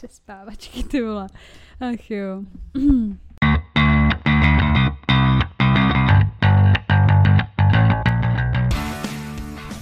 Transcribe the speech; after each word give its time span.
Přespávačky, 0.00 0.82
ty 0.82 1.02
vole. 1.02 1.26
Ach 1.80 2.10
jo. 2.10 2.42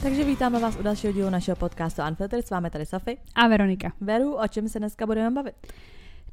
Takže 0.02 0.24
vítáme 0.24 0.58
vás 0.58 0.76
u 0.76 0.82
dalšího 0.82 1.12
dílu 1.12 1.30
našeho 1.30 1.56
podcastu 1.56 2.02
Unfiltered. 2.08 2.46
S 2.46 2.50
vámi 2.50 2.70
tady 2.70 2.86
Safy. 2.86 3.18
A 3.34 3.48
Veronika. 3.48 3.92
Veru, 4.00 4.34
o 4.34 4.48
čem 4.48 4.68
se 4.68 4.78
dneska 4.78 5.06
budeme 5.06 5.30
bavit? 5.30 5.54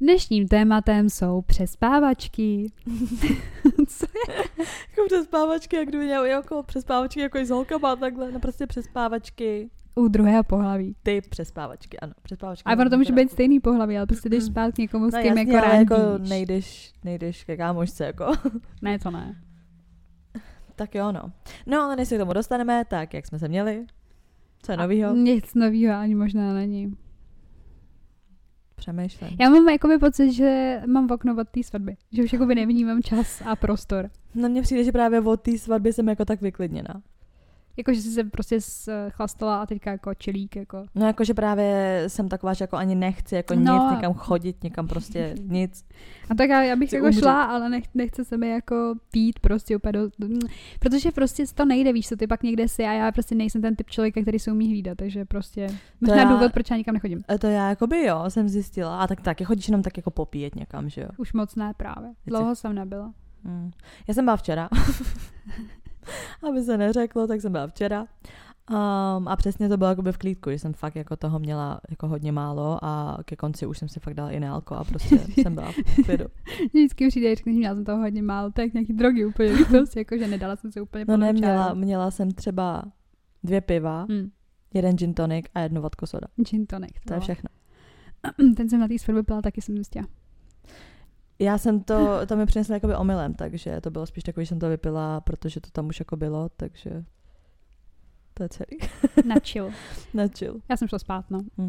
Dnešním 0.00 0.48
tématem 0.48 1.10
jsou 1.10 1.42
přespávačky. 1.42 2.72
Co 3.88 4.06
je? 4.28 4.36
jako 4.90 5.06
přespávačky, 5.06 5.76
jak 5.76 5.88
kdyby 5.88 6.04
měl 6.04 6.24
jako 6.24 6.62
přespávačky, 6.62 7.20
jako 7.20 7.38
i 7.38 7.46
s 7.46 7.50
holkama, 7.50 7.96
takhle, 7.96 8.32
no 8.32 8.40
prostě 8.40 8.66
přespávačky. 8.66 9.70
U 9.98 10.08
druhého 10.08 10.44
pohlaví. 10.44 10.96
Ty 11.02 11.20
přespávačky, 11.20 11.98
ano, 11.98 12.12
přespávačky. 12.22 12.64
A 12.64 12.72
ono 12.72 12.90
to 12.90 12.98
může 12.98 13.12
být 13.12 13.30
stejný 13.30 13.60
pohlaví, 13.60 13.96
ale 13.96 14.06
prostě 14.06 14.28
jdeš 14.28 14.44
spát 14.44 14.74
k 14.74 14.78
někomu, 14.78 15.10
s 15.10 15.14
no, 15.14 15.22
kým 15.22 15.38
jasně, 15.38 15.56
jako 15.56 15.94
jako 15.94 16.18
nejdeš, 16.18 16.92
nejdeš 17.04 17.44
ke 17.44 17.56
kámošce, 17.56 18.04
jako. 18.04 18.32
Ne, 18.82 18.98
to 18.98 19.10
ne. 19.10 19.42
tak 20.76 20.94
jo, 20.94 21.12
no. 21.12 21.32
No, 21.66 21.80
ale 21.80 21.96
než 21.96 22.08
se 22.08 22.16
k 22.16 22.18
tomu 22.18 22.32
dostaneme, 22.32 22.84
tak 22.84 23.14
jak 23.14 23.26
jsme 23.26 23.38
se 23.38 23.48
měli? 23.48 23.86
Co 24.62 24.72
je 24.72 24.78
novýho? 24.78 25.14
Nic 25.14 25.54
novýho 25.54 25.94
ani 25.94 26.14
možná 26.14 26.54
není. 26.54 26.96
Přemýšlím. 28.74 29.30
Já 29.40 29.50
mám 29.50 29.68
jakoby 29.68 29.98
pocit, 29.98 30.32
že 30.32 30.80
mám 30.86 31.06
v 31.08 31.12
okno 31.12 31.36
od 31.40 31.48
té 31.48 31.62
svatby. 31.62 31.96
Že 32.12 32.22
už 32.22 32.32
jakoby 32.32 32.54
nevnímám 32.54 33.02
čas 33.02 33.42
a 33.46 33.56
prostor. 33.56 34.10
No 34.34 34.48
mně 34.48 34.62
přijde, 34.62 34.84
že 34.84 34.92
právě 34.92 35.20
od 35.20 35.40
té 35.40 35.58
svatby 35.58 35.92
jsem 35.92 36.08
jako 36.08 36.24
tak 36.24 36.40
vyklidněná. 36.40 37.02
Jako, 37.76 37.94
že 37.94 38.02
jsi 38.02 38.10
se 38.10 38.24
prostě 38.24 38.58
chlastala 39.10 39.62
a 39.62 39.66
teďka 39.66 39.90
jako 39.90 40.14
čelík, 40.14 40.56
jako. 40.56 40.84
No 40.94 41.06
jakože 41.06 41.34
právě 41.34 42.04
jsem 42.06 42.28
taková, 42.28 42.52
že 42.52 42.62
jako 42.62 42.76
ani 42.76 42.94
nechci 42.94 43.34
jako 43.34 43.54
No 43.54 43.60
nic, 43.74 43.94
někam 43.96 44.14
chodit, 44.14 44.62
někam 44.64 44.88
prostě 44.88 45.34
nic. 45.42 45.84
A 46.30 46.34
tak 46.34 46.48
já, 46.50 46.62
já 46.62 46.76
bych 46.76 46.88
Chci 46.88 46.96
jako 46.96 47.06
umřít. 47.06 47.20
šla, 47.22 47.44
ale 47.44 47.68
nech, 47.68 47.84
nechce 47.94 48.24
se 48.24 48.36
mi 48.36 48.48
jako 48.48 48.94
pít 49.12 49.38
prostě 49.40 49.76
úplně 49.76 49.92
do, 49.92 50.08
do, 50.18 50.28
protože 50.80 51.10
prostě 51.10 51.44
to 51.54 51.64
nejde, 51.64 51.92
víš 51.92 52.08
co, 52.08 52.16
ty 52.16 52.26
pak 52.26 52.42
někde 52.42 52.68
si 52.68 52.84
a 52.84 52.92
já 52.92 53.12
prostě 53.12 53.34
nejsem 53.34 53.62
ten 53.62 53.76
typ 53.76 53.90
člověka, 53.90 54.22
který 54.22 54.38
se 54.38 54.52
umí 54.52 54.68
hlídat, 54.68 54.98
takže 54.98 55.24
prostě 55.24 55.66
možná 56.00 56.16
já- 56.16 56.24
důvod, 56.32 56.52
proč 56.52 56.70
já 56.70 56.76
nikam 56.76 56.92
nechodím. 56.94 57.24
A 57.28 57.38
to 57.38 57.46
já 57.46 57.68
jakoby 57.68 58.04
jo, 58.04 58.24
jsem 58.28 58.48
zjistila. 58.48 59.00
A 59.00 59.06
tak 59.06 59.20
taky 59.20 59.44
chodíš 59.44 59.68
jenom 59.68 59.82
tak 59.82 59.96
jako 59.96 60.10
popíjet 60.10 60.54
někam, 60.54 60.88
že 60.88 61.00
jo? 61.00 61.08
Už 61.16 61.32
moc 61.32 61.54
ne 61.54 61.72
právě. 61.76 62.10
Dlouho 62.26 62.54
jsem 62.54 62.74
nebyla. 62.74 63.12
Hmm. 63.44 63.70
Já 64.08 64.14
jsem 64.14 64.24
byla 64.24 64.36
včera. 64.36 64.68
Aby 66.48 66.62
se 66.62 66.78
neřeklo, 66.78 67.26
tak 67.26 67.40
jsem 67.40 67.52
byla 67.52 67.66
včera. 67.66 68.06
Um, 68.70 69.28
a 69.28 69.36
přesně 69.36 69.68
to 69.68 69.76
bylo 69.76 69.90
jakoby 69.90 70.12
v 70.12 70.18
klídku, 70.18 70.50
že 70.50 70.58
jsem 70.58 70.72
fakt 70.72 70.96
jako 70.96 71.16
toho 71.16 71.38
měla 71.38 71.80
jako 71.90 72.08
hodně 72.08 72.32
málo 72.32 72.84
a 72.84 73.18
ke 73.24 73.36
konci 73.36 73.66
už 73.66 73.78
jsem 73.78 73.88
si 73.88 74.00
fakt 74.00 74.14
dala 74.14 74.30
i 74.30 74.40
nealko 74.40 74.74
a 74.74 74.84
prostě 74.84 75.18
jsem 75.42 75.54
byla 75.54 75.72
v 75.72 76.04
klidu. 76.04 76.24
Vždycky 76.68 77.08
přijde, 77.08 77.36
že 77.36 77.42
měla 77.46 77.74
jsem 77.74 77.84
toho 77.84 77.98
hodně 77.98 78.22
málo, 78.22 78.50
tak 78.50 78.74
nějaký 78.74 78.92
drogy 78.92 79.26
úplně, 79.26 79.52
prostě 79.68 80.00
jako, 80.00 80.18
že 80.18 80.26
nedala 80.28 80.56
jsem 80.56 80.72
se 80.72 80.80
úplně 80.80 81.04
No 81.08 81.16
ne, 81.16 81.32
měla, 81.32 81.74
měla 81.74 82.10
jsem 82.10 82.30
třeba 82.30 82.82
dvě 83.44 83.60
piva, 83.60 84.06
Hmm. 84.10 84.30
jeden 84.74 84.96
gin 84.96 85.14
tonic 85.14 85.46
a 85.54 85.60
jednu 85.60 85.82
vodku 85.82 86.06
soda. 86.06 86.26
Gin 86.50 86.66
tonic. 86.66 86.92
To 87.06 87.12
je 87.12 87.16
vole. 87.18 87.20
všechno. 87.20 87.48
Ten 88.56 88.68
jsem 88.68 88.80
na 88.80 88.88
té 88.88 88.98
svatbě 88.98 89.22
pila, 89.22 89.42
taky 89.42 89.60
jsem 89.60 89.74
zjistila. 89.74 90.06
Já 91.38 91.58
jsem 91.58 91.80
to, 91.80 92.20
to 92.26 92.36
mi 92.36 92.46
přinesla 92.46 92.74
jakoby 92.74 92.94
omylem, 92.94 93.34
takže 93.34 93.80
to 93.80 93.90
bylo 93.90 94.06
spíš 94.06 94.24
takový, 94.24 94.46
že 94.46 94.48
jsem 94.48 94.58
to 94.58 94.68
vypila, 94.68 95.20
protože 95.20 95.60
to 95.60 95.70
tam 95.70 95.86
už 95.86 95.98
jako 95.98 96.16
bylo, 96.16 96.48
takže 96.56 97.04
to 98.34 98.42
je 98.42 98.48
celý. 98.48 98.78
Na 99.24 99.34
chill. 99.44 99.70
Na 100.14 100.24
chill. 100.38 100.60
Já 100.68 100.76
jsem 100.76 100.88
šla 100.88 100.98
spát, 100.98 101.24
no. 101.30 101.40
Hm. 101.58 101.68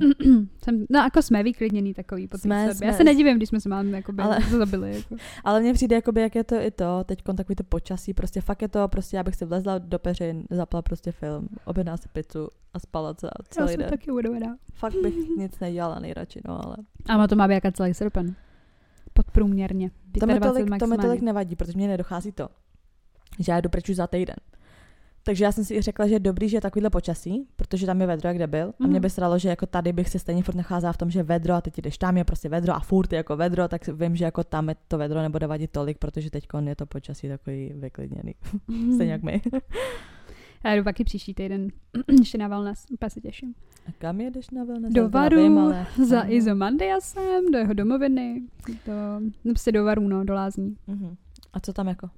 jsem, 0.64 0.86
no 0.90 1.00
jako 1.00 1.22
jsme 1.22 1.44
vyklidněný 1.44 1.94
takový 1.94 2.28
po 2.28 2.38
Jsme, 2.38 2.66
svatbě. 2.66 2.88
Já 2.88 2.94
jsme. 2.94 2.98
se 2.98 3.04
nedivím, 3.04 3.38
když 3.38 3.50
jsme 3.50 3.60
se 3.60 3.70
máme 3.70 3.90
jakoby 3.98 4.24
Ale- 4.24 4.40
zabili. 4.58 4.96
Jako. 4.96 5.16
Ale 5.44 5.62
mně 5.62 5.74
přijde, 5.74 5.96
jakoby, 5.96 6.22
jak 6.22 6.36
je 6.36 6.44
to 6.44 6.56
i 6.56 6.72
to, 6.72 7.04
teď 7.04 7.24
takový 7.38 7.56
to 7.56 7.64
počasí, 7.64 8.14
prostě 8.14 8.42
fakt 8.42 8.62
je 8.62 8.68
to, 8.68 8.88
prostě 8.88 9.18
já 9.18 9.24
bych 9.24 9.36
si 9.36 9.46
vlezla 9.46 9.78
do 9.78 10.00
peřin, 10.00 10.44
zapla 10.50 10.82
prostě 10.82 11.12
film, 11.12 11.50
objednala 11.66 11.98
si 11.98 12.08
pizzu 12.08 12.48
a 12.74 12.80
spala 12.80 13.14
celá, 13.14 13.32
Já 13.40 13.46
celý 13.50 13.70
jsem 13.70 13.80
den. 13.80 13.90
taky 13.90 14.12
udovená. 14.12 14.58
Fakt 14.74 14.96
bych 15.04 15.16
nic 15.38 15.60
nedělala 15.60 16.00
nejradši, 16.00 16.42
no 16.48 16.66
ale. 16.66 16.78
A 17.10 17.28
to 17.28 17.36
má 17.36 17.48
být 17.48 17.54
jako 17.54 17.72
celý 17.72 17.94
srpen. 17.94 18.36
Podprůměrně. 19.26 19.92
To 20.20 20.26
mi, 20.26 20.34
25 20.34 20.66
tolik, 20.66 20.80
to 20.80 20.88
mi 20.88 20.98
tolik 20.98 21.22
nevadí, 21.22 21.56
protože 21.56 21.78
mě 21.78 21.88
nedochází 21.88 22.32
to, 22.32 22.48
že 23.40 23.52
já 23.52 23.62
jdu 23.62 23.70
pryč 23.70 23.90
už 23.90 23.96
za 23.96 24.08
týden. 24.08 24.36
Takže 25.24 25.44
já 25.44 25.52
jsem 25.52 25.66
si 25.66 25.76
i 25.76 25.82
řekla, 25.82 26.08
že 26.08 26.14
je 26.16 26.20
dobrý, 26.20 26.50
že 26.50 26.58
je 26.58 26.62
takovýhle 26.62 26.90
počasí, 26.90 27.48
protože 27.56 27.86
tam 27.86 28.02
je 28.02 28.08
vedro, 28.08 28.30
jak 28.30 28.50
byl. 28.50 28.68
A 28.80 28.84
mě 28.84 28.92
Mhm. 28.94 29.02
by 29.02 29.10
sralo, 29.10 29.40
že 29.40 29.50
jako 29.50 29.66
tady 29.66 29.94
bych 29.94 30.10
se 30.10 30.20
stejně 30.20 30.44
furt 30.44 30.56
nacházela 30.56 30.94
v 30.94 30.98
tom, 30.98 31.10
že 31.12 31.24
vedro 31.24 31.54
a 31.54 31.62
teď 31.62 31.78
jdeš 31.78 31.98
tam 31.98 32.18
je 32.18 32.24
prostě 32.24 32.50
vedro 32.50 32.74
a 32.76 32.80
furt 32.80 33.14
je 33.14 33.18
jako 33.18 33.38
vedro, 33.38 33.68
tak 33.68 33.88
vím, 33.88 34.16
že 34.16 34.26
jako 34.26 34.44
tam 34.44 34.70
je 34.70 34.76
to 34.88 34.98
vedro 34.98 35.22
nebude 35.22 35.48
vadit 35.48 35.72
tolik, 35.72 35.98
protože 35.98 36.30
teď 36.32 36.48
je 36.66 36.76
to 36.76 36.86
počasí 36.86 37.28
takový 37.28 37.74
vyklidněný. 37.76 38.36
Stejně 38.96 39.12
jak 39.12 39.24
my. 39.24 39.42
Já 40.64 40.76
jdu 40.76 40.84
taky 40.84 41.04
příští 41.04 41.34
týden 41.34 41.68
ještě 42.20 42.38
na 42.38 42.48
wellness, 42.48 42.86
úplně 42.92 43.10
se 43.10 43.22
těším. 43.22 43.54
A 43.88 43.92
kam 43.98 44.22
jedeš 44.22 44.50
na 44.50 44.64
wellness? 44.64 44.94
Do 44.94 45.10
Varu, 45.10 45.60
ale... 45.60 45.88
Za. 46.06 46.22
Izomandiasem, 46.22 47.52
do 47.52 47.58
jeho 47.58 47.74
domoviny, 47.74 48.42
do, 48.86 48.94
no 49.20 49.52
prostě 49.52 49.72
do 49.72 49.84
Varu, 49.84 50.08
no, 50.08 50.24
do 50.24 50.34
Lázní. 50.34 50.78
Mhm. 50.88 51.16
A 51.54 51.60
co 51.60 51.74
tam 51.74 51.88
jako? 51.88 52.10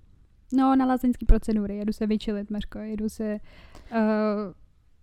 No, 0.54 0.76
na 0.76 0.86
lázeňský 0.86 1.26
procedury, 1.26 1.78
jedu 1.78 1.94
se 1.94 2.08
vyčilit, 2.08 2.50
Mařko, 2.50 2.80
jedu 2.80 3.10
se... 3.10 3.40
Uh, 3.92 4.54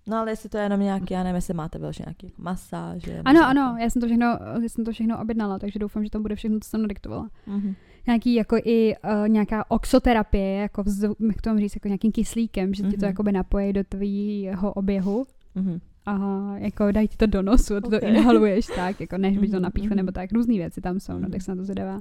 No 0.08 0.16
ale 0.16 0.32
jestli 0.32 0.48
to 0.48 0.58
je 0.58 0.62
jenom 0.62 0.80
nějaký, 0.80 1.14
já 1.14 1.22
nevím, 1.22 1.34
jestli 1.34 1.54
máte 1.54 1.78
vyloženě 1.78 2.04
nějaký 2.06 2.34
masáže. 2.38 3.22
ano, 3.24 3.40
ano, 3.46 3.76
já 3.80 3.90
jsem 3.90 4.00
to 4.00 4.06
všechno, 4.06 4.26
já 4.62 4.68
jsem 4.68 4.84
to 4.84 4.92
všechno 4.92 5.20
objednala, 5.22 5.58
takže 5.58 5.78
doufám, 5.78 6.04
že 6.04 6.10
tam 6.10 6.22
bude 6.22 6.36
všechno, 6.36 6.60
co 6.60 6.68
jsem 6.68 6.82
nadiktovala. 6.82 7.30
Mhm. 7.46 7.74
Nějaký 8.06 8.34
jako 8.34 8.56
i 8.64 8.94
uh, 9.04 9.28
nějaká 9.28 9.70
oxoterapie, 9.70 10.54
jako 10.60 10.82
vz, 10.82 11.02
jak 11.02 11.40
to 11.42 11.50
mám 11.50 11.58
říct, 11.58 11.76
jako 11.76 11.88
nějakým 11.88 12.12
kyslíkem, 12.12 12.74
že 12.74 12.82
ti 12.82 12.88
to 12.90 12.96
Mhm. 12.96 13.04
jakoby 13.06 13.32
napojí 13.32 13.72
do 13.72 13.84
tvýho 13.84 14.72
oběhu 14.72 15.26
Mhm. 15.54 15.78
a 16.06 16.16
jako 16.58 16.92
dají 16.92 17.08
ti 17.08 17.16
to 17.16 17.26
do 17.26 17.42
nosu 17.42 17.76
a 17.76 17.80
ty 17.80 17.86
Ok. 17.86 18.00
to 18.00 18.06
inhaluješ 18.06 18.66
tak, 18.66 19.00
jako 19.00 19.18
než 19.18 19.38
by 19.38 19.48
to 19.48 19.52
Mhm, 19.56 19.62
napíchlo 19.62 19.86
mhm. 19.88 19.96
nebo 19.96 20.12
tak, 20.12 20.32
různé 20.32 20.54
věci 20.54 20.80
tam 20.80 21.00
jsou, 21.00 21.12
no 21.12 21.18
Mhm. 21.18 21.30
tak 21.30 21.42
se 21.42 21.50
na 21.50 21.56
to 21.56 21.64
zvědavá. 21.64 22.00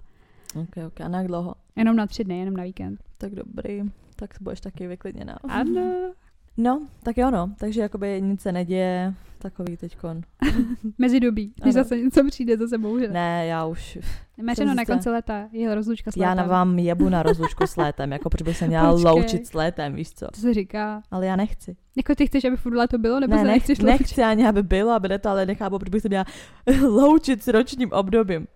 Ok, 0.61 0.77
ok. 0.87 1.01
A 1.01 1.07
na 1.07 1.17
jak 1.17 1.27
dlouho? 1.27 1.55
Jenom 1.75 1.95
na 1.95 2.07
tři 2.07 2.23
dny, 2.23 2.39
jenom 2.39 2.57
na 2.57 2.63
víkend. 2.63 2.99
Tak 3.17 3.35
dobrý. 3.35 3.81
Tak 4.15 4.29
budeš 4.41 4.61
taky 4.61 4.87
vyklidněná. 4.87 5.37
Ano. 5.49 6.11
No, 6.57 6.81
tak 7.03 7.17
jo 7.17 7.31
no. 7.31 7.51
Takže 7.59 7.81
jakoby 7.81 8.21
nic 8.21 8.41
se 8.41 8.51
neděje. 8.51 9.13
Takový 9.39 9.77
teďkon. 9.77 10.21
Mezidobí, 10.97 11.53
když 11.55 11.75
Ano. 11.75 11.83
zase 11.83 11.97
něco 11.97 12.27
přijde, 12.27 12.57
zase 12.57 12.77
bouře. 12.77 13.07
Ne, 13.07 13.45
já 13.47 13.65
už, 13.65 13.97
Mařeno 14.43 14.73
na 14.73 14.85
konci 14.85 15.09
léta 15.09 15.47
je 15.51 15.75
rozlučka 15.75 16.11
s 16.11 16.17
já 16.17 16.27
na 16.27 16.33
létem. 16.41 16.49
vám 16.49 16.79
jebu 16.79 17.09
na 17.09 17.23
rozlučku 17.23 17.67
s 17.67 17.75
létem, 17.75 18.11
jako 18.11 18.29
proč 18.29 18.41
bych 18.41 18.57
se 18.57 18.67
měla 18.67 18.91
Počkej. 18.91 19.11
loučit 19.11 19.47
s 19.47 19.53
létem, 19.53 19.95
víš 19.95 20.11
co? 20.11 20.27
To 20.27 20.39
se 20.39 20.53
říká. 20.53 21.01
Ale 21.11 21.25
já 21.25 21.35
nechci. 21.35 21.75
Jako 21.95 22.15
ty 22.15 22.27
chceš, 22.27 22.45
aby 22.45 22.57
furt 22.57 22.75
léto 22.77 22.97
bylo, 22.97 23.19
nebo 23.19 23.33
ne, 23.35 23.39
se 23.41 23.43
nech, 23.47 23.53
nechceš 23.55 23.79
loučit? 23.79 23.99
nechci 23.99 24.23
ani, 24.23 24.47
aby 24.47 24.63
bylo, 24.63 24.91
aby 24.91 25.07
ne 25.09 25.19
to, 25.19 25.29
ale 25.29 25.45
nechápu, 25.45 25.79
proč 25.79 25.89
bych 25.89 26.01
se 26.01 26.09
měla 26.09 26.25
loučit 26.87 27.43
s 27.43 27.47
ročním 27.47 27.91
obdobím. 27.91 28.47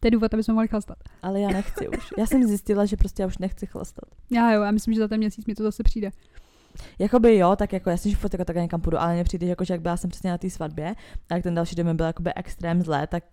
To 0.00 0.06
je 0.06 0.10
důvod, 0.10 0.34
aby 0.34 0.42
jsme 0.42 0.54
mohli 0.54 0.68
chlastat. 0.68 0.96
Ale 1.22 1.40
já 1.40 1.48
nechci 1.48 1.88
už. 1.88 2.08
Já 2.18 2.26
jsem 2.26 2.44
zjistila, 2.44 2.84
že 2.84 2.96
prostě 2.96 3.22
já 3.22 3.26
už 3.26 3.38
nechci 3.38 3.66
chlastat. 3.66 4.04
Já 4.30 4.52
jo, 4.52 4.62
já 4.62 4.70
myslím, 4.70 4.94
že 4.94 5.00
za 5.00 5.08
ten 5.08 5.18
měsíc 5.18 5.46
mi 5.46 5.54
to 5.54 5.62
zase 5.62 5.82
přijde. 5.82 6.10
Jakoby 6.98 7.36
jo, 7.36 7.56
tak 7.56 7.72
jako 7.72 7.90
jasně, 7.90 8.10
že 8.10 8.16
furt 8.16 8.34
jako 8.34 8.44
tak 8.44 8.56
někam 8.56 8.80
půjdu, 8.80 8.98
ale 9.00 9.14
mně 9.14 9.24
přijde, 9.24 9.46
že 9.46 9.50
jako, 9.50 9.64
že 9.64 9.74
jak 9.74 9.80
byla 9.80 9.96
jsem 9.96 10.10
přesně 10.10 10.30
na 10.30 10.38
té 10.38 10.50
svatbě, 10.50 10.94
a 11.30 11.34
jak 11.34 11.42
ten 11.42 11.54
další 11.54 11.76
den 11.76 11.96
byl 11.96 12.06
jakoby 12.06 12.34
extrém 12.34 12.82
zlé, 12.82 13.06
tak 13.06 13.24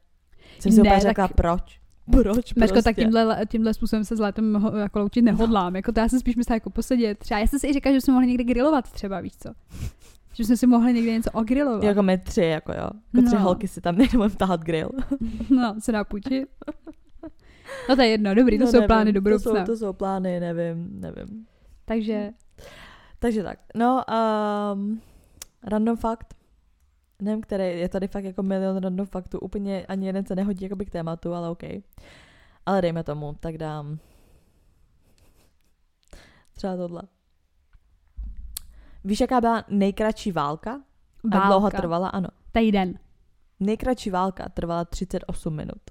jsem 0.59 0.71
si 0.71 0.77
Ne, 0.77 0.81
úplně 0.81 0.91
tak- 0.93 1.01
řekla, 1.01 1.27
proč? 1.27 1.79
Proč 2.11 2.53
Mařko, 2.53 2.73
prostě? 2.73 2.81
tak 2.83 2.95
tímhle, 2.95 3.45
tímhle 3.49 3.73
způsobem 3.73 4.03
se 4.05 4.15
s 4.15 4.19
létem 4.19 4.53
ho- 4.55 4.75
jako 4.77 4.99
loučit 4.99 5.21
nehodlám. 5.21 5.75
Jako 5.75 5.91
to 5.91 5.99
já 5.99 6.09
jsem 6.09 6.19
spíš 6.19 6.35
myslela 6.35 6.55
jako 6.55 6.69
posedět. 6.69 7.17
Třeba 7.19 7.39
já 7.39 7.47
jsem 7.47 7.59
si 7.59 7.67
i 7.67 7.73
říkala, 7.73 7.93
že 7.95 8.01
jsme 8.01 8.13
mohli 8.13 8.27
někde 8.27 8.43
grilovat 8.43 8.91
třeba, 8.91 9.21
víš 9.21 9.33
co? 9.37 9.49
Že 10.33 10.43
jsme 10.45 10.57
si 10.57 10.67
mohli 10.67 10.93
někde 10.93 11.11
něco 11.11 11.31
ogrilovat. 11.31 11.83
Jako 11.83 12.03
my 12.03 12.17
tři, 12.17 12.41
jako 12.41 12.71
jo. 12.71 12.89
Jako 13.15 13.27
tři 13.27 13.35
No. 13.35 13.41
holky 13.41 13.67
si 13.67 13.81
tam 13.81 13.95
nejdeme 13.97 14.29
tahat 14.29 14.61
grill. 14.61 14.89
No, 15.49 15.75
se 15.79 15.91
dá 15.91 16.03
půjčit. 16.03 16.49
No 17.89 17.95
to 17.95 18.01
je 18.01 18.07
jedno, 18.07 18.35
dobrý, 18.35 18.57
to 18.57 18.65
No, 18.65 18.71
jsou 18.71 18.77
nevím, 18.77 18.87
plány 18.87 19.13
do 19.13 19.19
to 19.19 19.23
budoucna. 19.23 19.51
jsou, 19.59 19.65
to 19.65 19.77
jsou 19.77 19.93
plány, 19.93 20.39
nevím, 20.39 20.87
nevím. 20.99 21.45
Takže 21.85 22.31
Takže 23.25 23.43
tak. 23.43 23.59
No, 23.75 24.03
um, 24.73 25.01
random 25.63 25.97
fakt. 25.97 26.35
Nevím, 27.21 27.41
který, 27.41 27.79
je 27.79 27.89
tady 27.89 28.07
fakt 28.07 28.23
jako 28.23 28.43
milion 28.43 28.77
random 28.77 29.05
faktů, 29.05 29.39
úplně 29.39 29.85
ani 29.85 30.07
jeden 30.07 30.25
se 30.25 30.35
nehodí 30.35 30.63
jakoby 30.63 30.85
k 30.85 30.89
tématu, 30.89 31.33
ale 31.33 31.49
OK. 31.49 31.63
Ale 32.65 32.81
dejme 32.81 33.03
tomu, 33.03 33.35
tak 33.39 33.57
dám 33.57 33.99
třeba 36.53 36.77
tohle. 36.77 37.01
Víš, 39.03 39.19
jaká 39.19 39.41
byla 39.41 39.63
nejkratší 39.69 40.31
válka? 40.31 40.81
A 41.31 41.47
dlouho 41.47 41.59
válka. 41.59 41.77
trvala? 41.77 42.09
Ano. 42.09 42.27
Týden. 42.51 42.99
Nejkratší 43.59 44.09
válka 44.09 44.49
trvala 44.49 44.85
38 44.85 45.55
minut. 45.55 45.81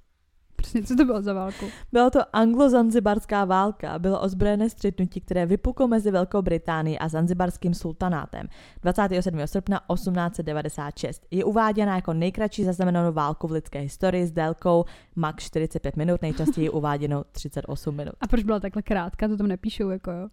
Přesně, 0.64 0.82
co 0.82 0.96
to 0.96 1.04
bylo 1.04 1.22
za 1.22 1.32
válku? 1.32 1.66
Byla 1.92 2.10
to 2.10 2.18
anglo-zanzibarská 2.32 3.46
válka. 3.46 3.98
Bylo 3.98 4.20
ozbrojené 4.20 4.70
střetnutí, 4.70 5.20
které 5.20 5.46
vypuklo 5.46 5.88
mezi 5.88 6.10
Velkou 6.10 6.42
Británií 6.42 6.98
a 6.98 7.08
zanzibarským 7.08 7.74
sultanátem 7.74 8.46
27. 8.82 9.38
srpna 9.46 9.80
1896. 9.94 11.26
Je 11.30 11.44
uváděna 11.44 11.94
jako 11.94 12.12
nejkratší 12.12 12.64
zaznamenanou 12.64 13.12
válku 13.12 13.48
v 13.48 13.52
lidské 13.52 13.78
historii 13.78 14.26
s 14.26 14.32
délkou 14.32 14.84
max 15.16 15.44
45 15.44 15.96
minut, 15.96 16.22
nejčastěji 16.22 16.70
uváděnou 16.70 17.24
38 17.32 17.96
minut. 17.96 18.14
A 18.20 18.26
proč 18.26 18.44
byla 18.44 18.60
takhle 18.60 18.82
krátká? 18.82 19.28
To 19.28 19.36
tam 19.36 19.46
nepíšou, 19.46 19.88
jako 19.88 20.10
jo. 20.10 20.28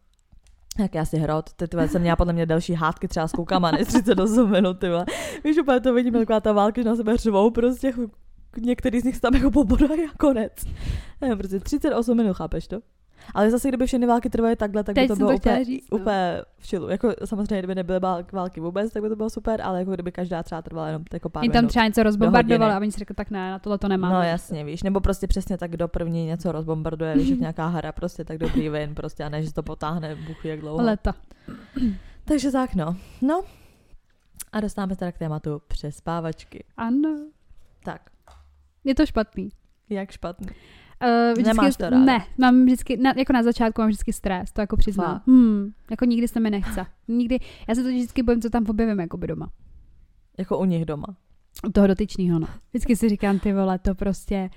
Tak 0.78 0.96
já 0.96 1.06
si 1.06 1.18
hrot, 1.18 1.54
ty 1.54 1.68
tyhle, 1.68 1.88
jsem 1.88 2.02
měla 2.02 2.16
podle 2.16 2.34
mě 2.34 2.46
další 2.46 2.74
hádky 2.74 3.08
třeba 3.08 3.28
s 3.28 3.32
koukama, 3.32 3.72
než 3.72 3.88
38 3.88 4.52
minut, 4.52 4.80
ty 4.80 4.90
vole. 4.90 5.06
Víš, 5.44 5.58
úplně 5.58 5.80
to 5.80 5.94
vidím, 5.94 6.14
taková 6.14 6.40
ta 6.40 6.54
válka, 6.54 6.82
že 6.82 6.90
na 6.90 6.96
sebe 6.96 7.18
řvou, 7.18 7.52
prostě 7.52 7.94
některý 8.58 9.00
z 9.00 9.04
nich 9.04 9.16
se 9.16 9.22
tam 9.22 9.34
jako 9.36 9.52
pobodají 9.52 10.06
a 10.06 10.18
konec. 10.18 10.66
Ne, 11.22 11.36
prostě 11.36 11.60
38 11.60 12.18
minut, 12.18 12.34
chápeš 12.34 12.68
to? 12.68 12.80
Ale 13.34 13.52
zase, 13.52 13.68
kdyby 13.68 13.86
všechny 13.88 14.06
války 14.08 14.30
trvaly 14.30 14.56
takhle, 14.56 14.84
tak 14.84 14.96
Teď 14.96 15.04
by 15.04 15.08
to 15.08 15.16
bylo 15.16 15.30
to 15.30 15.36
úplně, 15.36 15.66
říct, 15.66 15.88
no. 15.92 15.98
úplně 15.98 16.42
v 16.60 16.68
čilu. 16.68 16.90
Jako 16.90 17.14
samozřejmě, 17.26 17.58
kdyby 17.60 17.76
nebyly 17.76 18.00
vál- 18.00 18.24
války 18.32 18.60
vůbec, 18.60 18.94
tak 18.94 19.04
by 19.04 19.10
to 19.10 19.16
bylo 19.16 19.30
super, 19.30 19.62
ale 19.62 19.80
jako 19.80 19.92
kdyby 19.92 20.12
každá 20.12 20.44
třeba 20.44 20.62
trvala 20.62 20.88
jenom 20.88 21.04
jako 21.14 21.30
pár 21.30 21.44
Jim 21.44 21.52
tam 21.52 21.62
minut. 21.62 21.70
třeba 21.70 21.86
něco 21.88 22.04
rozbombardovali 22.04 22.60
hodiny. 22.60 22.76
a 22.76 22.80
oni 22.80 22.92
si 22.92 23.00
řekli, 23.00 23.16
tak 23.16 23.32
ne, 23.32 23.52
na 23.52 23.60
tohle 23.60 23.78
to 23.78 23.88
nemám. 23.88 24.14
No 24.14 24.22
jasně, 24.22 24.64
víš, 24.64 24.84
nebo 24.84 25.00
prostě 25.02 25.28
přesně 25.28 25.58
tak, 25.58 25.72
kdo 25.72 25.88
první 25.88 26.26
něco 26.26 26.52
rozbombarduje, 26.52 27.16
víš, 27.16 27.30
jak 27.30 27.40
nějaká 27.48 27.68
hra, 27.68 27.92
prostě 27.92 28.26
tak 28.26 28.38
dobrý 28.38 28.70
vin, 28.70 28.96
prostě 28.96 29.24
a 29.24 29.30
ne, 29.30 29.44
že 29.44 29.54
to 29.54 29.64
potáhne, 29.64 30.16
buchy 30.16 30.48
jak 30.48 30.60
dlouho. 30.60 30.84
Leta. 30.84 31.16
Takže 32.26 32.52
tak 32.52 32.76
no. 32.76 32.96
No. 33.22 33.42
A 34.52 34.60
dostáváme 34.60 34.94
se 34.96 35.00
teda 35.00 35.12
k 35.12 35.18
tématu 35.18 35.62
přespávačky. 35.68 36.64
Ano. 36.78 37.10
Tak, 37.84 38.02
Je 38.84 38.96
to 38.96 39.06
špatný. 39.06 39.50
jak 39.90 40.12
špatný. 40.12 40.48
Uh, 40.48 41.32
vždycky, 41.34 41.48
Nemáš 41.48 41.76
to 41.76 41.84
ráda? 41.84 42.06
Ne, 42.06 42.26
mám 42.38 42.66
vždycky, 42.66 42.98
na, 42.98 43.14
jako 43.18 43.34
na 43.34 43.44
začátku 43.44 43.82
mám 43.82 43.90
vždycky 43.90 44.14
stres, 44.14 44.52
to 44.52 44.62
jako 44.62 44.78
přiznám. 44.78 45.22
Hmm, 45.28 45.72
jako 45.90 46.06
nikdy 46.06 46.28
se 46.28 46.40
mi 46.40 46.50
nechce. 46.50 46.86
Nikdy, 47.08 47.40
já 47.68 47.76
se 47.76 47.84
to 47.84 47.90
vždycky 47.90 48.24
bojím, 48.24 48.42
co 48.42 48.50
tam 48.50 48.66
objevím 48.70 49.00
jako 49.00 49.18
by 49.18 49.28
doma. 49.28 49.52
Jako 50.38 50.58
u 50.60 50.66
nich 50.66 50.86
doma. 50.86 51.08
U 51.68 51.72
toho 51.72 51.88
dotyčného, 51.88 52.40
no. 52.40 52.48
Vždycky 52.70 52.96
si 52.96 53.10
říkám, 53.10 53.40
ty 53.40 53.54
vole, 53.54 53.80
to 53.80 53.96
prostě... 53.96 54.50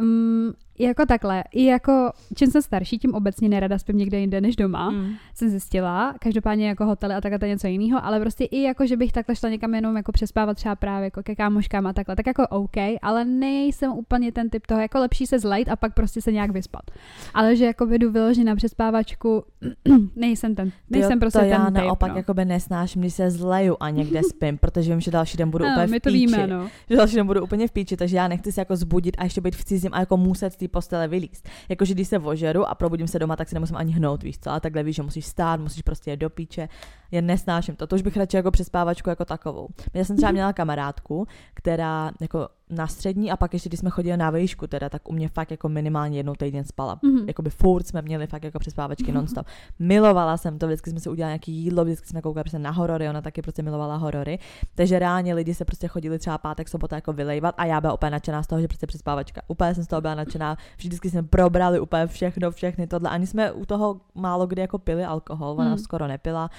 Um, 0.00 0.52
jako 0.78 1.06
takhle, 1.06 1.44
i 1.52 1.64
jako 1.64 2.10
čím 2.34 2.50
jsem 2.50 2.62
starší, 2.62 2.98
tím 2.98 3.14
obecně 3.14 3.48
nerada 3.48 3.78
spím 3.78 3.96
někde 3.96 4.20
jinde 4.20 4.40
než 4.40 4.56
doma. 4.56 4.90
Mm. 4.90 5.14
Jsem 5.34 5.48
zjistila, 5.48 6.14
každopádně 6.20 6.68
jako 6.68 6.84
hotely 6.86 7.14
a 7.14 7.20
takhle 7.20 7.38
to 7.38 7.44
je 7.44 7.48
něco 7.48 7.66
jiného, 7.66 8.04
ale 8.04 8.20
prostě 8.20 8.44
i 8.44 8.62
jako, 8.62 8.86
že 8.86 8.96
bych 8.96 9.12
takhle 9.12 9.36
šla 9.36 9.48
někam 9.48 9.74
jenom 9.74 9.96
jako 9.96 10.12
přespávat 10.12 10.56
třeba 10.56 10.76
právě 10.76 11.04
jako 11.04 11.22
ke 11.22 11.34
kámoškám 11.34 11.86
a 11.86 11.92
takhle, 11.92 12.16
tak 12.16 12.26
jako 12.26 12.46
OK, 12.46 12.76
ale 13.02 13.24
nejsem 13.24 13.92
úplně 13.92 14.32
ten 14.32 14.50
typ 14.50 14.66
toho, 14.66 14.80
jako 14.80 14.98
lepší 14.98 15.26
se 15.26 15.38
zlejt 15.38 15.68
a 15.68 15.76
pak 15.76 15.94
prostě 15.94 16.22
se 16.22 16.32
nějak 16.32 16.50
vyspat. 16.50 16.82
Ale 17.34 17.56
že 17.56 17.64
jako 17.64 17.86
vedu 17.86 18.12
vyloženě 18.12 18.44
na 18.44 18.56
přespávačku, 18.56 19.44
nejsem 20.16 20.54
ten, 20.54 20.72
nejsem 20.90 21.12
Jo, 21.12 21.18
prostě 21.20 21.38
to 21.38 21.44
ten 21.44 21.52
já 21.52 21.64
typ, 21.64 21.74
naopak 21.74 22.10
no. 22.10 22.16
jakoby 22.16 22.44
nesnáším, 22.44 23.02
když 23.02 23.14
se 23.14 23.30
zleju 23.30 23.76
a 23.80 23.90
někde 23.90 24.20
spím, 24.22 24.58
protože 24.58 24.90
vím, 24.90 25.00
že 25.00 25.10
další 25.10 25.36
den 25.36 25.50
budu 25.50 25.64
ano, 25.64 25.74
úplně 25.74 25.86
v 25.86 25.90
my 25.90 26.00
to 26.00 26.10
píči. 26.10 26.18
víme, 26.18 26.46
no. 26.46 26.68
Že 26.90 26.96
další 26.96 27.16
den 27.16 27.26
budu 27.26 27.42
úplně 27.42 27.68
v 27.68 27.72
píči, 27.72 27.96
takže 27.96 28.16
já 28.16 28.28
nechci 28.28 28.52
se 28.52 28.60
jako 28.60 28.76
zbudit 28.76 29.16
a 29.18 29.24
ještě 29.24 29.40
být 29.40 29.56
v 29.56 29.64
cizím 29.64 29.90
a 29.94 30.00
jako 30.00 30.16
muset 30.16 30.56
postele 30.68 31.08
vylízt. 31.08 31.48
Jakože 31.68 31.94
když 31.94 32.08
se 32.08 32.18
vožeru 32.18 32.68
a 32.68 32.74
probudím 32.74 33.08
se 33.08 33.18
doma, 33.18 33.36
tak 33.36 33.48
si 33.48 33.54
nemusím 33.54 33.76
ani 33.76 33.92
hnout, 33.92 34.22
víš 34.22 34.38
co, 34.38 34.50
a 34.50 34.60
takhle 34.60 34.82
víš, 34.82 34.96
že 34.96 35.02
musíš 35.02 35.26
stát, 35.26 35.60
musíš 35.60 35.82
prostě 35.82 36.10
jet 36.10 36.16
do 36.16 36.30
píče. 36.30 36.68
Já 37.10 37.20
nesnáším 37.20 37.76
to, 37.76 37.86
to 37.86 37.96
už 37.96 38.02
bych 38.02 38.16
radši 38.16 38.36
jako 38.36 38.50
přespávačku 38.50 39.10
jako 39.10 39.24
takovou. 39.24 39.68
Já 39.94 40.04
jsem 40.04 40.16
třeba 40.16 40.32
měla 40.32 40.52
kamarádku, 40.52 41.26
která 41.54 42.10
jako 42.20 42.48
na 42.70 42.86
střední 42.86 43.30
a 43.30 43.36
pak 43.36 43.52
ještě 43.52 43.68
když 43.68 43.80
jsme 43.80 43.90
chodili 43.90 44.16
na 44.16 44.30
výšku 44.30 44.66
teda, 44.66 44.88
tak 44.88 45.08
u 45.08 45.12
mě 45.12 45.28
fakt 45.28 45.50
jako 45.50 45.68
minimálně 45.68 46.18
jednou 46.18 46.34
týden 46.34 46.64
spala. 46.64 46.98
Mhm. 47.02 47.28
Jakoby 47.28 47.50
furt 47.50 47.86
jsme 47.86 48.02
měli 48.02 48.26
fakt 48.26 48.44
jako 48.44 48.58
přespávačky 48.58 49.12
nonstop. 49.12 49.46
Milovala 49.78 50.36
jsem 50.36 50.58
to, 50.58 50.66
vždycky 50.66 50.90
jsme 50.90 51.00
si 51.00 51.08
udělali 51.08 51.30
nějaký 51.30 51.52
jídlo, 51.52 51.84
vždycky 51.84 52.06
jsme 52.06 52.22
koukali 52.22 52.44
prostě 52.44 52.58
na 52.58 52.70
horory, 52.70 53.08
ona 53.08 53.20
taky 53.20 53.42
prostě 53.42 53.62
milovala 53.62 53.96
horory. 53.96 54.38
Takže 54.74 54.98
reálně 54.98 55.34
lidi 55.34 55.54
se 55.54 55.64
prostě 55.64 55.88
chodili 55.88 56.18
třeba 56.18 56.38
pátek, 56.38 56.68
sobota 56.68 56.96
jako 56.96 57.12
vylejvat 57.12 57.54
a 57.58 57.64
já 57.64 57.80
byla 57.80 57.92
úplně 57.92 58.10
nadšená 58.10 58.42
z 58.42 58.46
toho, 58.46 58.60
že 58.60 58.68
prostě 58.68 58.86
přespávačka. 58.86 59.40
Úplně 59.48 59.74
jsem 59.74 59.84
z 59.84 59.86
toho 59.86 60.00
byla 60.00 60.14
nadšená, 60.14 60.56
vždycky 60.76 61.10
jsme 61.10 61.22
probrali 61.22 61.80
úplně 61.80 62.06
všechno, 62.06 62.50
všechny 62.50 62.86
tohle. 62.86 63.10
Ani 63.10 63.26
jsme 63.26 63.52
u 63.52 63.64
toho 63.66 64.00
málo 64.14 64.46
kdy 64.46 64.60
jako 64.60 64.78
pili 64.78 65.04
alkohol, 65.04 65.50
ona 65.50 65.68
Hmm. 65.68 65.78
skoro 65.78 66.06
nepila. 66.06 66.50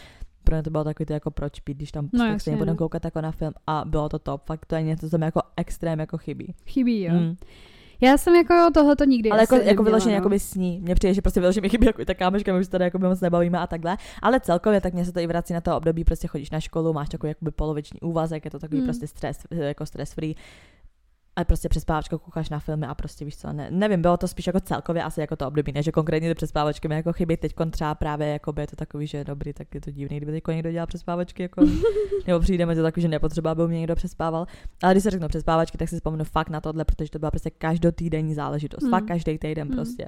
Pro 0.49 0.55
mě 0.55 0.63
to 0.63 0.69
bylo 0.69 0.83
takový 0.83 1.05
to 1.05 1.13
jako 1.13 1.31
proč 1.31 1.59
pít, 1.59 1.77
když 1.77 1.91
tam 1.91 2.09
No 2.13 2.19
tak 2.19 2.27
jasně, 2.27 2.39
stejně 2.39 2.57
budeme 2.57 2.73
no. 2.73 2.77
koukat 2.77 3.05
jako 3.05 3.21
na 3.21 3.31
film 3.31 3.53
a 3.67 3.83
bylo 3.85 4.09
to 4.09 4.19
top, 4.19 4.41
fakt 4.45 4.65
to 4.65 4.75
je 4.75 4.81
něco, 4.83 5.09
co 5.09 5.17
mi 5.17 5.25
jako 5.25 5.41
extrém 5.57 5.99
jako 5.99 6.17
chybí. 6.17 6.53
Chybí, 6.65 7.01
jo. 7.01 7.13
Mm. 7.13 7.35
Já 8.01 8.17
jsem 8.17 8.35
jako 8.35 8.53
tohleto 8.73 9.03
nikdy 9.03 9.29
Ale 9.29 9.41
jako, 9.41 9.55
jako 9.55 9.83
vyloženě 9.83 10.11
no. 10.11 10.15
jakoby 10.17 10.39
sní. 10.39 10.79
Mně 10.81 10.95
přijde, 10.95 11.13
že 11.13 11.21
prostě 11.21 11.39
vyloženě 11.39 11.61
mi 11.61 11.69
chybí 11.69 11.85
jako 11.85 12.05
ta 12.05 12.13
kámoška, 12.13 12.53
my 12.53 12.59
už 12.59 12.65
se 12.65 12.71
tady 12.71 12.83
jako 12.83 12.99
moc 12.99 13.21
nebavíme 13.21 13.59
a 13.59 13.67
takhle. 13.67 13.97
Ale 14.21 14.39
celkově 14.39 14.81
tak 14.81 14.93
mě 14.93 15.05
se 15.05 15.11
to 15.11 15.19
i 15.19 15.27
vrací 15.27 15.53
na 15.53 15.61
to 15.61 15.77
období, 15.77 16.03
prostě 16.03 16.27
chodíš 16.27 16.51
na 16.51 16.59
školu, 16.59 16.93
máš 16.93 17.09
takový 17.09 17.29
jakoby 17.29 17.51
poloviční 17.51 17.99
úvazek, 18.01 18.45
je 18.45 18.51
to 18.51 18.59
takový 18.59 18.81
Mm. 18.81 18.87
prostě 18.87 19.07
stres, 19.07 19.37
jako 19.51 19.85
stress 19.85 20.13
free. 20.13 20.35
A 21.39 21.43
prostě 21.43 21.69
přespávačka 21.69 22.17
koukáš 22.17 22.49
na 22.49 22.59
filmy 22.59 22.85
a 22.85 22.95
prostě 22.95 23.25
víš 23.25 23.37
co, 23.37 23.53
ne, 23.53 23.67
nevím, 23.71 24.01
bylo 24.01 24.17
to 24.17 24.27
spíš 24.27 24.47
jako 24.47 24.59
celkově 24.59 25.03
asi 25.03 25.21
jako 25.21 25.35
to 25.35 25.47
období, 25.47 25.71
ne, 25.71 25.83
že 25.83 25.91
konkrétně 25.91 26.29
ty 26.29 26.35
přespávačky 26.35 26.87
mi 26.87 26.95
jako 26.95 27.13
chybí, 27.13 27.37
teď 27.37 27.53
třeba 27.71 27.95
právě 27.95 28.27
jako 28.27 28.53
by 28.53 28.61
je 28.61 28.67
to 28.67 28.75
takový, 28.75 29.07
že 29.07 29.23
dobrý, 29.23 29.53
tak 29.53 29.75
je 29.75 29.81
to 29.81 29.91
divný, 29.91 30.17
kdyby 30.17 30.31
teď 30.31 30.43
někdo 30.47 30.71
dělal 30.71 30.87
přespávačky, 30.87 31.43
jako, 31.43 31.65
nebo 32.27 32.39
přijde 32.39 32.65
mi 32.65 32.75
to 32.75 32.81
takový, 32.83 33.01
že 33.01 33.07
nepotřeba, 33.07 33.51
aby 33.51 33.67
mě 33.67 33.77
někdo 33.79 33.95
přespával. 33.95 34.45
Ale 34.83 34.93
když 34.93 35.03
se 35.03 35.09
řeknu 35.09 35.27
přespávačky, 35.27 35.77
tak 35.77 35.89
si 35.89 35.95
vzpomenu 35.95 36.23
fakt 36.23 36.49
na 36.49 36.61
tohle, 36.61 36.85
protože 36.85 37.11
to 37.11 37.19
byla 37.19 37.31
prostě 37.31 37.49
každotýdenní 37.49 38.33
záležitost, 38.33 38.83
Mm. 38.83 38.89
fakt 38.89 39.05
každý 39.05 39.37
týden 39.37 39.67
Mm. 39.67 39.73
prostě. 39.75 40.07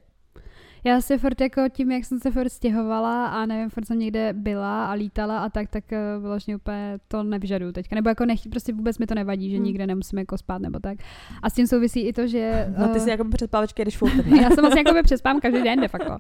Já 0.84 1.02
si 1.02 1.18
furt 1.18 1.42
jako 1.42 1.62
tím, 1.70 1.92
jak 1.92 2.06
jsem 2.06 2.20
se 2.20 2.32
furt 2.32 2.50
stěhovala 2.50 3.28
a 3.28 3.46
nevím, 3.46 3.70
furt 3.70 3.86
jsem 3.86 4.00
někde 4.00 4.34
byla 4.34 4.86
a 4.86 4.94
lítala 4.94 5.40
a 5.40 5.50
tak, 5.50 5.70
tak 5.70 5.84
vlastně 6.20 6.56
úplně 6.56 6.98
to 7.08 7.24
nevyžaduju 7.24 7.72
teďka. 7.72 7.96
Nebo 7.96 8.10
jako 8.10 8.26
nech, 8.26 8.40
prostě 8.52 8.74
vůbec 8.74 8.98
mi 8.98 9.08
to 9.08 9.16
nevadí, 9.16 9.50
že 9.50 9.56
Hmm. 9.58 9.66
nikde 9.66 9.88
nemusíme 9.88 10.22
jako 10.22 10.38
spát 10.38 10.62
nebo 10.62 10.80
tak. 10.80 10.98
A 11.44 11.50
s 11.50 11.54
tím 11.54 11.68
souvisí 11.68 12.02
i 12.02 12.14
to, 12.14 12.28
že... 12.28 12.74
No 12.78 12.88
ty 12.88 12.98
eh, 12.98 13.00
si 13.00 13.10
jako 13.10 13.26
přespávačky 13.30 13.86
jdeš 13.86 13.98
furt, 13.98 14.14
já 14.42 14.50
jsem 14.50 14.62
vlastně 14.62 14.84
jako 14.88 15.04
přespám 15.04 15.40
každý 15.40 15.64
den 15.64 15.80
de 15.80 15.88
facto. 15.88 16.18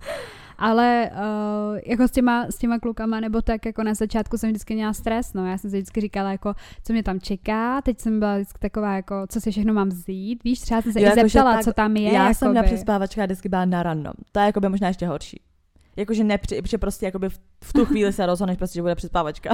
Ale 0.62 1.10
uh, 1.14 1.80
jako 1.86 2.08
s 2.08 2.12
těma, 2.12 2.46
s 2.50 2.58
těma 2.58 2.80
klukama 2.80 3.20
nebo 3.20 3.42
tak 3.42 3.66
jako 3.66 3.84
na 3.84 3.94
začátku 3.94 4.38
jsem 4.38 4.50
vždycky 4.50 4.74
měla 4.76 4.94
stres, 4.94 5.34
no 5.34 5.48
já 5.48 5.58
jsem 5.58 5.70
si 5.72 5.78
vždycky 5.78 6.02
říkala 6.02 6.32
jako, 6.32 6.54
co 6.84 6.94
mě 6.94 7.04
tam 7.04 7.20
čeká, 7.20 7.82
teď 7.82 8.00
jsem 8.00 8.20
byla 8.20 8.36
vždycky 8.36 8.60
taková 8.60 8.96
jako, 8.96 9.16
co 9.30 9.42
si 9.42 9.52
všechno 9.52 9.74
mám 9.74 9.90
vzít, 9.90 10.44
víš, 10.44 10.60
třeba 10.60 10.82
jsem 10.82 10.94
se 10.94 11.02
Jo, 11.02 11.06
i 11.06 11.10
jako, 11.10 11.22
zeptala, 11.30 11.54
tak- 11.54 11.64
co 11.64 11.74
tam 11.74 11.98
je, 11.98 12.14
Já 12.14 12.34
jsem 12.34 12.54
na 12.54 12.60
jakoby. 12.60 12.76
přespávačkách 12.76 13.26
vždycky 13.26 13.50
byla 13.50 13.66
na 13.66 13.84
random. 13.84 14.14
To 14.32 14.40
je 14.40 14.46
jako 14.46 14.60
by 14.60 14.70
možná 14.70 14.88
ještě 14.88 15.08
horší. 15.08 15.42
Jakože 15.96 16.24
nepři, 16.24 16.62
že 16.66 16.78
prostě 16.78 17.06
jakoby 17.06 17.30
v, 17.30 17.40
v 17.64 17.74
tu 17.74 17.86
chvíli 17.86 18.14
se 18.14 18.26
rozhodneš 18.26 18.58
prostě, 18.58 18.78
že 18.78 18.82
bude 18.82 18.96
přespávačka. 18.96 19.50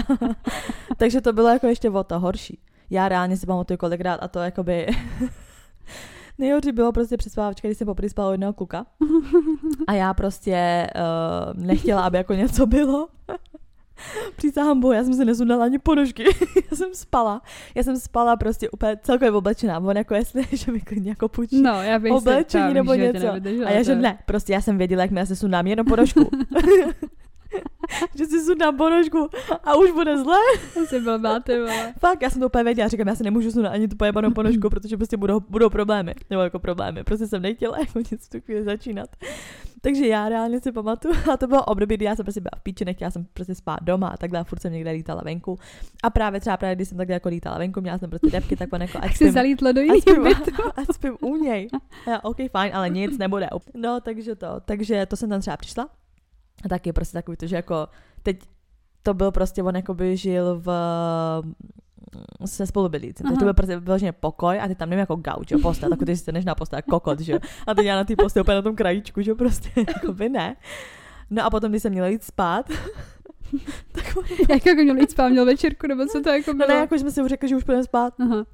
Takže 0.98 1.22
to 1.22 1.34
bylo 1.34 1.48
jako 1.48 1.68
ještě 1.68 1.90
o 1.90 2.04
to 2.04 2.20
horší. 2.20 2.60
Já 2.90 3.10
reálně 3.10 3.38
si 3.38 3.46
pamatuju 3.46 3.78
kolikrát 3.78 4.16
a 4.16 4.28
to 4.28 4.40
jakoby... 4.40 4.88
Nejhorší 6.38 6.72
bylo 6.72 6.92
prostě 6.92 7.18
přespávačka, 7.18 7.68
když 7.68 7.78
jsem 7.78 7.88
poprvé 7.88 8.10
spala 8.10 8.30
u 8.30 8.32
jednoho 8.32 8.54
kluka. 8.54 8.86
A 9.88 9.94
já 9.94 10.14
prostě 10.14 10.88
uh, 10.96 11.64
nechtěla, 11.64 12.02
aby 12.04 12.18
jako 12.18 12.34
něco 12.34 12.66
bylo. 12.66 13.08
Přísahám 14.36 14.80
bohu, 14.80 14.94
já 14.94 15.04
jsem 15.04 15.14
si 15.14 15.26
nesundala 15.26 15.66
ani 15.66 15.80
ponožky. 15.80 16.24
já 16.72 16.78
jsem 16.78 16.90
spala. 16.94 17.42
Já 17.76 17.84
jsem 17.84 17.98
spala 17.98 18.36
prostě 18.36 18.70
úplně 18.70 18.98
celkově 19.04 19.32
oblečená. 19.32 19.80
On 19.80 19.98
jako 19.98 20.16
jestli, 20.16 20.44
že 20.58 20.72
mi 20.72 20.82
klidně 20.82 21.10
jako 21.10 21.30
půjčí 21.30 21.62
No, 21.62 21.82
já 21.84 22.00
bych 22.00 22.12
oblečení 22.12 22.68
si, 22.68 22.74
nebo 22.74 22.94
něco. 22.94 23.28
A 23.66 23.72
já, 23.72 23.84
že 23.84 23.96
ne, 23.96 24.20
prostě 24.26 24.54
já 24.54 24.62
jsem 24.62 24.78
věděla, 24.78 25.02
jak 25.02 25.12
mi 25.12 25.26
se 25.26 25.36
sundám 25.36 25.68
jenom 25.68 25.86
ponožku. 25.86 26.30
že 28.16 28.26
si 28.26 28.42
sundám 28.42 28.78
ponožku 28.78 29.30
a 29.64 29.76
už 29.76 29.92
bude 29.92 30.18
zle. 30.18 30.38
To 30.74 30.86
si 30.86 31.00
blbá, 31.00 31.40
ty 31.40 31.60
vole. 31.60 31.94
Fakt, 32.00 32.22
já 32.22 32.30
jsem 32.30 32.40
to 32.40 32.46
úplně 32.46 32.64
věděla, 32.64 32.88
říkám, 32.88 33.08
já 33.08 33.16
se 33.16 33.24
nemůžu 33.24 33.52
sundat 33.52 33.74
ani 33.74 33.88
tu 33.88 33.96
pojebanou 33.96 34.32
ponožku, 34.32 34.70
protože 34.70 34.98
prostě 34.98 35.18
budou, 35.18 35.40
budou 35.50 35.70
problémy. 35.70 36.14
Nebo 36.30 36.42
jako 36.42 36.60
problémy. 36.60 37.04
Prostě 37.04 37.28
jsem 37.28 37.42
nechtěla 37.42 37.80
jako 37.80 38.00
nic 38.00 38.26
v 38.26 38.30
tu 38.30 38.42
chvíli 38.42 38.64
začínat. 38.64 39.10
Takže 39.82 40.08
já 40.08 40.30
reálně 40.30 40.62
si 40.62 40.72
pamatuju, 40.72 41.14
a 41.34 41.38
to 41.38 41.48
bylo 41.48 41.66
období, 41.66 41.96
kdy 41.96 42.06
já 42.06 42.16
jsem 42.16 42.26
prostě 42.26 42.42
byla 42.42 42.52
v 42.58 42.64
píči, 42.64 42.86
nechtěla 42.86 43.12
jsem 43.12 43.26
prostě 43.34 43.56
spát 43.56 43.80
doma 43.82 44.08
a 44.08 44.18
takhle, 44.18 44.40
a 44.40 44.44
furt 44.44 44.62
jsem 44.62 44.74
někde 44.74 44.92
lítala 44.92 45.22
venku. 45.26 45.60
A 46.04 46.10
právě 46.10 46.40
třeba 46.40 46.58
právě, 46.58 46.76
když 46.76 46.88
jsem 46.88 46.98
takhle 46.98 47.14
jako 47.14 47.30
lítala 47.30 47.58
venku, 47.58 47.82
měla 47.82 47.98
jsem 47.98 48.10
prostě 48.10 48.30
depky, 48.30 48.56
tak 48.56 48.70
jako 48.80 48.98
ať 49.02 49.12
si 49.12 49.16
spím, 49.16 49.32
zalítlo 49.32 49.72
do 49.72 49.82
jiného 49.82 50.02
spím, 50.02 50.24
bytu. 50.24 50.52
ať 50.76 50.88
spím 50.94 51.18
u 51.22 51.36
něj. 51.36 51.70
A 52.06 52.10
já, 52.10 52.20
OK, 52.24 52.38
fajn, 52.52 52.72
ale 52.76 52.90
nic 52.90 53.18
nebude. 53.18 53.48
No, 53.74 54.02
takže 54.02 54.36
to, 54.36 54.48
takže 54.66 55.06
to 55.06 55.16
jsem 55.16 55.30
tam 55.30 55.42
třeba 55.42 55.58
přišla. 55.58 55.90
A 56.66 56.70
taky 56.70 56.94
prostě 56.94 57.18
takový 57.18 57.38
to, 57.38 57.48
že 57.48 57.56
jako 57.56 57.88
teď 58.24 58.40
to 59.04 59.14
byl 59.14 59.32
prostě, 59.32 59.64
on 59.64 59.76
jako 59.76 59.94
by 59.94 60.18
žil 60.18 60.60
v 60.60 60.72
se 62.46 62.68
spolubydlícím. 62.68 63.24
Takže 63.24 63.40
to 63.40 63.46
byl 63.46 63.54
prostě 63.54 63.80
vyloženě 63.80 64.12
pokoj 64.12 64.60
a 64.62 64.68
ty 64.68 64.76
tam 64.76 64.90
nevím 64.90 65.00
jako 65.00 65.16
gauč, 65.16 65.52
jo, 65.52 65.60
postel, 65.62 65.90
tak 65.90 66.00
ty 66.06 66.18
si 66.18 66.32
než 66.32 66.46
na 66.46 66.56
postel, 66.56 66.78
jako 66.78 66.92
kokot, 66.92 67.20
že 67.20 67.34
jo. 67.34 67.40
A 67.68 67.74
teď 67.74 67.86
já 67.86 67.96
na 67.96 68.04
té 68.04 68.16
postel 68.16 68.42
úplně 68.42 68.56
na 68.56 68.62
tom 68.62 68.76
krajíčku, 68.76 69.22
že 69.22 69.32
jo, 69.32 69.36
prostě, 69.36 69.70
jako 69.88 70.14
by 70.14 70.30
ne. 70.30 70.56
No 71.30 71.46
a 71.46 71.50
potom, 71.50 71.72
když 71.72 71.82
jsem 71.82 71.92
měla 71.92 72.08
jít 72.08 72.24
spát, 72.24 72.70
tak 73.92 74.18
on, 74.18 74.24
Jak 74.50 74.66
jako 74.66 74.82
měl 74.82 74.98
jít 74.98 75.12
spát, 75.12 75.30
měl 75.30 75.46
večerku, 75.46 75.88
nebo 75.88 76.06
co 76.06 76.22
to 76.22 76.30
jako 76.30 76.54
no 76.54 76.58
bylo? 76.58 76.70
ne, 76.70 76.76
jako 76.76 76.96
jsme 76.96 77.12
si 77.12 77.22
už 77.22 77.30
řekli, 77.30 77.50
že 77.50 77.56
už 77.56 77.64
půjdeme 77.64 77.84
spát. 77.84 78.14
Aha. 78.20 78.46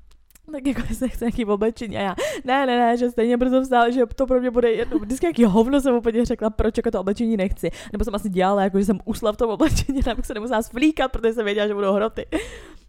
Tak 0.51 0.67
jako 0.67 0.93
se 0.93 1.07
chce 1.07 1.25
nějaký 1.25 1.45
oblečení 1.45 1.97
a 1.97 2.01
já, 2.01 2.15
ne, 2.45 2.65
ne, 2.65 2.77
ne, 2.77 2.97
že 2.97 3.11
stejně 3.11 3.37
brzo 3.37 3.61
vstál, 3.61 3.91
že 3.91 4.01
to 4.15 4.27
pro 4.27 4.39
mě 4.39 4.51
bude 4.51 4.71
jedno, 4.71 4.99
vždycky 4.99 5.25
jaký 5.25 5.45
hovno 5.45 5.81
jsem 5.81 5.95
úplně 5.95 6.25
řekla, 6.25 6.49
proč 6.49 6.77
jako 6.77 6.91
to 6.91 6.99
oblečení 6.99 7.37
nechci, 7.37 7.71
nebo 7.91 8.03
jsem 8.05 8.15
asi 8.15 8.29
dělala, 8.29 8.63
jako 8.63 8.79
že 8.79 8.85
jsem 8.85 8.99
usla 9.05 9.31
v 9.31 9.37
tom 9.37 9.49
oblečení, 9.49 10.03
abych 10.11 10.25
se 10.25 10.33
nemusela 10.33 10.61
svlíkat, 10.61 11.11
protože 11.11 11.33
jsem 11.33 11.45
věděla, 11.45 11.67
že 11.67 11.73
budou 11.73 11.93
hroty. 11.93 12.25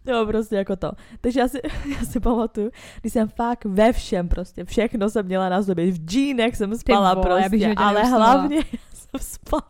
Jo, 0.05 0.25
prostě 0.25 0.55
jako 0.55 0.75
to. 0.75 0.91
Takže 1.21 1.39
já 1.39 1.47
si, 1.47 1.59
já 1.99 2.05
si 2.05 2.19
pamatuju, 2.19 2.71
když 3.01 3.13
jsem 3.13 3.27
fakt 3.27 3.65
ve 3.65 3.93
všem 3.93 4.27
prostě, 4.27 4.65
všechno 4.65 5.09
jsem 5.09 5.25
měla 5.25 5.49
na 5.49 5.63
sobě, 5.63 5.91
v 5.91 6.05
džínech 6.05 6.55
jsem 6.55 6.77
spala 6.77 7.13
vole, 7.13 7.25
prostě, 7.49 7.73
ale 7.77 8.03
hlavně 8.03 8.57
já 8.73 8.89
jsem 8.93 9.19
spala 9.19 9.61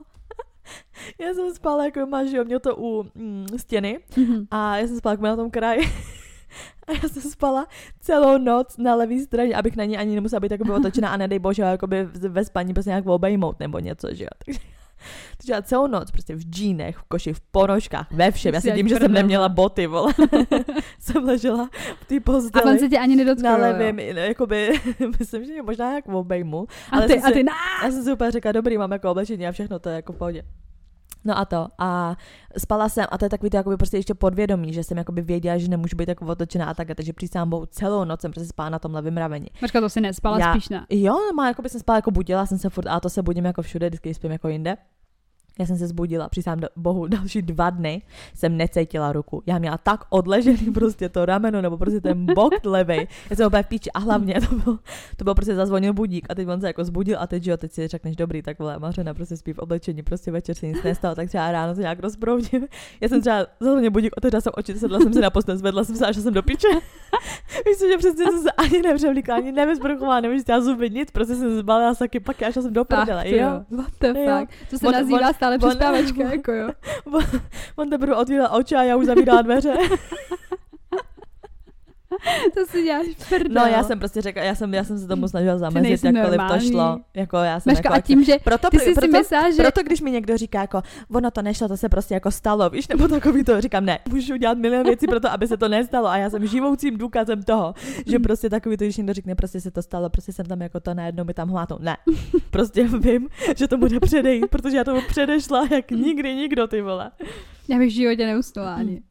já 1.19 1.33
jsem 1.33 1.53
spala 1.53 1.85
jako 1.85 2.05
máš, 2.05 2.31
jo, 2.31 2.43
měl 2.43 2.59
to 2.59 2.75
u 2.77 3.05
mm, 3.15 3.45
stěny 3.57 3.99
mm-hmm. 4.11 4.47
a 4.51 4.77
já 4.77 4.87
jsem 4.87 4.97
spala 4.97 5.13
jako 5.13 5.23
na 5.23 5.35
tom 5.35 5.51
kraji. 5.51 5.81
A 6.87 6.91
já 6.91 7.09
jsem 7.09 7.21
spala 7.21 7.67
celou 7.99 8.37
noc 8.37 8.77
na 8.77 8.95
levé 8.95 9.19
straně, 9.19 9.55
abych 9.55 9.75
na 9.75 9.85
ní 9.85 9.97
ani 9.97 10.15
nemusela 10.15 10.39
být 10.39 10.51
jakoby 10.51 10.71
otočena 10.71 11.09
a 11.09 11.17
nedej 11.17 11.39
bože, 11.39 11.61
jakoby 11.61 12.03
ve 12.05 12.45
spaní 12.45 12.73
prostě 12.73 12.89
nějak 12.89 13.05
obejmout 13.05 13.59
nebo 13.59 13.79
něco, 13.79 14.07
že 14.13 14.23
jo. 14.23 14.29
Takže 14.45 14.59
takže 15.37 15.53
já 15.53 15.61
celou 15.61 15.87
noc 15.87 16.11
prostě 16.11 16.35
v 16.35 16.41
džínech, 16.41 16.97
v 16.97 17.03
koši, 17.03 17.33
v 17.33 17.41
ponožkách, 17.41 18.11
ve 18.11 18.31
všem. 18.31 18.53
Já 18.53 18.61
si 18.61 18.71
tím, 18.71 18.87
že 18.87 18.95
jsem 18.95 19.11
neměla 19.11 19.49
boty, 19.49 19.87
vole. 19.87 20.13
jsem 20.99 21.23
ležela 21.23 21.69
v 22.01 22.05
té 22.05 22.19
posteli. 22.19 22.63
A 22.65 22.71
on 22.71 22.79
se 22.79 22.89
tě 22.89 22.99
ani 22.99 23.15
nedotkl. 23.15 23.43
Na 23.43 23.57
levém, 23.57 23.99
jakoby, 23.99 24.69
myslím, 25.19 25.45
že 25.45 25.51
mě 25.51 25.61
možná 25.61 25.93
jak 25.93 26.07
obejmu. 26.07 26.67
A 26.91 27.01
ty, 27.01 27.21
a 27.21 27.31
ty, 27.31 27.33
si, 27.33 27.45
já 27.83 27.91
jsem 27.91 28.03
si 28.03 28.13
úplně 28.13 28.31
říkala, 28.31 28.53
dobrý, 28.53 28.77
mám 28.77 28.91
jako 28.91 29.11
oblečení 29.11 29.47
a 29.47 29.51
všechno, 29.51 29.79
to 29.79 29.89
je 29.89 29.95
jako 29.95 30.13
v 30.13 30.17
pohodě. 30.17 30.43
No 31.25 31.37
a 31.37 31.45
to. 31.45 31.67
A 31.77 32.15
spala 32.57 32.89
jsem, 32.89 33.05
a 33.11 33.17
to 33.17 33.25
je 33.25 33.29
takový 33.29 33.49
to 33.49 33.57
jakoby 33.57 33.77
prostě 33.77 33.97
ještě 33.97 34.13
podvědomí, 34.13 34.73
že 34.73 34.83
jsem 34.83 34.97
jakoby 34.97 35.21
věděla, 35.21 35.57
že 35.57 35.67
nemůžu 35.67 35.97
být 35.97 36.09
jako 36.09 36.25
otočená 36.25 36.65
a 36.65 36.73
tak, 36.73 36.87
takže 36.95 37.13
přísám 37.13 37.49
bohu 37.49 37.65
celou 37.65 38.03
noc 38.05 38.21
jsem 38.21 38.31
prostě 38.31 38.47
spala 38.47 38.69
na 38.69 38.79
tom 38.79 38.93
levém 38.93 39.17
rameni. 39.17 39.49
Počka, 39.59 39.81
to 39.81 39.89
si 39.89 40.01
nespala 40.01 40.39
Já, 40.39 40.53
spíš 40.53 40.69
ne? 40.69 40.85
Jo, 40.89 41.17
má, 41.35 41.47
jako 41.47 41.61
by 41.61 41.69
jsem 41.69 41.79
spala, 41.79 41.97
jako 41.97 42.11
budila 42.11 42.45
jsem 42.45 42.57
se 42.57 42.69
furt, 42.69 42.87
a 42.87 42.99
to 42.99 43.09
se 43.09 43.21
budím 43.21 43.45
jako 43.45 43.61
všude, 43.61 43.87
vždycky 43.87 44.13
spím 44.13 44.31
jako 44.31 44.47
jinde. 44.47 44.77
Já 45.59 45.65
jsem 45.65 45.77
se 45.77 45.87
zbudila, 45.87 46.29
přísám 46.29 46.59
bohu, 46.75 47.07
další 47.15 47.41
dva 47.41 47.69
dny 47.69 48.01
jsem 48.33 48.57
necítila 48.57 49.13
ruku. 49.13 49.43
Já 49.45 49.59
měla 49.59 49.77
tak 49.77 50.03
odležený 50.09 50.71
prostě 50.73 51.09
to 51.09 51.25
rameno, 51.25 51.61
nebo 51.61 51.77
prostě 51.77 52.01
ten 52.01 52.25
bok 52.25 52.53
levej. 52.65 53.07
Já 53.29 53.35
jsem 53.35 53.47
úplně 53.47 53.63
v 53.63 53.67
píči 53.67 53.91
a 53.91 53.99
hlavně 53.99 54.41
to 54.49 54.55
byl, 54.55 54.79
to 55.17 55.23
byl 55.23 55.35
prostě 55.35 55.55
zazvonil 55.55 55.93
budík 55.93 56.25
a 56.29 56.35
teď 56.35 56.47
on 56.47 56.61
se 56.61 56.67
jako 56.67 56.83
zbudil 56.83 57.17
a 57.19 57.27
teď, 57.27 57.47
jo, 57.47 57.57
teď 57.57 57.71
si 57.71 57.87
řekneš, 57.87 58.15
dobrý, 58.15 58.41
tak 58.41 58.59
vole, 58.59 58.79
Mařena 58.79 59.13
prostě 59.13 59.37
spí 59.37 59.53
v 59.53 59.59
oblečení, 59.59 60.03
prostě 60.03 60.31
večer 60.31 60.55
se 60.55 60.67
nic 60.67 60.83
nestalo, 60.83 61.15
tak 61.15 61.27
třeba 61.27 61.51
ráno 61.51 61.75
se 61.75 61.81
nějak 61.81 61.99
rozproudím. 61.99 62.67
Já 63.01 63.09
jsem 63.09 63.21
třeba 63.21 63.45
zazvonil 63.59 63.91
budík, 63.91 64.13
otevřela 64.17 64.41
jsem 64.41 64.53
oči, 64.55 64.73
sedla 64.73 64.99
jsem 64.99 65.13
se 65.13 65.21
na 65.21 65.29
postel, 65.29 65.57
zvedla 65.57 65.83
jsem 65.83 65.95
se 65.95 66.05
a 66.05 66.13
šla 66.13 66.23
jsem 66.23 66.33
do 66.33 66.43
piče. 66.43 66.67
Víš 67.65 67.77
že 67.91 67.97
přesně 67.97 68.25
jsem 68.25 68.41
se 68.41 68.51
ani 68.51 68.81
nepřevlíkla, 68.81 69.35
ani 69.35 69.51
nevyzbruchovala, 69.51 70.19
nevyčistila 70.19 70.61
zuby, 70.61 70.89
nic, 70.89 71.11
prostě 71.11 71.35
jsem 71.35 71.57
zbalila 71.57 71.93
saky, 71.93 72.19
pak 72.19 72.41
já 72.41 72.51
šla 72.51 72.61
jsem 72.61 72.73
do 72.73 72.85
prdele, 72.85 73.31
jo. 73.31 73.63
What 73.71 73.91
the 73.99 74.07
fuck? 74.07 74.69
To 74.69 74.77
se 74.77 74.91
nazývá 74.91 75.33
stále 75.71 76.03
on, 76.03 76.31
jako 76.31 76.51
jo. 76.51 76.69
On, 77.05 77.23
on 77.75 77.89
teprve 77.89 78.15
otvíral 78.15 78.49
oči 78.51 78.75
a 78.75 78.83
já 78.83 78.95
už 78.95 79.05
zavírala 79.05 79.41
dveře. 79.41 79.73
to 82.53 82.65
si 82.65 82.83
děláš 82.83 83.05
prdel. 83.29 83.63
No 83.63 83.71
já 83.71 83.83
jsem 83.83 83.99
prostě 83.99 84.21
řekla, 84.21 84.43
já 84.43 84.55
jsem, 84.55 84.73
já 84.73 84.83
jsem 84.83 84.99
se 84.99 85.07
tomu 85.07 85.27
snažila 85.27 85.57
zamezit, 85.57 86.03
jakkoliv 86.03 86.41
to 86.47 86.59
šlo. 86.59 86.99
Jako 87.13 87.37
já 87.37 87.59
jsem 87.59 87.71
Maška, 87.71 87.89
jako, 87.89 87.97
a 87.97 88.01
tím, 88.01 88.23
že 88.23 88.35
proto, 88.43 88.69
ty 88.69 88.79
jsi 88.79 88.93
proto, 88.93 89.01
si 89.01 89.11
myslela, 89.11 89.51
že... 89.51 89.61
Proto, 89.61 89.83
když 89.83 90.01
mi 90.01 90.11
někdo 90.11 90.37
říká, 90.37 90.61
jako, 90.61 90.81
ono 91.13 91.31
to 91.31 91.41
nešlo, 91.41 91.67
to 91.67 91.77
se 91.77 91.89
prostě 91.89 92.13
jako 92.13 92.31
stalo, 92.31 92.69
víš, 92.69 92.87
nebo 92.87 93.07
takový 93.07 93.43
to, 93.43 93.61
říkám, 93.61 93.85
ne, 93.85 93.99
můžu 94.09 94.35
dělat 94.35 94.57
milion 94.57 94.83
věcí 94.83 95.07
pro 95.07 95.19
to, 95.19 95.31
aby 95.31 95.47
se 95.47 95.57
to 95.57 95.67
nestalo 95.67 96.07
a 96.07 96.17
já 96.17 96.29
jsem 96.29 96.47
živoucím 96.47 96.97
důkazem 96.97 97.43
toho, 97.43 97.73
že 98.05 98.19
prostě 98.19 98.49
takový 98.49 98.77
to, 98.77 98.83
když 98.83 98.97
někdo 98.97 99.13
řekne, 99.13 99.35
prostě 99.35 99.61
se 99.61 99.71
to 99.71 99.81
stalo, 99.81 100.09
prostě 100.09 100.33
jsem 100.33 100.45
tam 100.45 100.61
jako 100.61 100.79
to 100.79 100.93
najednou 100.93 101.23
mi 101.23 101.33
tam 101.33 101.49
hmátnou. 101.49 101.77
Ne, 101.79 101.97
prostě 102.49 102.87
vím, 102.87 103.29
že 103.57 103.67
to 103.67 103.77
bude 103.77 103.99
předejít, 103.99 104.47
protože 104.49 104.77
já 104.77 104.83
tomu 104.83 105.01
předešla 105.07 105.67
jak 105.71 105.91
nikdy 105.91 106.35
nikdo, 106.35 106.67
ty 106.67 106.81
vole. 106.81 107.11
Já 107.67 107.77
bych 107.77 107.89
v 107.89 107.93
životě 107.93 108.25
neusnula 108.25 108.75
ani. 108.75 109.01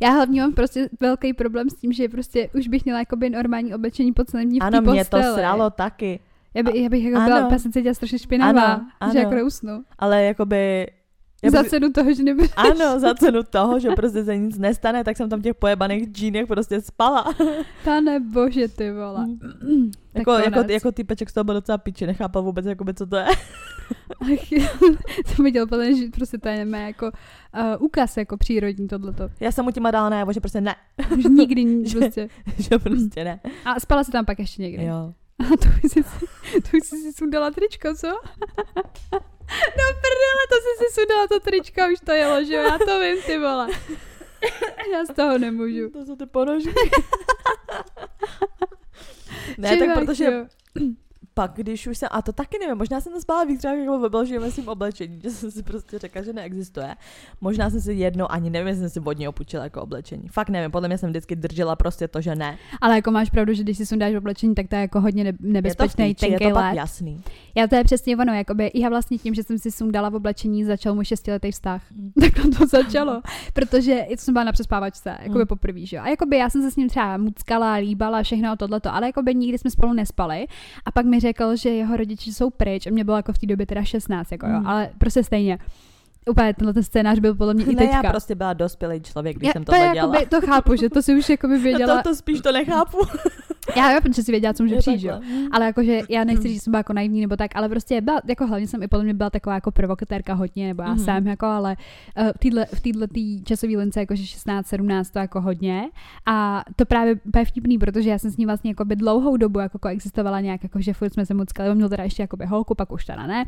Já 0.00 0.10
hlavně 0.10 0.40
mám 0.40 0.52
prostě 0.52 0.88
velký 1.00 1.32
problém 1.32 1.70
s 1.70 1.74
tím, 1.74 1.92
že 1.92 2.08
prostě 2.08 2.50
už 2.54 2.68
bych 2.68 2.84
měla 2.84 2.98
jakoby 2.98 3.30
normální 3.30 3.74
oblečení 3.74 4.12
po 4.12 4.24
celém 4.24 4.48
dní 4.48 4.60
v 4.60 4.62
Ano, 4.62 4.80
mě 4.80 5.04
to 5.04 5.18
sralo 5.34 5.70
taky. 5.70 6.20
Já, 6.54 6.62
by, 6.62 6.80
já 6.80 6.88
bych 6.88 7.04
jako 7.04 7.16
ano. 7.16 7.26
byla, 7.26 7.44
úplně 7.44 7.58
se 7.58 7.70
cítila 7.70 7.94
strašně 7.94 8.18
špinavá, 8.18 8.62
ano, 8.62 8.86
ano. 9.00 9.12
že 9.12 9.18
jako 9.18 9.34
neusnu. 9.34 9.84
Ale 9.98 10.24
jakoby 10.24 10.86
já 11.42 11.50
za 11.50 11.64
cenu 11.64 11.92
toho, 11.92 12.14
že 12.14 12.22
nebudu. 12.22 12.48
Ano, 12.56 13.00
za 13.00 13.14
cenu 13.14 13.42
toho, 13.42 13.80
že 13.80 13.90
prostě 13.90 14.24
se 14.24 14.36
nic 14.36 14.58
nestane, 14.58 15.04
tak 15.04 15.16
jsem 15.16 15.28
tam 15.28 15.40
v 15.40 15.42
těch 15.42 15.54
pojebaných 15.54 16.04
džínech 16.12 16.46
prostě 16.46 16.80
spala. 16.80 17.34
Pane 17.84 18.20
bože, 18.20 18.68
ty 18.68 18.92
vole. 18.92 19.26
Mm. 19.26 19.90
jako, 20.14 20.32
jako, 20.32 20.72
jako 20.72 20.92
typeček 20.92 21.30
z 21.30 21.32
toho 21.32 21.44
byl 21.44 21.54
docela 21.54 21.78
piči, 21.78 22.06
nechápal 22.06 22.42
vůbec, 22.42 22.66
jakoby, 22.66 22.94
co 22.94 23.06
to 23.06 23.16
je. 23.16 23.26
Ach, 24.20 24.48
to 25.36 25.42
mi 25.42 25.50
dělal 25.50 25.66
podle, 25.66 25.94
že 25.94 26.04
prostě 26.14 26.38
to 26.38 26.48
je 26.48 26.56
nemá 26.56 26.78
jako 26.78 27.06
uh, 27.06 27.82
úkaz 27.84 28.16
jako 28.16 28.36
přírodní 28.36 28.88
tohleto. 28.88 29.28
Já 29.40 29.52
jsem 29.52 29.64
mu 29.64 29.70
tím 29.70 29.88
dala 29.90 30.08
najevo, 30.08 30.32
že 30.32 30.40
prostě 30.40 30.60
ne. 30.60 30.74
Že 31.22 31.28
nikdy 31.28 31.82
prostě. 31.92 32.28
že, 32.56 32.62
že 32.62 32.78
prostě 32.78 33.24
ne. 33.24 33.40
A 33.64 33.80
spala 33.80 34.04
se 34.04 34.12
tam 34.12 34.24
pak 34.24 34.38
ještě 34.38 34.62
někdy. 34.62 34.84
Jo. 34.84 35.14
A 35.38 35.44
to 35.56 35.68
už 35.84 35.92
jsi, 35.92 36.02
to 36.52 36.76
už 36.76 36.84
jsi 36.84 36.96
si 36.96 37.12
sundala 37.12 37.50
tričko, 37.50 37.94
co? 37.94 38.08
No 39.50 39.84
prdele, 39.84 40.42
to 40.48 40.56
jsi 40.56 40.78
si 40.78 40.94
sundala 40.94 41.26
to 41.26 41.40
tričko, 41.40 41.80
už 41.92 42.00
to 42.04 42.12
jelo, 42.12 42.44
že 42.44 42.54
jo? 42.54 42.62
Já 42.62 42.78
to 42.78 43.00
vím, 43.00 43.22
ty 43.22 43.38
vole. 43.38 43.68
Já 44.92 45.04
z 45.04 45.14
toho 45.14 45.38
nemůžu. 45.38 45.90
To 45.90 46.04
jsou 46.04 46.16
ty 46.16 46.26
ponožky. 46.26 46.72
ne, 49.58 49.76
tak 49.76 49.94
protože... 49.94 50.24
Jo 50.24 50.46
pak, 51.38 51.52
když 51.54 51.86
už 51.86 51.98
jsem, 51.98 52.08
a 52.12 52.22
to 52.22 52.32
taky 52.32 52.58
nevím, 52.58 52.76
možná 52.76 53.00
jsem 53.00 53.12
to 53.12 53.20
spala 53.20 53.44
víc 53.44 53.58
třeba 53.58 53.74
jako 53.74 53.98
ve 53.98 54.08
belžím 54.08 54.50
svým 54.50 54.68
oblečení, 54.68 55.20
že 55.22 55.30
jsem 55.30 55.50
si 55.50 55.62
prostě 55.62 55.98
řekla, 55.98 56.22
že 56.22 56.32
neexistuje. 56.32 56.96
Možná 57.40 57.70
jsem 57.70 57.80
si 57.80 57.92
jednou, 57.92 58.30
ani 58.30 58.50
nevím, 58.50 58.68
jestli 58.68 58.80
jsem 58.80 58.90
si 58.90 59.00
vodně 59.00 59.28
opučila 59.28 59.64
jako 59.64 59.82
oblečení. 59.82 60.28
Fakt 60.28 60.48
nevím, 60.48 60.70
podle 60.70 60.88
mě 60.88 60.98
jsem 60.98 61.10
vždycky 61.10 61.36
držela 61.36 61.76
prostě 61.76 62.08
to, 62.08 62.20
že 62.20 62.34
ne. 62.34 62.58
Ale 62.80 62.94
jako 62.94 63.10
máš 63.10 63.30
pravdu, 63.30 63.52
že 63.52 63.62
když 63.62 63.76
si 63.76 63.86
sundáš 63.86 64.14
oblečení, 64.14 64.54
tak 64.54 64.68
to 64.68 64.74
je 64.74 64.80
jako 64.80 65.00
hodně 65.00 65.34
nebezpečný, 65.40 66.08
je 66.08 66.14
to, 66.14 66.26
je 66.26 66.38
to 66.38 66.54
pak 66.54 66.74
jasný. 66.74 67.22
Já 67.54 67.66
to 67.66 67.74
je 67.74 67.84
přesně 67.84 68.16
ono, 68.16 68.34
jakoby 68.34 68.70
já 68.74 68.88
vlastně 68.88 69.18
tím, 69.18 69.34
že 69.34 69.42
jsem 69.42 69.58
si 69.58 69.70
sundala 69.70 70.08
v 70.08 70.14
oblečení, 70.14 70.64
začal 70.64 70.94
můj 70.94 71.04
šestiletý 71.04 71.50
vztah. 71.50 71.82
Mm. 71.90 72.12
tak 72.20 72.32
to 72.58 72.66
začalo, 72.66 73.22
protože 73.52 74.06
jsem 74.16 74.34
byla 74.34 74.44
na 74.44 74.52
přespávačce, 74.52 75.18
jakoby 75.22 75.40
mm. 75.40 75.46
poprvé, 75.46 75.86
že 75.86 75.96
jo. 75.96 76.02
A 76.02 76.08
jakoby 76.08 76.36
já 76.36 76.50
jsem 76.50 76.62
se 76.62 76.70
s 76.70 76.76
ním 76.76 76.88
třeba 76.88 77.16
muckala, 77.16 77.74
líbala, 77.74 78.22
všechno 78.22 78.56
tohleto, 78.56 78.94
ale 78.94 79.06
jakoby 79.06 79.34
nikdy 79.34 79.58
jsme 79.58 79.70
spolu 79.70 79.92
nespali. 79.92 80.46
A 80.84 80.92
pak 80.92 81.06
mi 81.06 81.20
řekl, 81.20 81.27
že 81.54 81.68
jeho 81.68 81.96
rodiče 81.96 82.32
jsou 82.32 82.50
pryč 82.50 82.86
a 82.86 82.90
mě 82.90 83.04
bylo 83.04 83.16
jako 83.16 83.32
v 83.32 83.38
té 83.38 83.46
době 83.46 83.66
teda 83.66 83.84
16, 83.84 84.32
jako 84.32 84.46
jo, 84.46 84.60
mm. 84.60 84.66
ale 84.66 84.90
prostě 84.98 85.24
stejně 85.24 85.58
úplně 86.30 86.54
tenhle 86.54 86.82
scénář 86.82 87.18
byl 87.18 87.34
podle 87.34 87.54
mě 87.54 87.64
i 87.64 87.76
teďka. 87.76 87.84
Ne, 87.84 88.00
já 88.04 88.10
prostě 88.10 88.34
byla 88.34 88.52
dospělý 88.52 89.00
člověk, 89.00 89.36
když 89.36 89.46
já, 89.46 89.52
jsem 89.52 89.64
to 89.64 89.72
dělala. 89.72 89.94
Jakoby, 89.94 90.26
to 90.26 90.40
chápu, 90.40 90.76
že 90.76 90.90
to 90.90 91.02
si 91.02 91.14
už 91.14 91.28
jako 91.28 91.48
by 91.48 91.58
věděla. 91.62 91.96
No 91.96 92.02
to, 92.02 92.08
to 92.08 92.16
spíš 92.16 92.40
to 92.40 92.52
nechápu. 92.52 92.98
já 93.76 93.92
jo, 93.92 94.00
protože 94.02 94.22
si 94.22 94.30
věděla, 94.30 94.52
co 94.52 94.62
může 94.62 94.74
je 94.74 94.78
přijít, 94.78 95.02
jo. 95.02 95.20
Ale 95.52 95.66
jakože 95.66 96.00
já 96.08 96.24
nechci 96.24 96.42
říct, 96.48 96.54
že 96.54 96.60
jsem 96.60 96.70
byla 96.70 96.78
jako 96.78 96.92
naivní 96.92 97.20
nebo 97.20 97.36
tak, 97.36 97.56
ale 97.56 97.68
prostě 97.68 98.00
byla, 98.00 98.20
jako 98.28 98.46
hlavně 98.46 98.66
jsem 98.66 98.82
i 98.82 98.88
podle 98.88 99.04
mě 99.04 99.14
byla 99.14 99.30
taková 99.30 99.54
jako 99.54 99.70
provokatérka 99.70 100.34
hodně, 100.34 100.66
nebo 100.66 100.82
já 100.82 100.94
mm-hmm. 100.94 101.28
jako, 101.28 101.46
ale 101.46 101.76
uh, 102.20 102.28
v 102.36 102.38
téhle 102.38 102.66
v 103.06 103.08
tý 103.12 103.44
časové 103.44 103.76
lince 103.76 104.00
jakože 104.00 104.26
16, 104.26 104.66
17 104.66 105.10
to 105.10 105.18
jako 105.18 105.40
hodně. 105.40 105.90
A 106.26 106.64
to 106.76 106.86
právě 106.86 107.16
je 107.38 107.44
vtipný, 107.44 107.78
protože 107.78 108.10
já 108.10 108.18
jsem 108.18 108.30
s 108.30 108.36
ní 108.36 108.46
vlastně 108.46 108.70
jako 108.70 108.84
by 108.84 108.96
dlouhou 108.96 109.36
dobu 109.36 109.58
jako 109.58 109.78
koexistovala 109.78 110.40
nějak, 110.40 110.62
jako 110.62 110.80
že 110.80 110.92
furt 110.92 111.12
jsme 111.12 111.26
se 111.26 111.34
muckali, 111.34 111.70
on 111.70 111.76
měl 111.76 111.88
teda 111.88 112.04
ještě 112.04 112.22
jako 112.22 112.36
by 112.36 112.46
holku, 112.46 112.74
pak 112.74 112.92
už 112.92 113.04
teda 113.04 113.26
ne. 113.26 113.44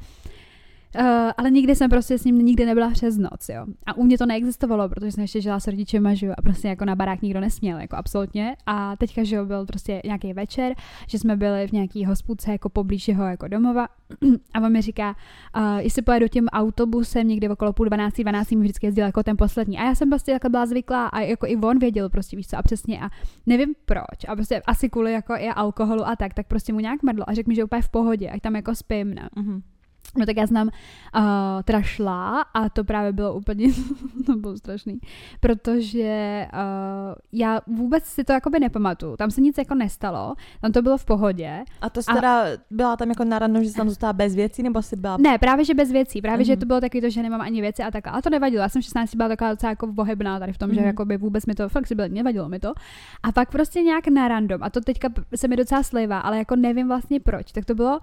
Uh, 0.99 1.05
ale 1.37 1.51
nikdy 1.51 1.75
jsem 1.75 1.91
prostě 1.91 2.19
s 2.19 2.25
ním 2.25 2.39
nikdy 2.39 2.67
nebyla 2.67 2.91
přes 2.91 3.19
noc, 3.19 3.49
jo. 3.49 3.67
A 3.87 3.97
u 3.97 4.03
mě 4.03 4.19
to 4.19 4.27
neexistovalo, 4.27 4.89
protože 4.89 5.13
jsem 5.13 5.23
ještě 5.23 5.41
žila 5.41 5.61
s 5.61 5.67
rodičema, 5.67 6.15
že 6.15 6.27
jo, 6.27 6.35
a 6.39 6.43
prostě 6.43 6.69
jako 6.69 6.85
na 6.85 6.95
barák 6.95 7.23
nikdo 7.23 7.41
nesměl, 7.41 7.79
jako 7.79 7.97
absolutně. 7.97 8.57
A 8.67 8.97
teďka, 8.97 9.25
že 9.25 9.37
jo, 9.37 9.45
byl 9.45 9.67
prostě 9.67 10.01
nějaký 10.05 10.33
večer, 10.33 10.75
že 11.07 11.19
jsme 11.19 11.37
byli 11.37 11.69
v 11.69 11.73
nějaký 11.73 12.05
hospůdce 12.05 12.53
jako 12.53 12.69
poblíž 12.69 13.09
jeho 13.09 13.25
jako 13.25 13.49
domova 13.49 13.89
a 14.55 14.61
on 14.61 14.73
mi 14.73 14.83
říká, 14.83 15.17
uh, 15.57 15.79
jestli 15.79 16.03
pojedu 16.03 16.29
tím 16.29 16.49
autobusem 16.49 17.29
někdy 17.29 17.49
okolo 17.49 17.73
půl 17.73 17.87
dvanácti, 17.87 18.23
dvanácti 18.23 18.57
mi 18.57 18.63
vždycky 18.63 18.87
jezdil 18.87 19.05
jako 19.05 19.23
ten 19.23 19.37
poslední. 19.37 19.79
A 19.79 19.85
já 19.85 19.95
jsem 19.95 20.11
prostě 20.11 20.33
jako 20.33 20.49
byla 20.49 20.67
zvyklá 20.67 21.07
a 21.07 21.21
jako 21.21 21.47
i 21.47 21.57
on 21.57 21.79
věděl 21.79 22.09
prostě 22.09 22.37
víš 22.37 22.47
co 22.47 22.57
a 22.57 22.63
přesně 22.63 23.01
a 23.01 23.11
nevím 23.47 23.75
proč. 23.85 24.25
A 24.29 24.35
prostě 24.35 24.63
asi 24.67 24.89
kvůli 24.89 25.13
jako 25.13 25.33
i 25.33 25.49
alkoholu 25.49 26.07
a 26.07 26.17
tak, 26.17 26.35
tak 26.35 26.47
prostě 26.47 26.73
mu 26.73 26.81
nějak 26.81 27.03
mrdlo 27.03 27.31
a 27.31 27.35
řekl 27.35 27.49
mi, 27.49 27.55
že 27.55 27.65
úplně 27.65 27.83
v 27.83 27.89
pohodě, 27.89 28.31
ať 28.31 28.43
tam 28.43 28.57
jako 28.57 28.75
spím, 28.75 29.15
ne. 29.15 29.29
Mm-hmm. 29.37 29.61
No 30.19 30.27
tak 30.27 30.37
já 30.37 30.47
jsem 30.47 30.55
tam 30.55 30.69
uh, 30.69 31.63
teda 31.65 31.83
šla 31.83 32.45
a 32.55 32.69
to 32.69 32.85
právě 32.85 33.13
bylo 33.13 33.35
úplně, 33.35 33.67
to 34.27 34.37
bylo 34.37 34.57
strašný, 34.57 34.99
protože 35.41 36.47
uh, 36.53 37.15
já 37.33 37.61
vůbec 37.67 38.05
si 38.05 38.25
to 38.25 38.33
jakoby 38.33 38.61
nepamatuju, 38.61 39.17
tam 39.17 39.31
se 39.31 39.41
nic 39.41 39.59
jako 39.59 39.75
nestalo, 39.75 40.35
tam 40.61 40.73
to 40.73 40.83
bylo 40.83 40.99
v 40.99 41.05
pohodě. 41.05 41.65
A 41.81 41.91
to 41.91 42.03
jsi 42.03 42.11
a... 42.11 42.15
teda 42.15 42.45
byla 42.71 42.97
tam 42.97 43.09
jako 43.09 43.25
naradno, 43.25 43.63
že 43.63 43.71
jsi 43.71 43.77
tam 43.77 43.89
zůstala 43.89 44.13
bez 44.13 44.35
věcí, 44.35 44.63
nebo 44.63 44.83
si 44.83 44.97
byla... 44.97 45.17
Ne, 45.21 45.39
právě 45.39 45.65
že 45.65 45.75
bez 45.75 45.93
věcí, 45.93 46.23
právě 46.23 46.45
mm-hmm. 46.45 46.47
že 46.47 46.53
mhm. 46.53 46.61
to 46.61 46.67
bylo 46.67 46.81
taky 46.81 47.01
to, 47.01 47.11
že 47.11 47.23
nemám 47.23 47.41
ani 47.41 47.61
věci 47.61 47.83
a 47.83 47.91
tak, 47.91 48.07
ale 48.07 48.23
to 48.23 48.31
nevadilo, 48.31 48.63
já 48.63 48.69
jsem 48.69 48.83
16 48.83 49.15
byla 49.15 49.29
taková 49.29 49.51
docela 49.51 49.71
jako 49.71 49.87
vohebná 49.87 50.39
tady 50.39 50.53
v 50.53 50.59
tom, 50.59 50.71
mm-hmm. 50.71 50.75
že 50.75 50.81
mhm. 50.81 50.87
jakoby 50.87 51.17
vůbec 51.17 51.47
mi 51.47 51.55
to, 51.55 51.69
byl, 51.95 52.09
nevadilo 52.09 52.49
mi 52.49 52.59
to. 52.59 52.73
A 53.23 53.33
pak 53.33 53.51
prostě 53.51 53.83
nějak 53.83 54.09
na 54.09 54.29
random, 54.29 54.63
a 54.63 54.71
to 54.71 54.81
teďka 54.81 55.09
se 55.37 55.49
mi 55.49 55.57
docela 55.57 55.83
slivá, 55.83 56.19
ale 56.19 56.39
jako 56.39 56.57
nevím 56.57 56.89
vlastně 56.89 57.21
proč, 57.21 57.53
tak 57.53 57.65
to 57.65 57.75
bylo 57.75 58.01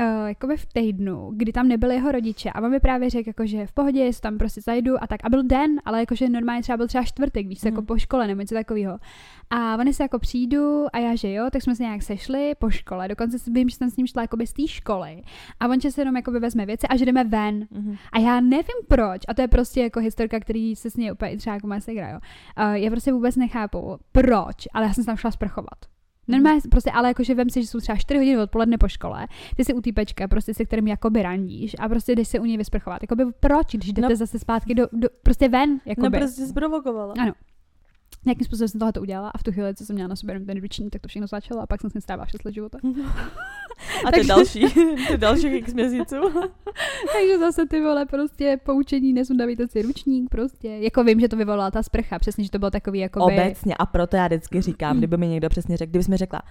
uh, 0.00 0.28
jakoby 0.28 0.56
v 0.56 0.66
týdnu, 0.66 1.30
kdy 1.34 1.49
kdy 1.50 1.54
tam 1.54 1.68
nebyli 1.68 1.94
jeho 1.94 2.12
rodiče 2.12 2.50
a 2.50 2.60
on 2.60 2.70
mi 2.70 2.80
právě 2.80 3.10
řekl, 3.10 3.28
jako, 3.28 3.46
že 3.46 3.66
v 3.66 3.72
pohodě, 3.72 4.00
jestli 4.00 4.20
tam 4.20 4.38
prostě 4.38 4.60
zajdu 4.60 5.02
a 5.02 5.06
tak. 5.06 5.20
A 5.24 5.28
byl 5.28 5.42
den, 5.42 5.80
ale 5.84 6.00
jakože 6.00 6.28
normálně 6.28 6.62
třeba 6.62 6.76
byl 6.76 6.88
třeba 6.88 7.04
čtvrtek, 7.04 7.46
víš, 7.46 7.62
hmm. 7.62 7.72
jako 7.72 7.82
po 7.82 7.98
škole 7.98 8.26
nebo 8.26 8.40
něco 8.40 8.54
takového. 8.54 8.98
A 9.50 9.76
oni 9.76 9.94
se 9.94 10.02
jako 10.02 10.18
přijdu 10.18 10.86
a 10.92 10.98
já, 10.98 11.14
že 11.14 11.32
jo, 11.32 11.48
tak 11.52 11.62
jsme 11.62 11.74
se 11.74 11.82
nějak 11.82 12.02
sešli 12.02 12.54
po 12.58 12.70
škole. 12.70 13.08
Dokonce 13.08 13.38
si 13.38 13.50
vím, 13.50 13.68
že 13.68 13.76
jsem 13.76 13.90
s 13.90 13.96
ním 13.96 14.06
šla 14.06 14.22
jako 14.22 14.36
z 14.46 14.52
té 14.52 14.68
školy. 14.68 15.22
A 15.60 15.68
on 15.68 15.80
se 15.80 16.00
jenom 16.00 16.16
jako 16.16 16.30
vezme 16.30 16.66
věci 16.66 16.86
a 16.88 16.96
že 16.96 17.04
jdeme 17.04 17.24
ven. 17.24 17.60
Mm-hmm. 17.60 17.98
A 18.12 18.18
já 18.18 18.40
nevím 18.40 18.80
proč. 18.88 19.22
A 19.28 19.34
to 19.34 19.42
je 19.42 19.48
prostě 19.48 19.80
jako 19.82 20.00
historka, 20.00 20.40
který 20.40 20.76
se 20.76 20.90
s 20.90 20.96
ní 20.96 21.12
úplně 21.12 21.36
třeba 21.36 21.54
jako 21.54 21.66
má 21.66 21.80
se 21.80 21.92
Uh, 21.92 22.72
já 22.72 22.90
prostě 22.90 23.12
vůbec 23.12 23.36
nechápu, 23.36 23.98
proč, 24.12 24.68
ale 24.74 24.86
já 24.86 24.92
jsem 24.92 25.04
se 25.04 25.06
tam 25.06 25.16
šla 25.16 25.30
sprchovat. 25.30 25.99
Normálně, 26.30 26.60
prostě, 26.70 26.90
ale 26.90 27.08
jakože 27.08 27.34
vem 27.34 27.50
si, 27.50 27.62
že 27.62 27.68
jsou 27.68 27.80
třeba 27.80 27.96
4 27.96 28.18
hodiny 28.18 28.38
odpoledne 28.38 28.78
po 28.78 28.88
škole, 28.88 29.26
ty 29.56 29.64
si 29.64 29.74
u 29.74 29.80
týpečka, 29.80 30.28
prostě 30.28 30.54
se 30.54 30.64
kterým 30.64 30.88
jakoby 30.88 31.22
randíš 31.22 31.76
a 31.78 31.88
prostě 31.88 32.14
jdeš 32.14 32.28
se 32.28 32.40
u 32.40 32.44
něj 32.44 32.56
vysprchovat. 32.56 33.02
Jakoby 33.02 33.24
proč, 33.40 33.74
když 33.74 33.92
jdete 33.92 34.08
no, 34.08 34.16
zase 34.16 34.38
zpátky 34.38 34.74
do, 34.74 34.86
do, 34.92 35.08
prostě 35.22 35.48
ven, 35.48 35.80
jakoby. 35.86 36.10
No 36.10 36.18
prostě 36.18 36.46
zprovokovala. 36.46 37.14
Ano 37.18 37.32
nějakým 38.24 38.44
způsobem 38.44 38.68
jsem 38.68 38.78
tohle 38.78 38.92
to 38.92 39.00
udělala 39.00 39.28
a 39.28 39.38
v 39.38 39.42
tu 39.42 39.52
chvíli, 39.52 39.74
co 39.74 39.86
jsem 39.86 39.94
měla 39.94 40.08
na 40.08 40.16
sobě 40.16 40.40
ten 40.40 40.60
ručník, 40.60 40.92
tak 40.92 41.02
to 41.02 41.08
všechno 41.08 41.26
začalo 41.26 41.60
a 41.60 41.66
pak 41.66 41.80
jsem 41.80 41.90
si 41.90 42.00
stává 42.00 42.26
6 42.26 42.44
let 42.44 42.54
života. 42.54 42.78
a 44.04 44.12
to 44.12 44.18
je 44.18 44.24
další, 44.24 44.60
to 45.06 45.12
je 45.12 45.18
další 45.18 45.46
x 45.46 45.74
měsíců. 45.74 46.16
Takže 47.12 47.38
zase 47.38 47.66
ty 47.66 47.80
vole 47.80 48.06
prostě 48.06 48.58
poučení, 48.64 49.12
nesundavejte 49.12 49.68
si 49.68 49.82
ručník 49.82 50.30
prostě. 50.30 50.68
Jako 50.68 51.04
vím, 51.04 51.20
že 51.20 51.28
to 51.28 51.36
vyvolala 51.36 51.70
ta 51.70 51.82
sprcha, 51.82 52.18
přesně, 52.18 52.44
že 52.44 52.50
to 52.50 52.58
bylo 52.58 52.70
takový 52.70 52.98
jako 52.98 53.20
Obecně 53.20 53.74
a 53.74 53.86
proto 53.86 54.16
já 54.16 54.26
vždycky 54.26 54.60
říkám, 54.60 54.98
kdyby 54.98 55.16
mi 55.16 55.28
někdo 55.28 55.48
přesně 55.48 55.76
řekl, 55.76 55.90
kdybys 55.90 56.08
mi 56.08 56.16
řekla, 56.16 56.42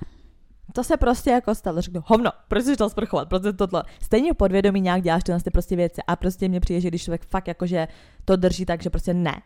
to 0.74 0.84
se 0.84 0.98
prostě 0.98 1.30
jako 1.30 1.56
stalo. 1.56 1.82
Řeknu, 1.82 2.04
hovno, 2.06 2.32
proč 2.48 2.64
jsi 2.64 2.78
to 2.78 2.90
sprchovat, 2.90 3.30
proč 3.30 3.42
tohle. 3.58 3.84
Stejně 4.02 4.34
podvědomí 4.34 4.82
nějak 4.82 5.02
děláš 5.02 5.24
tyhle 5.24 5.42
ty 5.42 5.52
prostě 5.52 5.76
věci 5.76 6.02
a 6.08 6.16
prostě 6.16 6.48
mě 6.48 6.60
přijde, 6.60 6.82
že 6.82 6.88
když 6.88 7.04
člověk 7.04 7.26
fakt 7.26 7.48
jakože 7.48 7.88
to 8.26 8.36
drží 8.36 8.66
tak, 8.66 8.84
že 8.84 8.90
prostě 8.90 9.14
ne, 9.14 9.42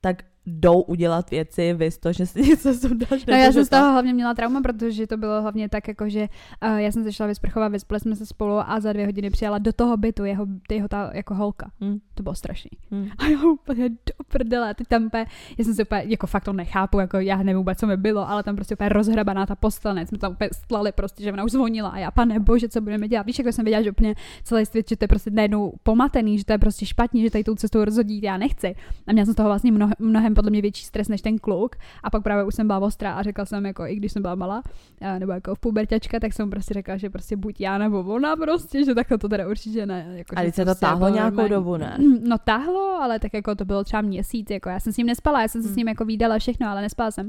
tak 0.00 0.22
jdou 0.46 0.80
udělat 0.80 1.30
věci, 1.30 1.74
vy 1.74 1.90
to, 1.90 2.12
že 2.12 2.26
si 2.26 2.42
něco 2.48 2.74
sundáš. 2.74 3.26
No 3.26 3.34
já 3.34 3.52
jsem 3.52 3.64
z 3.64 3.68
toho 3.68 3.92
hlavně 3.92 4.14
měla 4.14 4.34
trauma, 4.34 4.60
protože 4.60 5.06
to 5.06 5.16
bylo 5.16 5.42
hlavně 5.42 5.68
tak, 5.68 5.88
jako 5.88 6.08
že 6.08 6.28
uh, 6.64 6.76
já 6.76 6.92
jsem 6.92 7.04
se 7.04 7.12
šla 7.12 7.26
vysprchovat, 7.26 7.72
vyspali 7.72 8.00
jsme 8.00 8.16
se 8.16 8.26
spolu 8.26 8.58
a 8.58 8.80
za 8.80 8.92
dvě 8.92 9.06
hodiny 9.06 9.30
přijela 9.30 9.58
do 9.58 9.72
toho 9.72 9.96
bytu 9.96 10.24
jeho, 10.24 10.46
jeho 10.70 10.88
ta 10.88 11.10
jako 11.14 11.34
holka. 11.34 11.70
Hmm. 11.80 11.98
To 12.14 12.22
bylo 12.22 12.34
strašný. 12.34 12.70
Hmm. 12.90 13.08
A 13.18 13.26
já 13.26 13.38
úplně 13.42 13.88
do 13.88 14.24
prdele, 14.28 14.74
ty 14.74 14.84
tam 14.84 15.04
úplně, 15.04 15.26
já 15.58 15.64
jsem 15.64 15.74
si 15.74 15.82
úplně, 15.82 16.02
jako 16.06 16.26
fakt 16.26 16.44
to 16.44 16.52
nechápu, 16.52 16.98
jako 16.98 17.18
já 17.18 17.36
nevím 17.36 17.56
vůbec, 17.56 17.78
co 17.78 17.86
mi 17.86 17.96
bylo, 17.96 18.28
ale 18.28 18.42
tam 18.42 18.56
prostě 18.56 18.74
úplně 18.74 18.88
rozhrabaná 18.88 19.46
ta 19.46 19.54
postelnec, 19.54 20.08
jsme 20.08 20.18
tam 20.18 20.32
úplně 20.32 20.50
stlali 20.52 20.92
prostě, 20.92 21.22
že 21.22 21.32
ona 21.32 21.44
už 21.44 21.52
zvonila 21.52 21.88
a 21.88 21.98
já, 21.98 22.10
pane 22.10 22.40
bože, 22.40 22.68
co 22.68 22.80
budeme 22.80 23.08
dělat. 23.08 23.26
Víš, 23.26 23.38
jako 23.38 23.52
jsem 23.52 23.64
věděla, 23.64 23.82
že 23.82 23.90
úplně 23.90 24.14
celý 24.42 24.66
svět, 24.66 24.88
že 24.88 24.96
to 24.96 25.04
je 25.04 25.08
prostě 25.08 25.30
najednou 25.30 25.72
pomatený, 25.82 26.38
že 26.38 26.44
to 26.44 26.52
je 26.52 26.58
prostě 26.58 26.86
špatně, 26.86 27.22
že 27.22 27.30
tady 27.30 27.44
tou 27.44 27.54
cestou 27.54 27.84
rozhodí, 27.84 28.22
já 28.22 28.36
nechci. 28.36 28.74
A 29.06 29.12
měla 29.12 29.24
jsem 29.24 29.32
z 29.32 29.36
toho 29.36 29.48
vlastně 29.48 29.72
mnohem, 29.72 29.94
mnohem 29.98 30.33
podle 30.34 30.50
mě 30.50 30.62
větší 30.62 30.84
stres 30.84 31.08
než 31.08 31.22
ten 31.22 31.38
kluk. 31.38 31.76
A 32.02 32.10
pak 32.10 32.22
právě 32.22 32.44
už 32.44 32.54
jsem 32.54 32.66
byla 32.66 32.78
ostrá 32.78 33.14
a 33.14 33.22
řekla 33.22 33.44
jsem, 33.44 33.66
jako 33.66 33.86
i 33.86 33.96
když 33.96 34.12
jsem 34.12 34.22
byla 34.22 34.34
malá, 34.34 34.62
nebo 35.18 35.32
jako 35.32 35.54
v 35.54 35.58
puberťačka, 35.58 36.20
tak 36.20 36.32
jsem 36.32 36.50
prostě 36.50 36.74
řekla, 36.74 36.96
že 36.96 37.10
prostě 37.10 37.36
buď 37.36 37.60
já 37.60 37.78
nebo 37.78 38.00
ona 38.00 38.36
prostě, 38.36 38.84
že 38.84 38.94
takhle 38.94 39.18
to 39.18 39.28
teda 39.28 39.48
určitě 39.48 39.86
ne. 39.86 40.06
Jako, 40.14 40.34
ale 40.38 40.52
se 40.52 40.60
to 40.60 40.64
prostě 40.64 40.80
táhlo 40.86 41.08
nějakou 41.08 41.36
normální. 41.36 41.50
dobu, 41.50 41.76
ne? 41.76 41.98
No 42.28 42.38
táhlo, 42.38 42.98
ale 43.02 43.18
tak 43.18 43.34
jako 43.34 43.54
to 43.54 43.64
bylo 43.64 43.84
třeba 43.84 44.02
měsíc, 44.02 44.50
jako 44.50 44.68
já 44.68 44.80
jsem 44.80 44.92
s 44.92 44.96
ním 44.96 45.06
nespala, 45.06 45.42
já 45.42 45.48
jsem 45.48 45.62
se 45.62 45.68
hmm. 45.68 45.74
s 45.74 45.76
ním 45.76 45.88
jako 45.88 46.04
výdala 46.04 46.38
všechno, 46.38 46.68
ale 46.68 46.82
nespala 46.82 47.10
jsem 47.10 47.28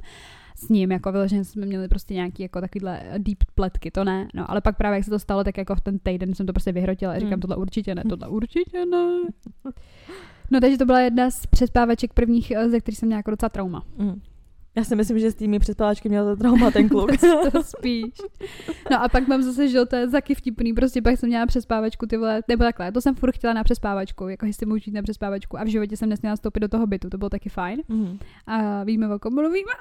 s 0.55 0.69
ním, 0.69 0.91
jako 0.91 1.11
vyloženě 1.11 1.43
jsme 1.43 1.65
měli 1.65 1.87
prostě 1.87 2.13
nějaký 2.13 2.43
jako 2.43 2.61
takovýhle 2.61 3.01
deep 3.17 3.43
pletky, 3.55 3.91
to 3.91 4.03
ne, 4.03 4.27
no, 4.33 4.51
ale 4.51 4.61
pak 4.61 4.77
právě 4.77 4.97
jak 4.97 5.03
se 5.03 5.09
to 5.09 5.19
stalo, 5.19 5.43
tak 5.43 5.57
jako 5.57 5.75
v 5.75 5.81
ten 5.81 5.99
týden 5.99 6.33
jsem 6.33 6.45
to 6.45 6.53
prostě 6.53 6.71
vyhrotila 6.71 7.13
a 7.13 7.19
říkám, 7.19 7.31
hmm. 7.31 7.41
tohle 7.41 7.55
určitě 7.55 7.95
ne, 7.95 8.03
tohle 8.09 8.27
určitě 8.27 8.85
ne. 8.85 9.17
No 10.51 10.59
takže 10.59 10.77
to 10.77 10.85
byla 10.85 10.99
jedna 10.99 11.31
z 11.31 11.45
přespávaček 11.45 12.13
prvních, 12.13 12.51
eh, 12.51 12.69
ze 12.69 12.79
kterých 12.79 12.97
jsem 12.97 13.07
měla 13.07 13.19
jako 13.19 13.31
docela 13.31 13.49
trauma. 13.49 13.83
Mm. 13.97 14.21
Já 14.77 14.83
si 14.83 14.95
myslím, 14.95 15.19
že 15.19 15.31
s 15.31 15.35
těmi 15.35 15.59
přespávačky 15.59 16.09
měl 16.09 16.25
to 16.25 16.35
trauma 16.35 16.71
ten 16.71 16.89
kluk. 16.89 17.11
to 17.51 17.63
spíš. 17.63 18.13
No 18.91 19.03
a 19.03 19.09
pak 19.09 19.27
mám 19.27 19.43
zase, 19.43 19.67
že 19.67 19.85
to 19.85 19.95
je 19.95 20.09
taky 20.09 20.35
vtipný, 20.35 20.73
prostě 20.73 21.01
pak 21.01 21.19
jsem 21.19 21.29
měla 21.29 21.45
přespávačku, 21.45 22.05
ty 22.05 22.17
vole, 22.17 22.41
nebo 22.47 22.63
takhle, 22.63 22.91
to 22.91 23.01
jsem 23.01 23.15
furt 23.15 23.35
chtěla 23.35 23.53
na 23.53 23.63
přespávačku, 23.63 24.27
jako 24.27 24.45
jestli 24.45 24.65
můžu 24.65 24.83
jít 24.85 24.93
na 24.93 25.01
přespávačku 25.01 25.59
a 25.59 25.63
v 25.63 25.67
životě 25.67 25.97
jsem 25.97 26.09
nesměla 26.09 26.35
stoupit 26.35 26.59
do 26.59 26.67
toho 26.67 26.87
bytu, 26.87 27.09
to 27.09 27.17
bylo 27.17 27.29
taky 27.29 27.49
fajn. 27.49 27.81
Mm. 27.87 28.19
A 28.47 28.83
víme, 28.83 29.15
o 29.15 29.19
kom 29.19 29.33
mluvíme. 29.33 29.71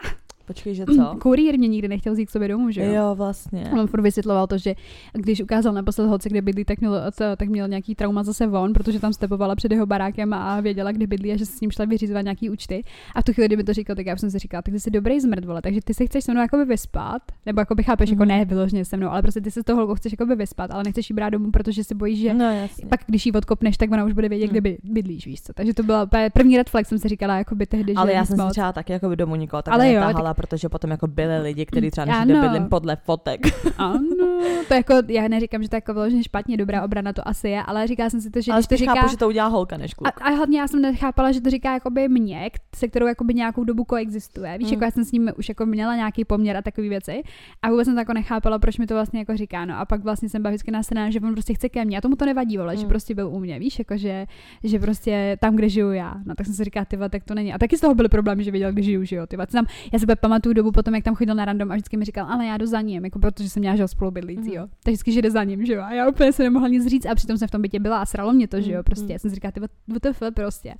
Počkej, 0.47 0.75
že 0.75 0.85
co? 0.87 1.17
Kurýr 1.21 1.59
mě 1.59 1.69
nikdy 1.69 1.89
nechtěl 1.89 2.13
vzít 2.13 2.27
k 2.27 2.31
sobě 2.31 2.49
domů, 2.49 2.71
že 2.71 2.85
jo? 2.85 2.93
Jo, 2.93 3.15
vlastně. 3.15 3.71
On 3.81 3.87
furt 3.87 4.01
vysvětloval 4.01 4.47
to, 4.47 4.59
že 4.59 4.75
když 5.13 5.41
ukázal 5.41 5.73
naposled 5.73 6.07
holce, 6.07 6.29
kde 6.29 6.43
bydlí, 6.43 6.65
tak 6.65 6.81
měl, 6.81 7.01
tak 7.37 7.49
měl 7.49 7.69
nějaký 7.69 7.95
trauma 7.95 8.23
zase 8.23 8.47
von, 8.47 8.73
protože 8.73 9.01
tam 9.01 9.13
stepovala 9.13 9.55
před 9.55 9.73
jeho 9.73 9.87
barákem 9.87 10.33
a 10.33 10.61
věděla, 10.61 10.93
kde 10.93 11.07
bydlí 11.07 11.33
a 11.33 11.37
že 11.37 11.47
se 11.47 11.53
s 11.53 11.61
ním 11.61 11.71
šla 11.71 11.85
vyřízovat 11.85 12.25
nějaký 12.25 12.51
účty. 12.51 12.85
A 13.15 13.21
v 13.21 13.25
tu 13.25 13.33
chvíli, 13.33 13.49
kdyby 13.49 13.65
to 13.65 13.73
říkal, 13.73 13.97
tak 13.97 14.07
já 14.07 14.17
jsem 14.17 14.31
si 14.31 14.39
říkala, 14.39 14.63
tak 14.63 14.75
ty 14.75 14.81
jsi 14.81 14.91
dobrý 14.91 15.21
zmrt, 15.21 15.45
vole, 15.45 15.63
takže 15.63 15.81
ty 15.85 15.95
se 15.95 16.07
chceš 16.07 16.25
se 16.25 16.33
mnou 16.33 16.41
jakoby 16.41 16.65
vyspat, 16.65 17.23
nebo 17.47 17.61
jakoby 17.61 17.83
chápeš, 17.83 18.11
mm. 18.11 18.15
jako 18.15 18.25
mhm. 18.25 18.29
ne 18.29 18.45
vyloženě 18.45 18.85
se 18.85 18.97
mnou, 18.97 19.09
ale 19.09 19.23
prostě 19.23 19.41
ty 19.41 19.51
se 19.51 19.61
s 19.61 19.65
toho 19.65 19.77
holkou 19.77 19.95
chceš 19.95 20.13
jakoby 20.13 20.37
vyspat, 20.37 20.71
ale 20.71 20.83
nechceš 20.85 21.11
jí 21.11 21.15
brát 21.15 21.31
domů, 21.31 21.51
protože 21.51 21.85
se 21.85 21.95
bojíš, 21.95 22.19
že 22.19 22.35
no, 22.35 22.69
pak 22.89 23.01
když 23.07 23.27
jí 23.27 23.33
odkopneš, 23.33 23.77
tak 23.77 23.91
ona 23.91 24.05
už 24.05 24.13
bude 24.13 24.29
vědět, 24.29 24.53
mm. 24.53 24.59
kde 24.59 24.77
bydlíš, 24.85 25.27
víš 25.27 25.43
co. 25.43 25.53
Takže 25.53 25.75
to 25.75 25.83
byla 25.83 26.09
první 26.33 26.57
red 26.57 26.71
flag, 26.71 26.87
jsem 26.87 26.99
si 26.99 27.09
říkala, 27.09 27.39
jakoby 27.39 27.67
tehdy, 27.67 27.95
ale 27.95 28.11
že 28.11 28.17
já 28.17 28.25
jsem 28.25 28.39
si 28.39 28.51
třeba 28.51 28.73
taky 28.73 28.93
jako 28.93 29.15
domů 29.15 29.37
nikoho 29.37 29.63
tak 29.63 29.75
ale 29.75 29.93
jo, 29.93 30.03
protože 30.35 30.69
potom 30.69 30.91
jako 30.91 31.07
byli 31.07 31.39
lidi, 31.39 31.67
kteří 31.67 31.91
třeba 31.91 32.25
bydlím 32.25 32.69
podle 32.69 32.97
fotek. 32.97 33.41
Ano, 33.79 34.41
to 34.69 34.75
jako, 34.75 34.95
já 35.09 35.29
neříkám, 35.29 35.63
že 35.63 35.69
to 35.69 35.77
jako 35.77 35.95
vyloženě 35.95 36.25
špatně, 36.25 36.57
dobrá 36.57 36.83
obrana 36.83 37.13
to 37.13 37.29
asi 37.29 37.49
je, 37.49 37.63
ale 37.63 37.87
říká 37.87 38.11
jsem 38.11 38.21
si 38.21 38.31
to, 38.31 38.41
že 38.41 38.53
ale 38.53 38.61
když 38.61 38.67
to 38.67 38.77
říká... 38.77 38.95
chápu, 38.95 39.09
že 39.09 39.17
to 39.17 39.29
udělá 39.29 39.47
holka 39.47 39.77
než 39.77 39.95
kluk. 39.95 40.09
A, 40.09 40.25
a, 40.25 40.31
hlavně 40.31 40.61
já 40.61 40.69
jsem 40.69 40.83
nechápala, 40.83 41.33
že 41.33 41.41
to 41.41 41.51
říká 41.51 41.73
jakoby 41.75 42.09
mě, 42.09 42.51
se 42.77 42.89
kterou 42.89 43.07
jakoby 43.07 43.35
nějakou 43.35 43.65
dobu 43.65 43.85
koexistuje. 43.85 44.59
Víš, 44.59 44.67
hmm. 44.67 44.73
jako 44.73 44.85
já 44.85 44.91
jsem 44.91 45.05
s 45.05 45.13
ním 45.13 45.33
už 45.39 45.49
jako 45.49 45.67
měla 45.67 45.97
nějaký 45.97 46.25
poměr 46.25 46.57
a 46.57 46.63
takové 46.63 46.89
věci 46.89 47.23
a 47.63 47.71
vůbec 47.71 47.87
jsem 47.87 47.95
to 47.95 48.01
jako 48.01 48.13
nechápala, 48.13 48.59
proč 48.59 48.79
mi 48.79 48.87
to 48.87 48.95
vlastně 48.95 49.19
jako 49.19 49.37
říká. 49.37 49.65
No 49.65 49.79
a 49.79 49.85
pak 49.85 50.03
vlastně 50.03 50.29
jsem 50.29 50.43
byla 50.43 50.51
vždycky 50.51 50.71
nasraná, 50.71 51.11
že 51.11 51.21
on 51.21 51.33
prostě 51.33 51.55
chce 51.55 51.69
ke 51.69 51.85
mně 51.85 51.99
a 51.99 52.01
tomu 52.01 52.17
to 52.17 52.27
nevadí, 52.27 52.59
vole, 52.59 52.73
hmm. 52.73 52.81
že 52.81 52.87
prostě 52.87 53.15
byl 53.15 53.29
u 53.29 53.39
mě, 53.39 53.59
víš, 53.59 53.79
jako 53.79 53.97
že, 53.97 54.27
že 54.65 54.79
prostě 54.79 55.37
tam, 55.41 55.57
kde 55.57 55.69
žiju 55.69 55.93
já. 55.93 56.15
No 56.25 56.35
tak 56.35 56.47
jsem 56.47 56.55
si 56.55 56.65
říkala, 56.65 56.85
ty 56.85 56.97
tak 57.11 57.25
to 57.25 57.35
není. 57.35 57.53
A 57.53 57.59
taky 57.59 57.77
z 57.77 57.81
toho 57.81 57.95
byly 57.95 58.09
problémy, 58.09 58.45
že 58.45 58.51
věděl, 58.51 58.73
kde 58.73 58.83
žiju, 58.83 59.05
že 59.05 59.17
jo. 59.17 59.27
Ty 59.27 59.37
tam, 59.37 59.67
já 59.93 59.99
se 59.99 60.07
pamatuju 60.25 60.55
dobu 60.55 60.73
potom, 60.73 60.95
jak 60.95 61.05
tam 61.05 61.15
chodil 61.15 61.35
na 61.35 61.45
random 61.45 61.73
a 61.73 61.75
vždycky 61.75 61.97
mi 61.97 62.05
říkal, 62.05 62.27
ale 62.27 62.47
já 62.47 62.57
jdu 62.57 62.67
za 62.67 62.81
ním, 62.81 63.05
jako 63.05 63.19
protože 63.19 63.51
jsem 63.51 63.61
měla 63.61 63.77
že 63.77 63.89
spolubydlící, 63.89 64.55
jo. 64.55 64.63
Mm. 64.63 64.69
Tak 64.69 64.93
vždycky, 64.93 65.13
že 65.13 65.23
jde 65.23 65.31
za 65.31 65.45
ním, 65.45 65.67
že 65.67 65.73
jo. 65.73 65.83
A 65.83 65.93
já 65.93 66.09
úplně 66.09 66.33
se 66.33 66.43
nemohla 66.43 66.69
nic 66.69 66.87
říct 66.87 67.07
a 67.07 67.15
přitom 67.15 67.39
jsem 67.39 67.49
v 67.49 67.51
tom 67.51 67.63
bytě 67.63 67.81
byla 67.81 67.99
a 68.01 68.07
sralo 68.07 68.33
mě 68.33 68.49
to, 68.49 68.61
že 68.61 68.73
jo. 68.73 68.79
Mm, 68.79 68.85
prostě, 68.85 69.05
mm. 69.05 69.11
já 69.11 69.19
jsem 69.19 69.31
si 69.31 69.35
říkala, 69.35 69.53
ty 69.53 69.61
WTF 69.89 70.23
prostě. 70.35 70.75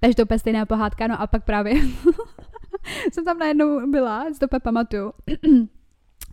Takže 0.00 0.16
to 0.16 0.22
úplně 0.22 0.38
stejná 0.38 0.66
pohádka, 0.66 1.06
no 1.06 1.20
a 1.20 1.26
pak 1.26 1.44
právě 1.44 1.74
jsem 3.12 3.24
tam 3.24 3.38
najednou 3.38 3.90
byla, 3.90 4.24
si 4.32 4.38
to 4.38 4.60
pamatuju 4.62 5.12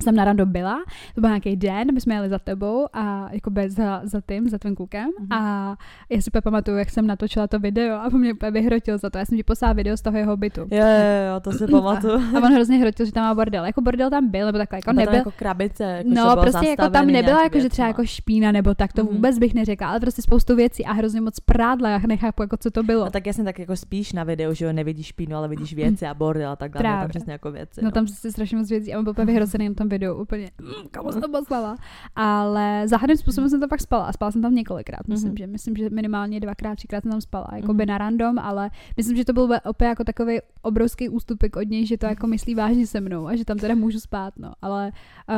jsem 0.04 0.16
na 0.16 0.26
rando 0.26 0.46
byla, 0.46 0.78
to 1.16 1.22
byl 1.22 1.30
nějaký 1.30 1.56
den, 1.56 1.94
my 1.94 2.02
jsme 2.02 2.14
jeli 2.14 2.30
za 2.30 2.40
tebou 2.40 2.88
a 2.94 3.30
jako 3.32 3.50
bez 3.50 3.74
za, 3.74 4.02
za 4.04 4.22
tím, 4.22 4.50
za 4.50 4.58
tvým 4.58 4.76
klukem 4.76 5.10
mm-hmm. 5.10 5.36
a 5.38 5.76
já 6.10 6.22
si 6.22 6.32
pamatuju, 6.32 6.78
jak 6.78 6.90
jsem 6.90 7.08
natočila 7.08 7.48
to 7.48 7.60
video 7.60 8.00
a 8.00 8.10
mě 8.10 8.34
úplně 8.34 8.52
vyhrotil 8.52 8.98
za 8.98 9.10
to. 9.10 9.18
Já 9.18 9.26
jsem 9.26 9.38
ti 9.38 9.44
poslala 9.44 9.74
video 9.74 9.98
z 9.98 10.02
toho 10.02 10.18
jeho 10.18 10.38
bytu. 10.38 10.62
Jo, 10.62 10.68
jo, 10.72 11.34
jo, 11.34 11.40
to 11.40 11.52
si 11.52 11.68
pamatuju. 11.68 12.14
A, 12.14 12.38
a, 12.38 12.44
on 12.44 12.54
hrozně 12.54 12.78
hrotil, 12.78 13.06
že 13.06 13.12
tam 13.12 13.24
má 13.24 13.36
bordel. 13.36 13.66
Jako 13.66 13.82
bordel 13.82 14.10
tam 14.10 14.30
byl, 14.30 14.46
nebo 14.46 14.58
takhle, 14.58 14.78
jako 14.78 14.94
nebyl. 14.94 15.16
jako 15.16 15.32
krabice, 15.32 15.84
jako 15.84 16.10
No, 16.10 16.36
prostě 16.42 16.68
jako 16.68 16.90
tam 16.90 17.08
nebyla 17.08 17.44
jako, 17.44 17.60
že 17.60 17.70
třeba 17.70 17.88
jako 17.88 18.06
špína 18.06 18.52
nebo 18.52 18.76
tak, 18.76 18.94
to 18.94 19.04
mm-hmm. 19.04 19.14
vůbec 19.14 19.40
bych 19.40 19.54
neřekla, 19.54 19.88
ale 19.88 20.00
prostě 20.00 20.22
spoustu 20.22 20.56
věcí 20.56 20.86
a 20.86 20.92
hrozně 20.94 21.22
moc 21.22 21.40
prádla, 21.40 21.90
já 21.90 22.00
nechápu, 22.08 22.42
jako 22.42 22.58
co 22.58 22.72
to 22.72 22.84
bylo. 22.84 23.06
No, 23.06 23.12
tak 23.12 23.28
já 23.28 23.34
jsem 23.34 23.46
tak 23.46 23.60
jako 23.60 23.76
spíš 23.76 24.14
na 24.14 24.24
videu, 24.24 24.54
že 24.54 24.66
jo, 24.66 24.74
nevidíš 24.74 25.08
špínu, 25.08 25.36
ale 25.36 25.48
vidíš 25.48 25.74
věci 25.74 26.06
a 26.06 26.14
bordel 26.14 26.52
a 26.52 26.56
tak 26.56 26.72
dále, 26.72 27.02
tam 27.02 27.10
přesně 27.10 27.32
jako 27.34 27.52
věci. 27.52 27.82
No, 27.82 27.86
no 27.86 27.92
tam 27.92 28.08
se 28.08 28.32
strašně 28.32 28.58
moc 28.58 28.70
věcí 28.70 28.94
a 28.94 28.98
on 28.98 29.04
byl 29.04 29.12
úplně 29.12 29.26
vyhrocený 29.26 29.70
na 29.70 29.76
tom 29.76 29.87
videu, 29.90 30.14
úplně 30.14 30.52
mm, 30.62 30.90
komu 30.98 31.12
jsem 31.12 31.22
to 31.22 31.30
poslala. 31.30 31.78
Ale 32.16 32.88
záhadným 32.88 33.18
způsobem 33.18 33.50
jsem 33.50 33.60
to 33.60 33.68
pak 33.68 33.82
spala. 33.82 34.06
A 34.06 34.14
spala 34.14 34.32
jsem 34.32 34.42
tam 34.42 34.56
několikrát. 34.56 35.08
Myslím, 35.08 35.34
mm-hmm. 35.34 35.40
že, 35.40 35.48
myslím 35.48 35.76
že 35.76 35.90
minimálně 35.90 36.40
dvakrát, 36.40 36.76
třikrát 36.76 37.02
jsem 37.04 37.12
tam 37.12 37.22
spala. 37.22 37.48
Jako 37.56 37.74
by 37.74 37.84
mm-hmm. 37.84 37.88
na 37.88 37.98
random, 37.98 38.40
ale 38.40 38.70
myslím, 38.98 39.18
že 39.18 39.26
to 39.26 39.34
byl 39.34 39.50
opět 39.66 39.88
jako 39.88 40.04
takový 40.04 40.40
obrovský 40.62 41.10
ústupek 41.10 41.56
od 41.56 41.70
něj, 41.70 41.86
že 41.86 41.98
to 41.98 42.06
jako 42.06 42.28
myslí 42.28 42.56
vážně 42.56 42.88
se 42.88 43.02
mnou 43.02 43.28
a 43.28 43.36
že 43.36 43.46
tam 43.46 43.58
teda 43.58 43.76
můžu 43.76 44.00
spát. 44.00 44.34
No. 44.38 44.54
Ale 44.62 44.92
uh, 45.30 45.36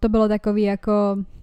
to 0.00 0.08
bylo 0.08 0.28
takový 0.28 0.62
jako, 0.62 0.92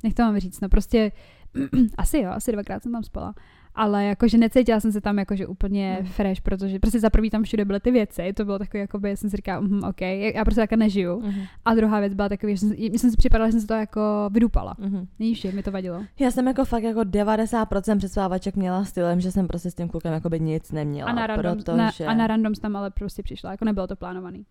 nech 0.04 0.14
to 0.14 0.24
mám 0.24 0.40
říct, 0.40 0.62
no 0.62 0.70
prostě 0.70 1.12
asi 1.98 2.18
jo, 2.18 2.32
asi 2.32 2.52
dvakrát 2.52 2.84
jsem 2.84 2.92
tam 2.92 3.04
spala 3.04 3.36
ale 3.76 4.06
jakože 4.06 4.38
necítila 4.38 4.80
jsem 4.80 4.92
se 4.92 5.02
tam 5.02 5.20
jakože 5.20 5.48
úplně 5.48 5.98
mm. 6.02 6.08
fresh, 6.08 6.42
protože 6.42 6.80
prostě 6.80 7.00
za 7.00 7.10
prvý 7.10 7.30
tam 7.30 7.44
všude 7.44 7.66
byly 7.66 7.80
ty 7.80 7.92
věci, 7.92 8.34
to 8.34 8.46
bylo 8.46 8.60
takové, 8.60 8.80
jakoby, 8.80 9.18
jsem 9.18 9.30
si 9.30 9.38
říkala, 9.38 9.62
mm, 9.62 9.84
OK, 9.84 10.02
já 10.02 10.44
prostě 10.44 10.62
takhle 10.62 10.78
nežiju. 10.78 11.22
Mm. 11.22 11.34
A 11.66 11.76
druhá 11.76 12.00
věc 12.00 12.14
byla 12.14 12.30
taková, 12.30 12.54
že 12.54 12.58
jsem, 12.58 12.72
jsem 12.78 13.12
si 13.12 13.18
připadala, 13.18 13.48
že 13.48 13.52
jsem 13.52 13.62
se 13.62 13.68
to 13.68 13.74
jako 13.74 14.30
vydupala. 14.32 14.76
Mm. 14.80 15.08
Víš, 15.20 15.44
mi 15.44 15.64
to 15.64 15.72
vadilo. 15.72 16.04
Já 16.20 16.32
jsem 16.32 16.48
jako 16.48 16.66
fakt 16.66 16.84
jako 16.84 17.00
90% 17.00 17.98
přesvávaček 17.98 18.56
měla 18.56 18.86
stylem, 18.86 19.22
že 19.22 19.32
jsem 19.32 19.48
prostě 19.48 19.72
s 19.72 19.76
tím 19.76 19.90
klukem 19.90 20.14
jakoby 20.14 20.40
nic 20.40 20.72
neměla. 20.72 21.10
A 21.10 21.14
na, 21.14 21.28
random, 21.28 21.58
protože... 21.58 22.06
na, 22.06 22.12
a 22.12 22.14
na 22.14 22.28
randoms 22.28 22.60
tam 22.60 22.76
ale 22.76 22.92
prostě 22.92 23.24
přišla, 23.24 23.52
jako 23.52 23.66
nebylo 23.66 23.88
to 23.88 23.96
plánovaný. 23.96 24.46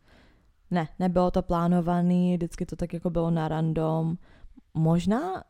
Ne, 0.71 0.89
nebylo 0.99 1.31
to 1.31 1.43
plánovaný, 1.43 2.37
vždycky 2.37 2.67
to 2.67 2.77
tak 2.77 2.93
jako 2.93 3.11
bylo 3.11 3.31
na 3.31 3.49
random. 3.49 4.17
Možná 4.75 5.45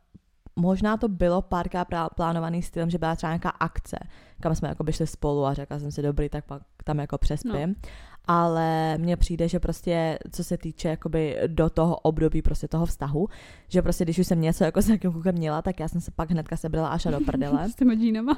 možná 0.55 0.97
to 0.97 1.07
bylo 1.07 1.41
párkrát 1.41 1.85
plánovaný 2.15 2.61
stylem, 2.61 2.89
že 2.89 2.97
byla 2.97 3.15
třeba 3.15 3.31
nějaká 3.31 3.49
akce, 3.49 3.97
kam 4.41 4.55
jsme 4.55 4.69
jako 4.69 4.91
šli 4.91 5.07
spolu 5.07 5.45
a 5.45 5.53
řekla 5.53 5.79
jsem 5.79 5.91
si, 5.91 6.01
dobrý, 6.01 6.29
tak 6.29 6.45
pak 6.45 6.61
tam 6.83 6.99
jako 6.99 7.17
přespím. 7.17 7.69
No. 7.69 7.89
Ale 8.27 8.97
mně 8.97 9.17
přijde, 9.17 9.47
že 9.47 9.59
prostě, 9.59 10.19
co 10.31 10.43
se 10.43 10.57
týče 10.57 10.87
jakoby 10.87 11.37
do 11.47 11.69
toho 11.69 11.95
období 11.95 12.41
prostě 12.41 12.67
toho 12.67 12.85
vztahu, 12.85 13.27
že 13.67 13.81
prostě 13.81 14.03
když 14.03 14.19
už 14.19 14.27
jsem 14.27 14.41
něco 14.41 14.63
jako 14.63 14.81
s 14.81 14.87
nějakým 14.87 15.11
klukem 15.11 15.35
měla, 15.35 15.61
tak 15.61 15.79
já 15.79 15.87
jsem 15.87 16.01
se 16.01 16.11
pak 16.11 16.31
hnedka 16.31 16.57
sebrala 16.57 16.87
až 16.87 17.03
do 17.03 17.19
prdele. 17.19 17.69
s 17.71 17.75
těma 17.75 17.93
džínama. 17.93 18.37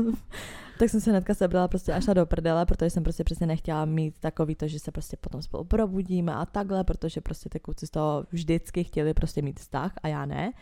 tak 0.78 0.90
jsem 0.90 1.00
se 1.00 1.10
hnedka 1.10 1.34
sebrala 1.34 1.68
prostě 1.68 1.92
až 1.92 2.04
do 2.06 2.26
prdele, 2.26 2.66
protože 2.66 2.90
jsem 2.90 3.02
prostě 3.02 3.24
přesně 3.24 3.46
nechtěla 3.46 3.84
mít 3.84 4.14
takový 4.20 4.54
to, 4.54 4.68
že 4.68 4.78
se 4.78 4.92
prostě 4.92 5.16
potom 5.16 5.42
spolu 5.42 5.64
probudíme 5.64 6.34
a 6.34 6.46
takhle, 6.46 6.84
protože 6.84 7.20
prostě 7.20 7.48
ty 7.48 7.60
kluci 7.60 7.86
z 7.86 7.90
toho 7.90 8.24
vždycky 8.30 8.84
chtěli 8.84 9.14
prostě 9.14 9.42
mít 9.42 9.60
vztah 9.60 9.92
a 10.02 10.08
já 10.08 10.26
ne. 10.26 10.52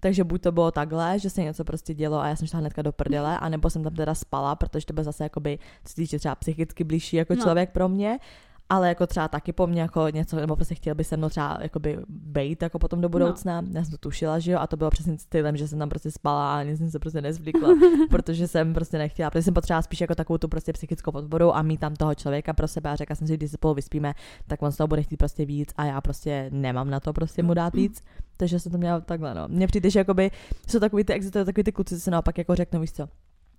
Takže 0.00 0.24
buď 0.24 0.42
to 0.42 0.52
bylo 0.52 0.70
takhle, 0.70 1.18
že 1.18 1.30
se 1.30 1.42
něco 1.42 1.64
prostě 1.64 1.94
dělo 1.94 2.20
a 2.20 2.28
já 2.28 2.36
jsem 2.36 2.46
šla 2.46 2.60
hnedka 2.60 2.82
do 2.82 2.92
prdele, 2.92 3.38
anebo 3.38 3.70
jsem 3.70 3.82
tam 3.82 3.94
teda 3.94 4.14
spala, 4.14 4.56
protože 4.56 4.86
to 4.86 4.92
bylo 4.92 5.04
zase 5.04 5.24
jakoby, 5.24 5.58
co 5.84 5.88
se 5.88 5.96
týče 5.96 6.18
třeba 6.18 6.34
psychicky 6.34 6.84
blížší 6.84 7.16
jako 7.16 7.34
no. 7.34 7.42
člověk 7.42 7.70
pro 7.70 7.88
mě 7.88 8.18
ale 8.70 8.88
jako 8.88 9.06
třeba 9.06 9.28
taky 9.28 9.52
po 9.52 9.66
mně 9.66 9.80
jako 9.80 10.08
něco, 10.08 10.36
nebo 10.36 10.56
prostě 10.56 10.74
chtěl 10.74 10.94
by 10.94 11.04
se 11.04 11.16
mnou 11.16 11.28
třeba 11.28 11.58
jakoby 11.62 11.98
bejt 12.08 12.62
jako 12.62 12.78
potom 12.78 13.00
do 13.00 13.08
no. 13.08 13.08
budoucna. 13.08 13.60
No. 13.60 13.68
Já 13.74 13.84
jsem 13.84 13.90
to 13.90 13.98
tušila, 13.98 14.38
že 14.38 14.52
jo, 14.52 14.58
a 14.58 14.66
to 14.66 14.76
bylo 14.76 14.90
přesně 14.90 15.18
stylem, 15.18 15.56
že 15.56 15.68
jsem 15.68 15.78
tam 15.78 15.88
prostě 15.88 16.10
spala 16.10 16.56
a 16.56 16.62
nic 16.62 16.78
jsem 16.78 16.90
se 16.90 16.98
prostě 16.98 17.20
nezvlíkla, 17.20 17.68
protože 18.10 18.48
jsem 18.48 18.74
prostě 18.74 18.98
nechtěla, 18.98 19.30
protože 19.30 19.42
jsem 19.42 19.54
potřebovala 19.54 19.82
spíš 19.82 20.00
jako 20.00 20.14
takovou 20.14 20.38
tu 20.38 20.48
prostě 20.48 20.72
psychickou 20.72 21.12
podporu 21.12 21.56
a 21.56 21.62
mít 21.62 21.80
tam 21.80 21.96
toho 21.96 22.14
člověka 22.14 22.52
pro 22.52 22.68
sebe 22.68 22.90
a 22.90 22.96
řekla 22.96 23.16
jsem 23.16 23.26
si, 23.26 23.36
když 23.36 23.50
se 23.50 23.54
spolu 23.54 23.74
vyspíme, 23.74 24.14
tak 24.46 24.62
on 24.62 24.72
z 24.72 24.76
toho 24.76 24.88
bude 24.88 25.02
chtít 25.02 25.16
prostě 25.16 25.44
víc 25.44 25.72
a 25.76 25.84
já 25.84 26.00
prostě 26.00 26.50
nemám 26.52 26.90
na 26.90 27.00
to 27.00 27.12
prostě 27.12 27.42
mu 27.42 27.54
dát 27.54 27.74
víc. 27.74 28.02
Takže 28.36 28.60
jsem 28.60 28.72
to 28.72 28.78
měla 28.78 29.00
takhle, 29.00 29.34
no. 29.34 29.48
Mně 29.48 29.66
přijde, 29.66 29.90
že 29.90 29.98
jakoby 29.98 30.30
jsou 30.68 30.78
takový 30.78 31.04
ty, 31.04 31.12
existují 31.12 31.44
takový 31.44 31.64
ty 31.64 31.72
kluci, 31.72 31.94
co 31.94 32.00
se 32.00 32.10
naopak 32.10 32.38
jako 32.38 32.54
řeknou, 32.54 32.80
víš 32.80 32.92
co, 32.92 33.08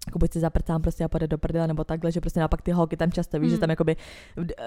jako 0.07 0.19
buď 0.19 0.31
si 0.31 0.39
zaprcám 0.39 0.81
prostě 0.81 1.03
a 1.03 1.07
půjde 1.07 1.27
do 1.27 1.37
prdele, 1.37 1.67
nebo 1.67 1.83
takhle, 1.83 2.11
že 2.11 2.21
prostě 2.21 2.39
naopak 2.39 2.61
ty 2.61 2.71
holky 2.71 2.97
tam 2.97 3.11
často 3.11 3.39
víš, 3.39 3.49
mm. 3.49 3.55
že 3.55 3.59
tam 3.59 3.69
jakoby 3.69 3.95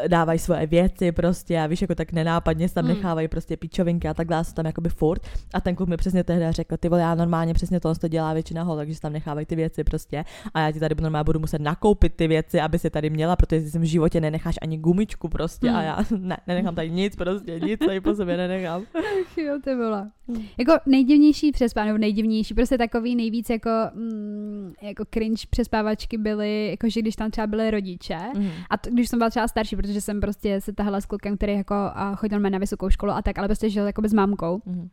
dávají 0.09 0.39
svoje 0.39 0.67
věci 0.67 1.13
prostě 1.13 1.61
a 1.61 1.67
víš, 1.67 1.83
jako 1.83 1.95
tak 1.95 2.13
nenápadně 2.13 2.69
se 2.69 2.75
tam 2.75 2.85
mm. 2.85 2.89
nechávají 2.89 3.29
prostě 3.29 3.57
píčovinky 3.57 4.09
a 4.09 4.15
takhle, 4.15 4.45
jsou 4.45 4.53
tam 4.53 4.67
jakoby 4.67 4.89
furt. 4.89 5.23
A 5.55 5.61
ten 5.61 5.75
kluk 5.75 5.89
mi 5.89 5.97
přesně 5.97 6.25
tehdy 6.25 6.53
řekl, 6.53 6.77
ty 6.77 6.89
vole, 6.89 7.01
já 7.03 7.15
normálně 7.15 7.55
přesně 7.55 7.81
to, 7.81 7.95
to 7.95 8.09
dělá 8.09 8.33
většina 8.33 8.63
holek, 8.63 8.91
že 8.91 9.01
tam 9.01 9.13
nechávají 9.13 9.47
ty 9.47 9.57
věci 9.57 9.85
prostě 9.85 10.25
a 10.55 10.61
já 10.61 10.73
ti 10.73 10.81
tady 10.81 10.95
normálně 11.01 11.25
budu 11.25 11.41
muset 11.41 11.61
nakoupit 11.61 12.15
ty 12.15 12.29
věci, 12.29 12.61
aby 12.61 12.79
si 12.79 12.91
tady 12.91 13.11
měla, 13.11 13.37
protože 13.37 13.71
jsem 13.71 13.83
v 13.83 13.85
životě 13.85 14.21
nenecháš 14.21 14.55
ani 14.63 14.79
gumičku 14.79 15.29
prostě 15.29 15.71
mm. 15.71 15.77
a 15.77 15.83
já 15.83 15.99
ne, 16.19 16.37
nenechám 16.47 16.75
tady 16.75 16.91
nic 16.91 17.17
prostě, 17.17 17.61
nic 17.61 17.79
tady 17.79 18.01
po 18.01 18.15
sobě 18.15 18.37
nenechám. 18.37 18.83
Ach 18.95 19.39
jo, 19.39 19.59
ty 19.65 19.75
vole. 19.75 20.11
Mm. 20.29 20.43
Jako 20.59 20.73
nejdivnější 20.87 21.53
přespán, 21.53 21.87
nebo 21.87 21.99
nejdivnější, 21.99 22.55
prostě 22.55 22.79
takový 22.79 23.17
nejvíc 23.17 23.51
jako, 23.51 23.71
mm, 23.95 24.73
jako 24.83 25.05
cringe 25.25 25.47
přespávačky 25.51 26.19
byly, 26.19 26.71
jakože 26.71 27.01
když 27.01 27.17
tam 27.17 27.31
třeba 27.31 27.47
byly 27.47 27.71
rodiče 27.71 28.19
mm. 28.37 28.51
a 28.71 28.77
to, 28.77 28.91
když 28.91 29.09
jsem 29.09 29.19
byla 29.19 29.31
třeba 29.31 29.49
starší, 29.49 29.77
protože 29.77 30.01
jsem 30.01 30.21
prostě 30.21 30.61
se 30.61 30.73
tahala 30.73 31.01
s 31.01 31.07
klukem, 31.07 31.37
který 31.37 31.53
jako 31.53 31.75
chodil 32.17 32.41
na 32.41 32.59
vysokou 32.59 32.91
školu 32.91 33.13
a 33.13 33.23
tak, 33.23 33.39
ale 33.39 33.49
prostě 33.49 33.71
žil 33.71 33.87
jako 33.87 34.09
s 34.09 34.13
mámkou. 34.13 34.63
Mm 34.67 34.89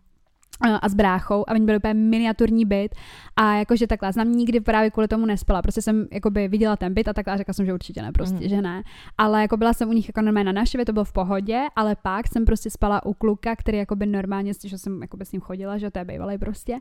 a 0.62 0.90
s 0.90 0.94
bráchou 0.94 1.44
a 1.48 1.52
oni 1.52 1.66
byli 1.66 1.78
úplně 1.78 1.94
miniaturní 1.94 2.66
byt 2.66 2.96
a 3.36 3.56
jakože 3.56 3.88
takhle, 3.88 4.14
znám 4.14 4.32
nikdy 4.32 4.60
právě 4.60 4.92
kvůli 4.92 5.08
tomu 5.08 5.26
nespala, 5.26 5.62
prostě 5.62 5.82
jsem 5.82 6.08
jakoby 6.12 6.48
viděla 6.48 6.76
ten 6.76 6.94
byt 6.94 7.08
a 7.08 7.14
takhle 7.14 7.34
a 7.34 7.38
řekla 7.38 7.54
jsem, 7.54 7.66
že 7.66 7.74
určitě 7.74 8.02
ne, 8.02 8.12
prostě, 8.12 8.44
mm. 8.44 8.50
že 8.50 8.62
ne, 8.62 8.84
ale 9.18 9.42
jako 9.42 9.58
byla 9.58 9.74
jsem 9.74 9.90
u 9.90 9.94
nich 9.94 10.10
jako 10.10 10.22
normálně 10.22 10.46
na 10.46 10.52
návštěvě, 10.52 10.86
to 10.86 10.94
bylo 10.94 11.06
v 11.06 11.14
pohodě, 11.14 11.62
ale 11.76 11.96
pak 11.96 12.28
jsem 12.28 12.46
prostě 12.46 12.70
spala 12.70 13.06
u 13.06 13.14
kluka, 13.14 13.56
který 13.56 13.78
jakoby 13.78 14.06
normálně, 14.06 14.54
že 14.66 14.78
jsem 14.78 15.02
jakoby 15.02 15.26
s 15.26 15.32
ním 15.32 15.42
chodila, 15.42 15.78
že 15.78 15.92
to 15.92 16.00
je 16.00 16.06
bývalý 16.06 16.38
prostě, 16.38 16.74
uh, 16.74 16.80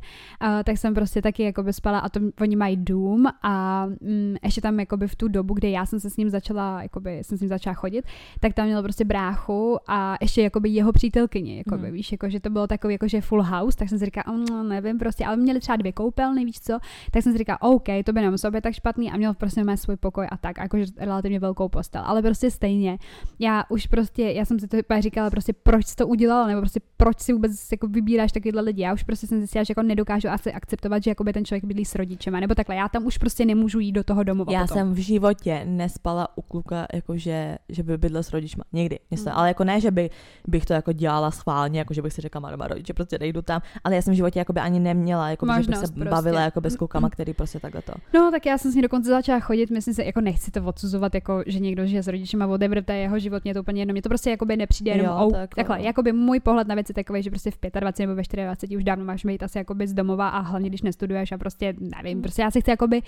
tak 0.64 0.78
jsem 0.78 0.94
prostě 0.94 1.22
taky 1.22 1.42
jakoby 1.42 1.72
spala 1.72 1.98
a 1.98 2.08
to 2.08 2.20
oni 2.40 2.56
mají 2.56 2.76
dům 2.76 3.26
a 3.42 3.86
mm, 3.86 4.36
ještě 4.44 4.60
tam 4.60 4.80
jakoby 4.80 5.08
v 5.08 5.16
tu 5.16 5.28
dobu, 5.28 5.54
kdy 5.54 5.70
já 5.70 5.86
jsem 5.86 6.00
se 6.00 6.10
s 6.10 6.16
ním 6.16 6.30
začala, 6.30 6.82
jakoby 6.82 7.18
jsem 7.24 7.38
s 7.38 7.40
ním 7.40 7.48
začala 7.48 7.74
chodit, 7.74 8.04
tak 8.40 8.54
tam 8.54 8.66
měl 8.66 8.82
prostě 8.82 9.04
bráchu 9.04 9.78
a 9.88 10.16
ještě 10.20 10.42
jakoby 10.42 10.68
jeho 10.68 10.92
přítelkyni, 10.92 11.58
jakoby, 11.66 11.86
mm. 11.86 11.92
víš, 11.92 12.12
jako, 12.12 12.28
že 12.28 12.40
to 12.40 12.50
bylo 12.50 12.66
takový 12.66 12.94
jakože 12.94 13.20
full 13.20 13.42
house, 13.42 13.59
tak 13.76 13.88
jsem 13.88 13.98
si 13.98 14.04
říkala, 14.04 14.36
mm, 14.36 14.68
nevím, 14.68 14.98
prostě, 14.98 15.26
ale 15.26 15.36
měli 15.36 15.60
třeba 15.60 15.76
dvě 15.76 15.92
koupelny, 15.92 16.44
víš 16.44 16.60
co, 16.60 16.78
tak 17.10 17.22
jsem 17.22 17.32
si 17.32 17.38
říkala, 17.38 17.62
OK, 17.62 17.86
to 18.04 18.12
by 18.12 18.20
nemuselo 18.20 18.50
být 18.50 18.60
tak 18.60 18.74
špatný. 18.74 19.10
A 19.10 19.16
měl 19.16 19.34
prostě 19.34 19.64
mé 19.64 19.76
svůj 19.76 19.96
pokoj 19.96 20.26
a 20.30 20.36
tak, 20.36 20.58
jakože 20.58 20.84
relativně 20.96 21.40
velkou 21.40 21.68
postel, 21.68 22.02
ale 22.04 22.22
prostě 22.22 22.50
stejně, 22.50 22.98
já 23.38 23.64
už 23.68 23.86
prostě, 23.86 24.22
já 24.22 24.44
jsem 24.44 24.60
si 24.60 24.68
to 24.68 24.76
říkala, 24.98 25.30
prostě 25.30 25.52
proč 25.52 25.86
jsi 25.86 25.96
to 25.96 26.06
udělala, 26.06 26.46
nebo 26.46 26.60
prostě 26.60 26.80
proč 26.96 27.20
si 27.20 27.32
vůbec 27.32 27.72
jako 27.72 27.86
vybíráš 27.86 28.32
takovýhle 28.32 28.62
lidi, 28.62 28.82
já 28.82 28.94
už 28.94 29.02
prostě 29.02 29.26
jsem 29.26 29.38
zjistila, 29.38 29.64
že 29.64 29.70
jako 29.70 29.82
nedokážu 29.82 30.28
asi 30.28 30.52
akceptovat, 30.52 31.02
že 31.02 31.10
jako 31.10 31.24
by 31.24 31.32
ten 31.32 31.44
člověk 31.44 31.64
bydlí 31.64 31.84
s 31.84 31.94
rodičema, 31.94 32.40
nebo 32.40 32.54
takhle, 32.54 32.76
já 32.76 32.88
tam 32.88 33.06
už 33.06 33.18
prostě 33.18 33.44
nemůžu 33.44 33.78
jít 33.78 33.92
do 33.92 34.04
toho 34.04 34.22
domu. 34.22 34.44
Já 34.50 34.60
potom. 34.60 34.76
jsem 34.76 34.94
v 34.94 34.98
životě 34.98 35.62
nespala 35.64 36.28
u 36.38 36.42
kluka, 36.42 36.86
jakože, 36.92 37.58
že 37.68 37.82
by 37.82 37.98
bydlel 37.98 38.22
s 38.22 38.32
rodičma, 38.32 38.64
někdy, 38.72 38.98
hmm. 39.10 39.28
ale 39.32 39.48
jako 39.48 39.64
ne, 39.64 39.80
že 39.80 39.90
by, 39.90 40.10
bych 40.48 40.64
to 40.64 40.72
jako 40.72 40.92
dělala 40.92 41.30
schválně, 41.30 41.78
jako 41.78 41.94
že 41.94 42.02
bych 42.02 42.12
si 42.12 42.20
řekla, 42.20 42.40
má 42.40 42.68
rodiče, 42.68 42.94
prostě 42.94 43.18
nejdu 43.18 43.42
tam, 43.50 43.62
ale 43.84 43.94
já 43.94 44.02
jsem 44.02 44.12
v 44.12 44.16
životě 44.16 44.38
jakoby 44.38 44.60
ani 44.60 44.80
neměla, 44.80 45.30
jako 45.30 45.46
že 45.46 45.66
bych 45.66 45.76
se 45.76 45.92
prostě. 45.92 46.10
bavila 46.10 46.40
jako 46.40 46.60
s 46.64 46.76
klukama, 46.76 47.10
který 47.10 47.34
prostě 47.34 47.60
takhle 47.60 47.82
to. 47.82 47.92
No, 48.14 48.30
tak 48.30 48.46
já 48.46 48.58
jsem 48.58 48.72
s 48.72 48.74
ní 48.74 48.82
dokonce 48.82 49.10
začala 49.10 49.40
chodit, 49.40 49.70
myslím 49.70 49.94
si, 49.94 50.04
jako 50.04 50.20
nechci 50.20 50.50
to 50.50 50.64
odsuzovat, 50.64 51.14
jako 51.14 51.42
že 51.46 51.58
někdo 51.60 51.86
žije 51.86 52.02
s 52.02 52.06
rodičem 52.06 52.42
a 52.42 52.58
je 52.92 52.98
jeho 52.98 53.18
život, 53.18 53.44
mě 53.44 53.54
to 53.54 53.60
úplně 53.60 53.82
jedno, 53.82 53.92
mě 53.92 54.02
to 54.02 54.08
prostě 54.08 54.30
jakoby 54.30 54.56
nepřijde 54.56 54.90
jenom 54.90 55.06
jo, 55.06 55.30
tak, 55.32 55.54
takhle, 55.54 55.82
jakoby 55.82 56.12
můj 56.12 56.40
pohled 56.40 56.68
na 56.68 56.74
věci 56.74 56.92
takový, 56.92 57.22
že 57.22 57.30
prostě 57.30 57.50
v 57.50 57.58
25 57.80 58.06
nebo 58.06 58.16
ve 58.16 58.22
24 58.44 58.76
už 58.76 58.84
dávno 58.84 59.04
máš 59.04 59.24
být 59.24 59.42
asi 59.42 59.58
jakoby 59.58 59.86
z 59.86 59.92
domova 59.92 60.28
a 60.28 60.38
hlavně 60.38 60.68
když 60.68 60.82
nestuduješ 60.82 61.32
a 61.32 61.38
prostě 61.38 61.74
nevím, 61.80 62.18
mm. 62.18 62.22
prostě 62.22 62.42
já 62.42 62.50
si 62.50 62.60
chci 62.60 62.70
jakoby 62.70 62.96
mm, 62.96 63.02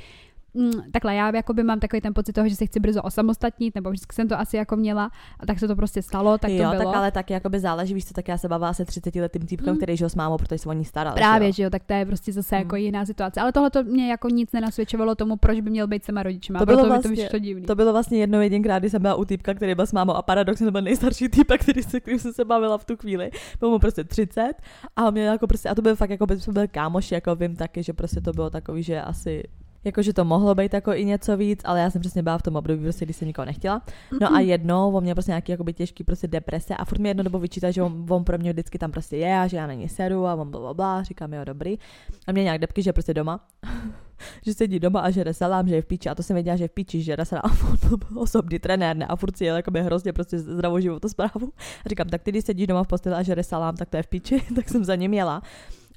takhle 0.93 1.15
já 1.15 1.37
jakoby 1.37 1.63
mám 1.63 1.81
takový 1.81 2.01
ten 2.01 2.15
pocit 2.15 2.33
toho, 2.33 2.49
že 2.49 2.57
se 2.57 2.67
chci 2.67 2.81
brzo 2.81 3.03
osamostatnit, 3.03 3.75
nebo 3.75 3.91
vždycky 3.91 4.15
jsem 4.15 4.29
to 4.29 4.39
asi 4.39 4.57
jako 4.57 4.77
měla, 4.77 5.11
a 5.41 5.47
tak 5.47 5.59
se 5.59 5.69
to 5.69 5.77
prostě 5.77 6.03
stalo, 6.03 6.39
tak 6.39 6.51
jo, 6.51 6.65
to 6.65 6.71
bylo. 6.71 6.91
tak 6.91 6.97
ale 6.97 7.11
tak 7.11 7.31
jakoby 7.31 7.61
záleží, 7.61 7.95
víš 7.95 8.05
co, 8.05 8.15
tak 8.15 8.29
já 8.29 8.39
se 8.39 8.49
bavila 8.49 8.73
se 8.73 8.85
30 8.85 9.15
letým 9.15 9.47
týpkem, 9.47 9.73
mm. 9.73 9.77
který 9.77 9.97
žil 9.97 10.09
s 10.09 10.15
mámou, 10.15 10.39
protože 10.39 10.59
se 10.59 10.69
o 10.69 10.73
ní 10.73 10.85
staral. 10.85 11.15
Právě, 11.15 11.53
že 11.53 11.63
jo? 11.63 11.63
že 11.63 11.67
jo, 11.67 11.71
tak 11.71 11.85
to 11.85 11.95
je 11.95 12.07
prostě 12.07 12.33
zase 12.33 12.57
mm. 12.57 12.63
jako 12.63 12.77
jiná 12.77 13.07
situace. 13.07 13.41
Ale 13.41 13.53
tohle 13.53 13.71
to 13.71 13.83
mě 13.83 14.11
jako 14.11 14.29
nic 14.29 14.53
nenasvědčovalo 14.53 15.15
tomu, 15.15 15.37
proč 15.37 15.61
by 15.61 15.71
měl 15.71 15.87
být 15.87 16.05
sama 16.05 16.23
rodičema. 16.23 16.59
To 16.59 16.67
bylo, 16.67 16.87
vlastně, 16.87 17.29
to, 17.29 17.39
divný. 17.39 17.67
to 17.67 17.75
bylo 17.75 17.93
vlastně 17.93 18.19
jedno 18.19 18.43
jedinkrát, 18.43 18.79
kdy 18.79 18.91
jsem 18.91 19.03
byla 19.03 19.15
u 19.15 19.25
týpka, 19.25 19.55
který 19.55 19.75
byl 19.75 19.87
s 19.87 19.93
mámou 19.93 20.13
a 20.13 20.23
paradoxně 20.23 20.67
to 20.67 20.73
byl 20.73 20.83
nejstarší 20.83 21.29
týpek, 21.29 21.61
který 21.61 21.83
se, 21.83 22.01
který 22.01 22.19
jsem 22.19 22.33
se 22.33 22.45
bavila 22.45 22.79
v 22.79 22.85
tu 22.85 22.97
chvíli. 22.97 23.31
Byl 23.61 23.71
mu 23.71 23.79
prostě 23.79 24.05
30 24.05 24.53
a 24.97 25.11
mě 25.11 25.25
jako 25.25 25.47
prostě, 25.47 25.69
a 25.69 25.75
to 25.75 25.83
byl 25.83 25.97
fakt 25.97 26.11
jako 26.11 26.27
by 26.27 26.37
byl 26.53 26.67
kámoš, 26.71 27.13
jako 27.13 27.35
vím 27.35 27.57
taky, 27.57 27.83
že 27.83 27.93
prostě 27.93 28.21
to 28.21 28.33
bylo 28.33 28.51
takový, 28.51 28.83
že 28.83 29.03
asi 29.03 29.43
jakože 29.85 30.13
to 30.13 30.25
mohlo 30.25 30.55
být 30.55 30.75
jako 30.75 30.95
i 30.95 31.05
něco 31.05 31.37
víc, 31.37 31.61
ale 31.65 31.81
já 31.81 31.91
jsem 31.91 32.01
přesně 32.01 32.23
byla 32.23 32.39
v 32.39 32.43
tom 32.43 32.57
období, 32.57 32.83
prostě, 32.83 33.05
když 33.05 33.17
jsem 33.17 33.29
nikoho 33.29 33.47
nechtěla. 33.47 33.83
No 34.21 34.35
a 34.35 34.41
jednou 34.41 34.93
on 34.93 35.03
měl 35.03 35.15
prostě 35.15 35.31
nějaký 35.31 35.53
jakoby 35.53 35.73
těžký 35.73 36.05
prostě 36.05 36.29
deprese 36.29 36.77
a 36.77 36.85
furt 36.85 36.99
mi 36.99 37.09
jedno 37.09 37.25
dobu 37.25 37.39
vyčítá, 37.39 37.71
že 37.71 37.83
on, 37.83 38.07
on, 38.09 38.25
pro 38.25 38.39
mě 38.39 38.53
vždycky 38.53 38.79
tam 38.79 38.91
prostě 38.91 39.17
je 39.17 39.39
a 39.39 39.47
že 39.47 39.57
já 39.57 39.67
na 39.67 39.75
něj 39.75 39.89
sedu 39.89 40.27
a 40.27 40.35
on 40.35 40.51
bla, 40.51 40.75
bla, 40.75 41.03
říkám 41.03 41.33
jo 41.33 41.45
dobrý. 41.45 41.79
A 42.27 42.33
mě 42.33 42.43
nějak 42.43 42.61
depky, 42.61 42.83
že 42.83 42.93
prostě 42.93 43.15
doma. 43.15 43.41
že 44.47 44.55
sedí 44.55 44.81
doma 44.81 45.01
a 45.01 45.11
žere 45.11 45.35
salám, 45.35 45.69
že 45.69 45.75
je 45.75 45.83
v 45.83 45.87
píči. 45.87 46.09
A 46.09 46.15
to 46.15 46.23
jsem 46.23 46.35
věděla, 46.35 46.57
že 46.57 46.65
je 46.65 46.69
v 46.69 46.73
píči, 46.73 47.03
že 47.03 47.17
salám. 47.23 47.43
A 47.45 47.51
on 47.93 47.99
byl 48.09 48.23
osobní 48.23 48.59
trenér, 48.59 48.97
ne? 48.97 49.07
A 49.07 49.17
furt 49.17 49.37
si 49.37 49.45
jel 49.45 49.57
jakoby 49.57 49.83
hrozně 49.83 50.13
prostě 50.13 50.39
zdravou 50.39 50.79
životosprávu. 50.79 51.53
A 51.87 51.89
říkám, 51.89 52.09
tak 52.09 52.23
ty, 52.23 52.31
když 52.31 52.45
sedíš 52.45 52.67
doma 52.67 52.85
v 52.85 52.89
posteli 52.89 53.17
a 53.17 53.23
žere 53.23 53.43
salám, 53.43 53.77
tak 53.77 53.89
to 53.89 53.97
je 53.97 54.03
v 54.03 54.07
píči. 54.07 54.43
tak 54.57 54.69
jsem 54.69 54.85
za 54.85 54.95
ním 54.95 55.15
jela. 55.15 55.43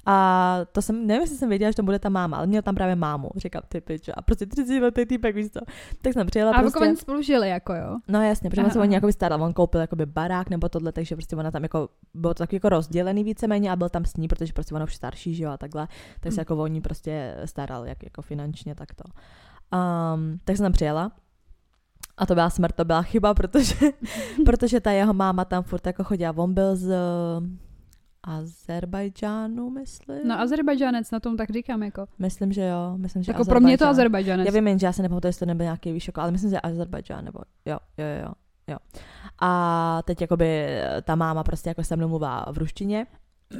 A 0.06 0.58
to 0.72 0.82
jsem, 0.82 1.06
nevím, 1.06 1.20
jestli 1.20 1.36
jsem 1.36 1.48
věděla, 1.48 1.70
že 1.70 1.76
tam 1.76 1.84
bude 1.84 1.98
ta 1.98 2.08
máma, 2.08 2.36
ale 2.36 2.46
měl 2.46 2.62
tam 2.62 2.74
právě 2.74 2.96
mámu. 2.96 3.30
Říkám, 3.36 3.62
ty 3.68 3.80
pič, 3.80 4.10
a 4.14 4.22
prostě 4.22 4.46
30 4.46 4.80
letý 4.80 5.06
týpek, 5.06 5.34
víš 5.34 5.50
co. 5.50 5.60
Tak 6.02 6.12
jsem 6.12 6.26
přijela 6.26 6.52
a 6.52 6.60
prostě. 6.60 6.78
A 6.78 6.82
oni 6.82 6.96
spolu 6.96 7.22
žili, 7.22 7.48
jako 7.48 7.74
jo? 7.74 7.98
No 8.08 8.22
jasně, 8.22 8.50
protože 8.50 8.70
se 8.70 8.80
o 8.80 8.84
ní 8.84 8.94
jako 8.94 9.12
staral, 9.12 9.42
on 9.42 9.52
koupil 9.52 9.80
jakoby 9.80 10.06
barák 10.06 10.50
nebo 10.50 10.68
tohle, 10.68 10.92
takže 10.92 11.16
prostě 11.16 11.36
ona 11.36 11.50
tam 11.50 11.62
jako, 11.62 11.88
bylo 12.14 12.34
to 12.34 12.38
taky 12.38 12.56
jako 12.56 12.68
rozdělený 12.68 13.24
víceméně 13.24 13.72
a 13.72 13.76
byl 13.76 13.88
tam 13.88 14.04
s 14.04 14.16
ní, 14.16 14.28
protože 14.28 14.52
prostě 14.52 14.74
ona 14.74 14.84
už 14.84 14.94
starší, 14.94 15.34
že 15.34 15.44
jo, 15.44 15.50
a 15.50 15.56
takhle, 15.56 15.88
tak 16.20 16.32
se 16.32 16.36
hmm. 16.36 16.40
jako 16.40 16.56
o 16.56 16.66
ní 16.66 16.80
prostě 16.80 17.36
staral, 17.44 17.86
jak 17.86 18.02
jako 18.02 18.22
finančně, 18.22 18.74
tak 18.74 18.94
to. 18.94 19.04
Um, 19.78 20.40
tak 20.44 20.56
jsem 20.56 20.64
tam 20.64 20.72
přijela 20.72 21.12
a 22.16 22.26
to 22.26 22.34
byla 22.34 22.50
smrt, 22.50 22.74
to 22.74 22.84
byla 22.84 23.02
chyba, 23.02 23.34
protože, 23.34 23.74
protože 24.44 24.80
ta 24.80 24.90
jeho 24.90 25.14
máma 25.14 25.44
tam 25.44 25.62
furt 25.62 25.86
jako 25.86 26.04
chodila, 26.04 26.32
on 26.36 26.54
byl 26.54 26.76
z 26.76 26.94
Azerbajdžánu, 28.26 29.70
myslím. 29.70 30.28
No 30.28 30.40
Azerbajdžánec 30.40 31.10
na 31.10 31.20
tom 31.20 31.36
tak 31.36 31.50
říkám 31.50 31.82
jako. 31.82 32.06
Myslím, 32.18 32.52
že 32.52 32.66
jo. 32.66 32.94
Myslím, 32.96 33.22
že 33.22 33.32
Jako 33.32 33.44
pro 33.44 33.60
mě 33.60 33.72
je 33.72 33.78
to 33.78 33.86
Azerbajdžán. 33.86 34.40
Azerbajdžánec. 34.40 34.64
Já 34.64 34.70
vím, 34.70 34.78
že 34.78 34.86
já 34.86 34.92
se 34.92 35.02
nepamatuju, 35.02 35.28
jestli 35.28 35.38
to 35.38 35.46
nebyl 35.46 35.64
nějaký 35.64 35.92
víš, 35.92 36.06
jako, 36.06 36.20
ale 36.20 36.30
myslím, 36.30 36.50
že 36.50 36.60
Azerbajdžán, 36.60 37.24
nebo 37.24 37.38
jo, 37.66 37.78
jo, 37.98 38.06
jo, 38.22 38.32
jo. 38.68 38.76
A 39.40 40.02
teď 40.04 40.20
jakoby 40.20 40.66
ta 41.02 41.14
máma 41.14 41.44
prostě 41.44 41.68
jako 41.70 41.84
se 41.84 41.96
mnou 41.96 42.08
mluvá 42.08 42.46
v 42.52 42.58
ruštině 42.58 43.06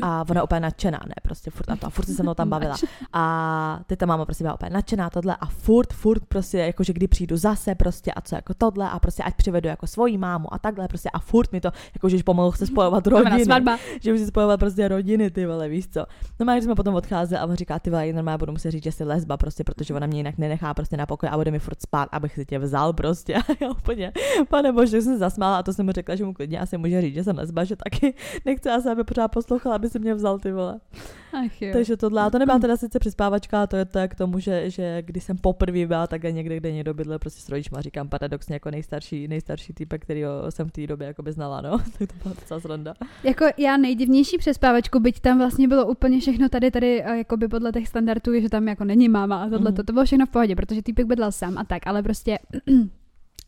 a 0.03 0.25
ona 0.31 0.39
je 0.39 0.43
úplně 0.43 0.61
nadšená, 0.61 1.01
ne, 1.07 1.15
prostě 1.23 1.51
furt 1.51 1.71
a 1.71 1.77
to, 1.77 1.87
a 1.87 1.91
furt 1.91 2.07
se 2.07 2.15
se 2.15 2.23
mnou 2.23 2.35
tam 2.35 2.51
bavila. 2.51 2.77
A 3.13 3.81
teď 3.87 3.99
ta 3.99 4.07
máma 4.07 4.25
prostě 4.25 4.45
byla 4.45 4.55
úplně 4.55 4.71
nadšená 4.71 5.11
tohle 5.11 5.37
a 5.41 5.47
furt, 5.47 5.93
furt 5.93 6.25
prostě 6.29 6.59
jakože 6.59 6.93
kdy 6.93 7.09
přijdu 7.09 7.37
zase 7.37 7.75
prostě 7.75 8.13
a 8.13 8.21
co 8.21 8.35
jako 8.35 8.55
tohle 8.55 8.91
a 8.91 8.99
prostě 8.99 9.23
ať 9.23 9.35
přivedu 9.35 9.69
jako 9.69 9.87
svoji 9.87 10.19
mámu 10.19 10.55
a 10.55 10.59
takhle 10.59 10.89
prostě 10.89 11.11
a 11.11 11.19
furt 11.19 11.53
mi 11.53 11.61
to, 11.61 11.71
jakože 11.95 12.17
už 12.17 12.23
pomalu 12.23 12.51
chce 12.51 12.67
spojovat 12.67 13.07
rodiny 13.07 13.45
svatba. 13.45 13.79
že 14.01 14.13
už 14.13 14.21
si 14.21 14.27
spojovat 14.27 14.61
prostě 14.61 14.89
rodiny, 14.89 15.31
ty 15.31 15.47
vole, 15.47 15.69
víš 15.69 15.89
co. 15.89 16.07
No 16.41 16.53
když 16.53 16.65
jsme 16.65 16.75
potom 16.75 16.95
odcházeli 16.95 17.41
a 17.41 17.47
on 17.47 17.55
říká, 17.55 17.79
ty 17.79 17.91
vole, 17.91 18.13
normálně 18.13 18.39
budu 18.39 18.53
muset 18.53 18.71
říct, 18.71 18.85
že 18.85 18.93
jsi 18.93 19.05
lesba, 19.05 19.37
prostě, 19.37 19.65
protože 19.65 19.95
ona 19.95 20.07
mě 20.07 20.19
jinak 20.19 20.39
nenechá 20.39 20.75
prostě 20.75 20.97
na 20.97 21.07
pokoji 21.07 21.31
a 21.31 21.37
bude 21.37 21.51
mi 21.51 21.59
furt 21.59 21.83
spát, 21.83 22.09
abych 22.13 22.35
si 22.35 22.47
tě 22.47 22.59
vzal 22.59 22.93
prostě. 22.93 23.35
A 23.47 23.53
já 23.61 23.71
úplně, 23.71 24.13
pane 24.49 24.73
bože, 24.73 25.03
jsem 25.03 25.15
se 25.15 25.19
zasmála 25.19 25.59
a 25.59 25.63
to 25.63 25.73
jsem 25.73 25.87
mu 25.87 25.93
řekla, 25.93 26.15
že 26.15 26.25
mu 26.25 26.35
klidně 26.35 26.61
asi 26.61 26.79
může 26.79 27.01
říct, 27.01 27.15
že 27.15 27.25
jsem 27.25 27.37
lesba, 27.37 27.65
že 27.65 27.77
taky 27.77 28.15
nechce 28.45 28.73
asi, 28.73 28.89
aby 28.89 29.05
pořád 29.05 29.29
poslouchal, 29.29 29.73
aby 29.77 29.89
si 29.91 29.99
mě 29.99 30.15
vzal, 30.15 30.39
ty 30.39 30.53
vole. 30.53 30.81
Ach 31.33 31.63
jo. 31.63 31.73
Takže 31.73 31.97
tohle, 31.97 32.23
a 32.23 32.31
to 32.31 32.39
nebyla 32.39 32.59
teda 32.67 32.77
sice 32.77 32.99
přespávačka, 32.99 33.63
a 33.63 33.67
to 33.67 33.77
je 33.77 33.85
to 33.85 33.99
k 34.09 34.15
tomu, 34.15 34.39
že, 34.39 34.71
že 34.71 35.03
když 35.03 35.25
jsem 35.25 35.37
poprvé 35.39 35.87
byla 35.87 36.07
takhle 36.07 36.33
někde, 36.33 36.57
kde 36.57 36.73
někdo 36.73 36.95
bydlel 36.95 37.19
prostě 37.19 37.41
s 37.41 37.49
rodičma, 37.49 37.81
říkám 37.81 38.09
paradoxně 38.09 38.55
jako 38.55 38.71
nejstarší, 38.71 39.29
nejstarší 39.29 39.73
typ, 39.73 39.95
který 39.99 40.23
jsem 40.49 40.69
v 40.69 40.73
té 40.73 40.87
době 40.87 41.07
jako 41.07 41.23
by 41.23 41.33
znala, 41.33 41.61
no. 41.61 41.79
tak 41.99 42.13
to 42.13 42.15
byla 42.23 42.35
docela 42.41 42.61
sranda. 42.61 42.95
Jako 43.25 43.45
já 43.57 43.77
nejdivnější 43.77 44.39
přespávačku, 44.39 45.01
byť 45.01 45.21
tam 45.21 45.39
vlastně 45.39 45.69
bylo 45.69 45.87
úplně 45.87 46.21
všechno 46.21 46.49
tady, 46.49 46.71
tady 46.71 46.97
jako 46.97 47.37
by 47.37 47.49
podle 47.49 47.73
těch 47.73 47.89
standardů, 47.89 48.41
že 48.41 48.49
tam 48.49 48.69
jako 48.69 48.85
není 48.85 49.09
máma 49.09 49.43
a 49.43 49.49
tohle, 49.49 49.71
Mhm. 49.71 49.75
to, 49.77 49.83
to 49.85 49.93
bylo 49.93 50.05
všechno 50.05 50.27
v 50.27 50.31
pohodě, 50.31 50.57
protože 50.57 50.83
týpek 50.83 51.07
bydlel 51.07 51.33
sám 51.33 51.59
a 51.59 51.65
tak, 51.65 51.87
ale 51.87 52.03
prostě 52.03 52.39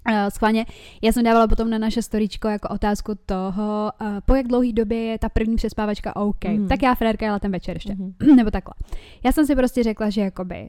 Uh, 0.09 0.15
schválně, 0.29 0.67
já 1.03 1.13
jsem 1.13 1.25
dávala 1.25 1.49
potom 1.49 1.71
na 1.71 1.79
naše 1.79 2.03
storičko 2.03 2.49
jako 2.49 2.69
otázku 2.69 3.13
toho, 3.27 3.93
uh, 4.01 4.07
po 4.27 4.35
jak 4.35 4.47
dlouhý 4.49 4.73
době 4.73 4.99
je 5.05 5.19
ta 5.19 5.29
první 5.29 5.57
přespávačka 5.57 6.17
OK. 6.17 6.45
Mhm. 6.45 6.69
Tak 6.69 6.83
já 6.83 6.95
Frederka 6.95 7.27
jela 7.27 7.39
ten 7.39 7.53
večer 7.53 7.77
ještě. 7.77 7.95
Mhm. 7.95 8.15
Nebo 8.37 8.51
takhle. 8.51 8.75
Já 9.25 9.33
jsem 9.33 9.47
si 9.47 9.57
prostě 9.57 9.83
řekla, 9.83 10.11
že 10.11 10.21
jakoby 10.21 10.69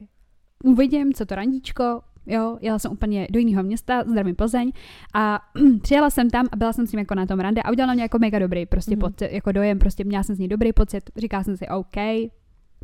uvidím, 0.64 1.12
co 1.12 1.26
to 1.26 1.34
randíčko, 1.34 2.00
jo, 2.26 2.58
jela 2.60 2.78
jsem 2.78 2.92
úplně 2.92 3.26
do 3.30 3.38
jiného 3.38 3.62
města, 3.62 4.04
zdravím 4.06 4.36
Plzeň 4.36 4.72
a 5.14 5.40
přijela 5.82 6.10
jsem 6.10 6.30
tam 6.30 6.46
a 6.52 6.56
byla 6.56 6.72
jsem 6.72 6.86
s 6.86 6.92
ním 6.92 6.98
jako 6.98 7.14
na 7.14 7.26
tom 7.26 7.40
rande 7.40 7.62
a 7.62 7.70
udělala 7.70 7.94
mě 7.94 8.02
jako 8.02 8.18
mega 8.18 8.38
dobrý 8.38 8.66
prostě 8.66 8.96
Mhm. 8.96 9.00
pocit, 9.00 9.28
jako 9.32 9.52
dojem, 9.52 9.78
prostě 9.78 10.04
měla 10.04 10.22
jsem 10.22 10.36
z 10.36 10.38
ní 10.38 10.48
dobrý 10.48 10.72
pocit, 10.72 11.10
říkala 11.16 11.44
jsem 11.44 11.56
si 11.56 11.68
OK, 11.68 11.96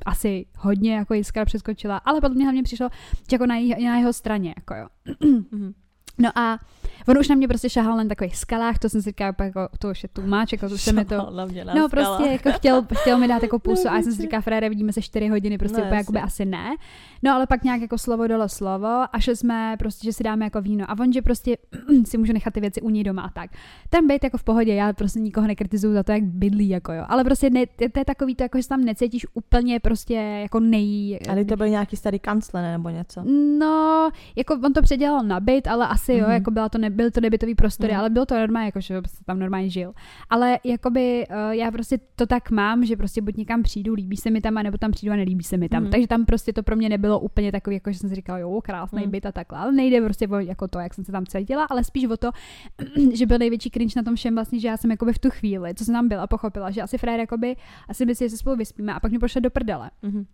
asi 0.07 0.47
hodně 0.59 0.95
jako 0.95 1.15
jiskra 1.15 1.45
přeskočila, 1.45 1.97
ale 1.97 2.21
podle 2.21 2.35
mě 2.35 2.45
hlavně 2.45 2.63
přišlo, 2.63 2.89
že 3.31 3.35
jako 3.35 3.47
na, 3.47 3.57
jeho, 3.57 3.83
na 3.85 3.97
jeho 3.99 4.13
straně, 4.13 4.55
jako 4.57 4.75
jo. 4.75 4.87
Mhm. 5.53 5.75
No 6.19 6.39
a 6.39 6.59
on 7.09 7.19
už 7.19 7.29
na 7.29 7.35
mě 7.35 7.49
prostě 7.49 7.71
šahal 7.71 7.97
na 7.97 8.05
takových 8.05 8.37
skalách, 8.37 8.79
to 8.79 8.89
jsem 8.89 9.03
si 9.03 9.11
říkala, 9.11 9.35
jako, 9.39 9.69
to 9.79 9.91
už 9.91 10.03
je 10.03 10.09
tlumáč, 10.09 10.53
jako 10.53 10.69
to 10.69 10.79
se 10.79 10.93
mi 10.93 11.05
to... 11.05 11.15
Šahal 11.15 11.33
na 11.33 11.45
mě 11.45 11.65
na 11.65 11.75
No 11.75 11.89
prostě 11.89 12.25
jako 12.29 12.53
chtěl, 12.53 12.87
chtěl 12.95 13.19
mi 13.19 13.29
dát 13.29 13.43
jako 13.43 13.59
půsu 13.67 13.89
a 13.89 13.97
já 13.97 14.03
jsem 14.03 14.13
si 14.13 14.19
Nevím, 14.19 14.23
říkala, 14.23 14.41
Frére, 14.41 14.69
vidíme 14.69 14.93
se 14.93 15.03
4 15.03 15.29
hodiny, 15.29 15.59
prostě 15.59 15.79
No, 15.79 15.85
úplně 15.85 15.99
jakoby 15.99 16.21
asi 16.21 16.45
ne. 16.45 16.77
No 17.23 17.35
ale 17.35 17.47
pak 17.47 17.65
nějak 17.65 17.81
jako 17.81 17.99
slovo 17.99 18.27
dalo 18.27 18.49
slovo 18.49 19.05
a 19.13 19.21
šli 19.21 19.37
jsme 19.37 19.77
prostě, 19.79 20.05
že 20.05 20.13
si 20.13 20.25
dáme 20.25 20.45
jako 20.45 20.61
víno 20.61 20.91
a 20.91 20.99
on, 21.01 21.13
že 21.13 21.23
prostě 21.23 21.57
si 22.05 22.19
může 22.19 22.33
nechat 22.33 22.55
ty 22.55 22.61
věci 22.61 22.83
u 22.83 22.91
ní 22.91 23.05
doma 23.05 23.23
a 23.23 23.31
tak. 23.31 23.51
Ten 23.91 24.07
být 24.07 24.25
jako 24.25 24.39
v 24.39 24.45
pohodě, 24.45 24.75
já 24.75 24.93
prostě 24.93 25.21
nikoho 25.21 25.47
nekritizuju 25.47 25.95
za 25.95 26.03
to, 26.03 26.13
jak 26.13 26.23
bydlí, 26.23 26.69
jako 26.69 26.93
jo. 26.93 27.05
Ale 27.09 27.25
prostě 27.25 27.51
ne, 27.51 27.67
to 27.67 27.99
je 27.99 28.05
takový 28.05 28.35
to, 28.35 28.43
jako 28.43 28.59
že 28.59 28.63
se 28.63 28.69
tam 28.69 28.85
necítíš 28.85 29.27
úplně 29.35 29.81
prostě 29.81 30.15
jako 30.15 30.61
nej... 30.61 31.19
Ale 31.29 31.45
to 31.45 31.57
byl 31.57 31.69
nějaký 31.69 31.97
starý 31.97 32.19
kancle 32.19 32.63
ne, 32.63 32.73
nebo 32.73 32.89
něco. 32.89 33.25
No, 33.59 34.11
jako 34.37 34.55
on 34.65 34.73
to 34.73 34.83
předělal 34.83 35.23
na 35.23 35.41
byt, 35.41 35.67
ale 35.67 35.89
asi 35.89 36.06
jo, 36.15 36.23
Mhm. 36.25 36.33
jako 36.33 36.51
byla 36.51 36.69
to, 36.69 36.79
ne, 36.79 36.91
byl 36.91 37.11
to 37.11 37.21
nebytový 37.21 37.55
prostory, 37.55 37.93
Mhm. 37.93 38.01
ale 38.01 38.11
bylo 38.11 38.27
to 38.27 38.35
normálně, 38.35 38.67
jako 38.67 38.81
že 38.81 39.01
prostě 39.01 39.25
tam 39.25 39.39
normálně 39.39 39.69
žil. 39.71 39.93
Ale 40.31 40.59
jakoby 40.65 41.27
uh, 41.31 41.37
já 41.51 41.71
prostě 41.71 41.99
to 42.17 42.27
tak 42.27 42.51
mám, 42.51 42.85
že 42.85 42.97
prostě 42.97 43.23
buď 43.23 43.37
někam 43.37 43.63
přijdu, 43.63 43.95
líbí 43.95 44.17
se 44.17 44.31
mi 44.31 44.41
tam, 44.41 44.55
nebo 44.55 44.79
tam 44.79 44.91
přijdu 44.91 45.13
a 45.13 45.17
nelíbí 45.17 45.45
se 45.45 45.57
mi 45.57 45.69
tam. 45.69 45.83
Mhm. 45.83 45.91
Takže 45.93 46.07
tam 46.09 46.25
prostě 46.25 46.53
to 46.53 46.63
pro 46.63 46.77
mě 46.77 46.89
nebylo 46.89 47.21
úplně 47.21 47.53
takový, 47.53 47.77
jako 47.77 47.93
že 47.93 47.99
jsem 47.99 48.09
si 48.09 48.15
říkala, 48.15 48.39
jo, 48.39 48.61
krásný 48.65 49.03
Mhm. 49.03 49.11
byt 49.11 49.27
a 49.27 49.33
takhle. 49.33 49.59
Ale 49.59 49.73
nejde 49.73 50.01
prostě 50.01 50.29
o 50.29 50.39
jako 50.39 50.69
to, 50.69 50.79
jak 50.79 50.95
jsem 50.95 51.05
se 51.05 51.13
tam 51.13 51.27
cítila, 51.27 51.65
ale 51.71 51.85
spíš 51.85 52.05
o 52.05 52.17
to, 52.17 52.31
že 53.13 53.27
byl 53.27 53.39
největší 53.39 53.71
cringe 53.71 53.93
na 53.97 54.03
tom 54.03 54.15
všem 54.17 54.35
vlastně, 54.35 54.61
že 54.61 54.69
já 54.69 54.77
jsem 54.77 54.91
jakoby 54.91 55.13
v 55.13 55.19
tu 55.19 55.31
chvíli, 55.31 55.75
co 55.75 55.85
jsem 55.85 55.95
tam 55.95 56.09
byla, 56.09 56.27
pochopila, 56.27 56.71
že 56.71 56.83
asi 56.83 56.99
Frér 56.99 57.21
jakoby, 57.21 57.57
asi 57.89 58.07
by 58.07 58.15
si, 58.15 58.25
že 58.25 58.31
se 58.31 58.37
spolu 58.37 58.57
vyspíme 58.57 58.95
a 58.95 59.01
pak 59.01 59.11
mě 59.11 59.19
pošle 59.19 59.41
do 59.41 59.51
prdele. 59.51 59.91
Mhm. 60.03 60.27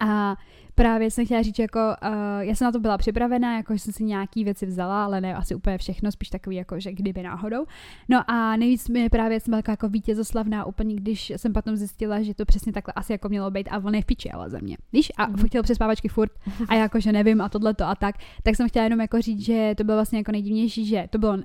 A 0.00 0.36
právě 0.74 1.10
jsem 1.10 1.24
chtěla 1.24 1.42
říct, 1.42 1.58
jako 1.58 1.78
uh, 1.78 2.40
já 2.40 2.54
jsem 2.54 2.64
na 2.64 2.72
to 2.72 2.80
byla 2.80 2.98
připravená, 2.98 3.56
jako 3.56 3.74
že 3.74 3.78
jsem 3.78 3.92
si 3.92 4.04
nějaký 4.04 4.44
věci 4.44 4.66
vzala, 4.66 5.04
ale 5.04 5.20
ne 5.20 5.34
asi 5.34 5.54
úplně 5.54 5.78
všechno, 5.78 6.12
spíš 6.12 6.28
takový, 6.30 6.56
jako 6.56 6.80
že 6.80 6.92
kdyby 6.92 7.22
náhodou. 7.22 7.64
No 8.08 8.30
a 8.30 8.56
nejvíc 8.56 8.88
mi 8.88 9.08
právě 9.08 9.40
jsem 9.40 9.50
byla 9.50 9.62
jako, 9.68 9.88
vítězoslavná 9.88 10.64
úplně, 10.64 10.94
když 10.94 11.32
jsem 11.36 11.52
potom 11.52 11.76
zjistila, 11.76 12.22
že 12.22 12.34
to 12.34 12.44
přesně 12.44 12.72
takhle 12.72 12.94
asi 12.96 13.12
jako 13.12 13.28
mělo 13.28 13.50
být 13.50 13.68
a 13.68 13.78
on 13.78 13.94
je 13.94 14.02
v 14.02 14.04
piči, 14.04 14.30
ale 14.30 14.50
ze 14.50 14.60
mě. 14.60 14.76
Víš? 14.92 15.12
A 15.16 15.28
mm-hmm. 15.28 15.46
chtěl 15.46 15.62
přespávačky 15.62 16.08
furt 16.08 16.32
a 16.68 16.74
jako, 16.74 17.00
že 17.00 17.12
nevím 17.12 17.40
a 17.40 17.48
tohle 17.48 17.74
to 17.74 17.84
a 17.84 17.94
tak. 17.94 18.14
Tak 18.42 18.56
jsem 18.56 18.68
chtěla 18.68 18.84
jenom 18.84 19.00
jako 19.00 19.20
říct, 19.20 19.40
že 19.40 19.74
to 19.76 19.84
bylo 19.84 19.96
vlastně 19.96 20.18
jako 20.18 20.32
nejdivnější, 20.32 20.86
že 20.86 21.06
to 21.10 21.18
bylo 21.18 21.38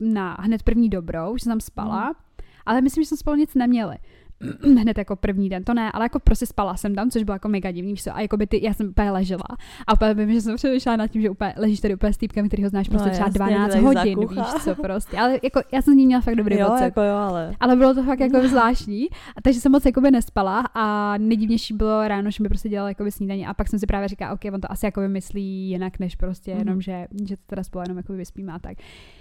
na 0.00 0.36
hned 0.40 0.62
první 0.62 0.88
dobrou, 0.88 1.36
že 1.36 1.42
jsem 1.44 1.50
tam 1.50 1.60
spala, 1.60 2.04
Mhm. 2.04 2.14
ale 2.66 2.80
myslím, 2.80 3.04
že 3.04 3.08
jsme 3.08 3.16
spolu 3.16 3.36
nic 3.36 3.54
neměli 3.54 3.96
hned 4.80 4.98
jako 4.98 5.16
první 5.16 5.48
den, 5.48 5.64
to 5.64 5.74
ne, 5.74 5.92
ale 5.92 6.04
jako 6.04 6.18
prostě 6.18 6.46
spala 6.46 6.76
jsem 6.76 6.94
tam, 6.94 7.10
což 7.10 7.22
bylo 7.22 7.34
jako 7.34 7.48
mega 7.48 7.70
divný, 7.70 7.92
víš 7.92 8.04
co, 8.04 8.16
a 8.16 8.20
jako 8.20 8.36
by 8.36 8.46
ty, 8.46 8.64
já 8.64 8.74
jsem 8.74 8.88
úplně 8.88 9.10
ležela 9.10 9.44
a 9.86 9.92
úplně 9.92 10.14
vím, 10.14 10.32
že 10.32 10.40
jsem 10.40 10.56
přemýšlela 10.56 10.96
nad 10.96 11.06
tím, 11.06 11.22
že 11.22 11.30
úplně 11.30 11.54
ležíš 11.56 11.80
tady 11.80 11.94
úplně 11.94 12.12
s 12.12 12.16
týpkem, 12.16 12.46
který 12.46 12.62
ho 12.62 12.68
znáš 12.68 12.88
prostě 12.88 13.08
No 13.08 13.12
třeba 13.12 13.26
jasně, 13.26 13.38
12 13.38 13.68
dělají 13.74 13.82
za 13.94 14.00
hodin, 14.00 14.18
kucha. 14.18 14.42
víš 14.42 14.62
co, 14.64 14.74
prostě, 14.74 15.16
ale 15.18 15.38
jako 15.42 15.60
já 15.72 15.82
jsem 15.82 15.94
z 15.94 15.96
ní 15.96 16.06
měla 16.06 16.20
fakt 16.20 16.34
dobrý 16.36 16.58
jo, 16.58 16.66
pocit. 16.70 16.84
jako 16.84 17.00
jo, 17.00 17.14
ale... 17.16 17.54
Ale 17.60 17.76
bylo 17.76 17.94
to 17.94 18.02
fakt 18.04 18.20
jako 18.20 18.48
zvláštní, 18.48 19.08
a 19.36 19.40
takže 19.42 19.60
jsem 19.60 19.72
moc 19.72 19.84
jakoby 19.86 20.10
nespala 20.10 20.64
a 20.74 21.14
nejdivnější 21.18 21.74
bylo 21.74 22.08
ráno, 22.08 22.30
že 22.30 22.42
mi 22.42 22.48
prostě 22.48 22.68
dělala 22.68 22.88
jakoby 22.88 23.10
snídaně 23.12 23.46
a 23.46 23.54
pak 23.54 23.68
jsem 23.68 23.78
si 23.78 23.86
právě 23.86 24.08
říkala, 24.08 24.32
ok, 24.32 24.40
on 24.54 24.60
to 24.60 24.72
asi 24.72 24.86
jakoby 24.86 25.08
myslí 25.08 25.68
jinak, 25.70 25.98
než 25.98 26.16
prostě 26.16 26.50
Mhm. 26.50 26.58
jenom, 26.60 26.80
že, 26.80 27.06
že 27.28 27.36
to 27.36 27.42
teda 27.46 27.62
spolu 27.62 27.82
jenom 27.82 27.96
jakoby 27.96 28.18
vyspíme 28.18 28.52
a 28.52 28.58
tak. 28.58 28.76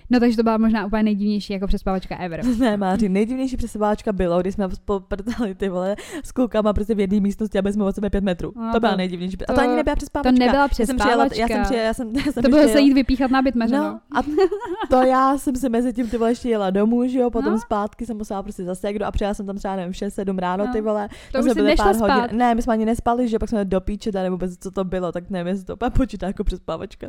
No 0.10 0.20
takže 0.20 0.38
to 0.38 0.44
byla 0.44 0.58
možná 0.58 0.86
úplně 0.86 1.04
nejdivnější 1.04 1.54
jako 1.54 1.68
přespávačka 1.68 2.18
ever. 2.18 2.42
Ne, 2.60 2.78
Máří, 2.78 3.10
nejdivnější 3.10 3.58
přeseváčka 3.58 4.14
bylo, 4.14 4.42
když 4.42 4.54
jsme 4.54 4.70
spolu 4.72 5.00
prdali 5.00 5.56
ty 5.56 5.70
vole 5.70 5.96
s 6.24 6.32
klukama 6.32 6.74
prostě 6.74 6.96
v 6.96 7.00
jedné 7.00 7.20
místnosti 7.20 7.60
a 7.60 7.68
jsme 7.72 7.84
od 7.84 7.96
sebe 7.96 8.10
pět 8.10 8.24
metrů. 8.24 8.52
No, 8.56 8.72
to 8.74 8.80
byla 8.80 8.92
to- 8.92 8.98
nejdivější. 8.98 9.38
A 9.38 9.46
to- 9.46 9.54
to 9.54 9.62
ani 9.62 9.76
nebyla 9.76 9.96
přespávačka. 9.96 10.32
To 10.32 10.40
nebyla 10.40 10.64
Já 10.80 10.86
jsem 10.86 10.98
přijela, 10.98 11.26
přespávačka. 11.26 11.42
já 11.42 11.48
jsem 11.58 11.64
přijela, 11.64 11.86
já 11.88 11.94
jsem, 11.94 12.16
já 12.16 12.32
jsem 12.32 12.44
to 12.44 12.50
bylo 12.50 12.68
se 12.68 12.80
jít 12.80 12.94
vypíchat 12.94 13.32
na 13.32 13.42
byt 13.42 13.56
meřeno. 13.56 13.84
No, 13.84 14.00
a 14.20 14.24
to 14.90 15.02
já 15.08 15.38
jsem 15.38 15.56
si 15.56 15.70
mezi 15.70 15.94
tím 15.94 16.10
ty 16.10 16.18
vole 16.18 16.32
ještě 16.32 16.50
jela 16.50 16.70
domů, 16.70 17.08
že 17.08 17.20
jo, 17.20 17.30
potom 17.30 17.52
No. 17.52 17.60
zpátky 17.60 18.06
jsem 18.06 18.18
musela 18.18 18.44
prostě 18.44 18.64
zase 18.64 18.88
někdo 18.88 19.06
a 19.06 19.12
přijela 19.12 19.34
jsem 19.34 19.46
tam 19.46 19.56
třeba 19.58 19.76
nevím 19.76 19.94
6, 19.94 20.14
7 20.14 20.38
ráno 20.40 20.66
No. 20.66 20.74
ty 20.74 20.82
vole. 20.82 21.10
to 21.32 21.40
už 21.40 21.46
jsme 21.46 21.54
byli 21.54 21.76
pár 21.76 21.94
spát. 21.96 22.22
hodin. 22.22 22.38
Ne, 22.38 22.56
my 22.56 22.62
jsme 22.62 22.74
ani 22.74 22.86
nespali, 22.86 23.28
že 23.28 23.40
pak 23.40 23.50
jsme 23.50 23.66
do 23.66 23.82
píče, 23.82 24.12
nebo 24.12 24.32
vůbec 24.36 24.58
co 24.60 24.72
to 24.72 24.84
bylo, 24.84 25.12
tak 25.12 25.30
nevím, 25.30 25.48
jestli 25.48 25.66
to 25.66 25.78
počítá 25.92 26.28
jako 26.28 26.44
přespávačka. 26.44 27.08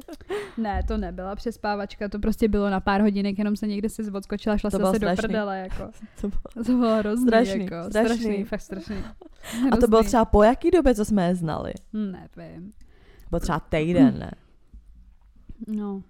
Ne, 0.59 0.83
to 0.89 0.97
nebyla 0.97 1.37
přespávačka, 1.37 2.09
to 2.09 2.19
prostě 2.19 2.49
bylo 2.49 2.71
na 2.71 2.81
pár 2.89 3.01
hodinek, 3.03 3.39
jenom 3.39 3.57
se 3.57 3.67
někde 3.67 3.89
si 3.89 4.11
odskočila, 4.11 4.59
šla 4.59 4.71
To 4.71 4.77
se 4.77 4.83
zase 4.83 4.99
do 4.99 5.07
strašný. 5.07 5.23
prdele, 5.23 5.59
jako. 5.59 5.91
To 6.21 6.29
bylo- 6.29 6.65
To 6.67 6.73
bylo 6.73 6.97
hrozný, 6.99 7.27
Strašný, 7.29 7.65
jako. 7.65 7.91
strašný. 7.91 8.17
strašný, 8.17 8.45
fakt 8.45 8.61
strašný. 8.61 8.97
A 9.73 9.77
to 9.77 9.87
bylo 9.89 9.99
Hrozný. 9.99 10.07
třeba 10.07 10.25
po 10.25 10.43
jaký 10.43 10.71
době, 10.71 10.95
co 10.95 11.05
jsme 11.05 11.29
je 11.29 11.35
znali? 11.35 11.73
Nevím. 11.93 12.73
Bylo 13.31 13.41
třeba 13.41 13.61
týden, 13.61 14.19
ne? 14.19 14.31
No, 15.67 16.03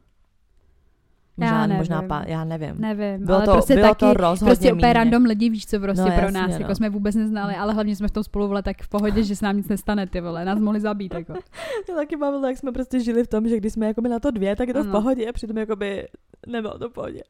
Možná, 1.36 1.66
Já 1.66 1.76
možná 1.76 1.96
nevím. 1.96 2.08
pa, 2.08 2.22
já 2.26 2.44
nevím. 2.44 2.74
nevím, 2.80 3.26
Bylo 3.26 3.36
ale 3.36 3.46
to, 3.46 3.52
prostě 3.52 3.74
bylo 3.74 3.88
taky, 3.88 3.98
to 3.98 4.14
rozhodně 4.14 4.46
prostě 4.54 4.72
úplně 4.72 4.92
random 4.92 5.24
lidi, 5.24 5.50
víš 5.50 5.66
co, 5.66 5.80
prostě 5.80 6.02
No, 6.02 6.10
pro 6.10 6.20
jasně, 6.22 6.40
nás, 6.40 6.50
no. 6.50 6.56
jako 6.60 6.74
jsme 6.74 6.90
vůbec 6.90 7.14
neznali, 7.14 7.54
ale 7.54 7.72
hlavně 7.74 7.96
jsme 7.96 8.08
v 8.08 8.10
tom 8.10 8.24
spolu 8.24 8.48
vole 8.48 8.62
tak 8.62 8.82
v 8.82 8.88
pohodě, 8.88 9.22
že 9.22 9.36
se 9.36 9.44
nám 9.44 9.56
nic 9.56 9.68
nestane, 9.68 10.06
ty 10.06 10.20
vole, 10.20 10.44
nás 10.44 10.58
mohli 10.58 10.80
zabít, 10.80 11.14
jako. 11.14 11.32
Mě 11.86 11.94
taky 11.96 12.16
bavilo, 12.16 12.46
jak 12.48 12.58
jsme 12.58 12.72
prostě 12.72 13.00
žili 13.00 13.24
v 13.24 13.28
tom, 13.28 13.48
že 13.48 13.56
když 13.56 13.72
jsme 13.72 13.86
jakoby 13.86 14.08
na 14.08 14.20
to 14.20 14.30
dvě, 14.30 14.56
tak 14.56 14.68
je 14.68 14.74
to 14.74 14.80
v 14.84 14.88
Ano. 14.88 14.92
pohodě, 14.92 15.28
a 15.28 15.32
přitom 15.32 15.58
jakoby 15.58 16.08
nebylo 16.46 16.78
to 16.78 16.90
pohodě. 16.90 17.22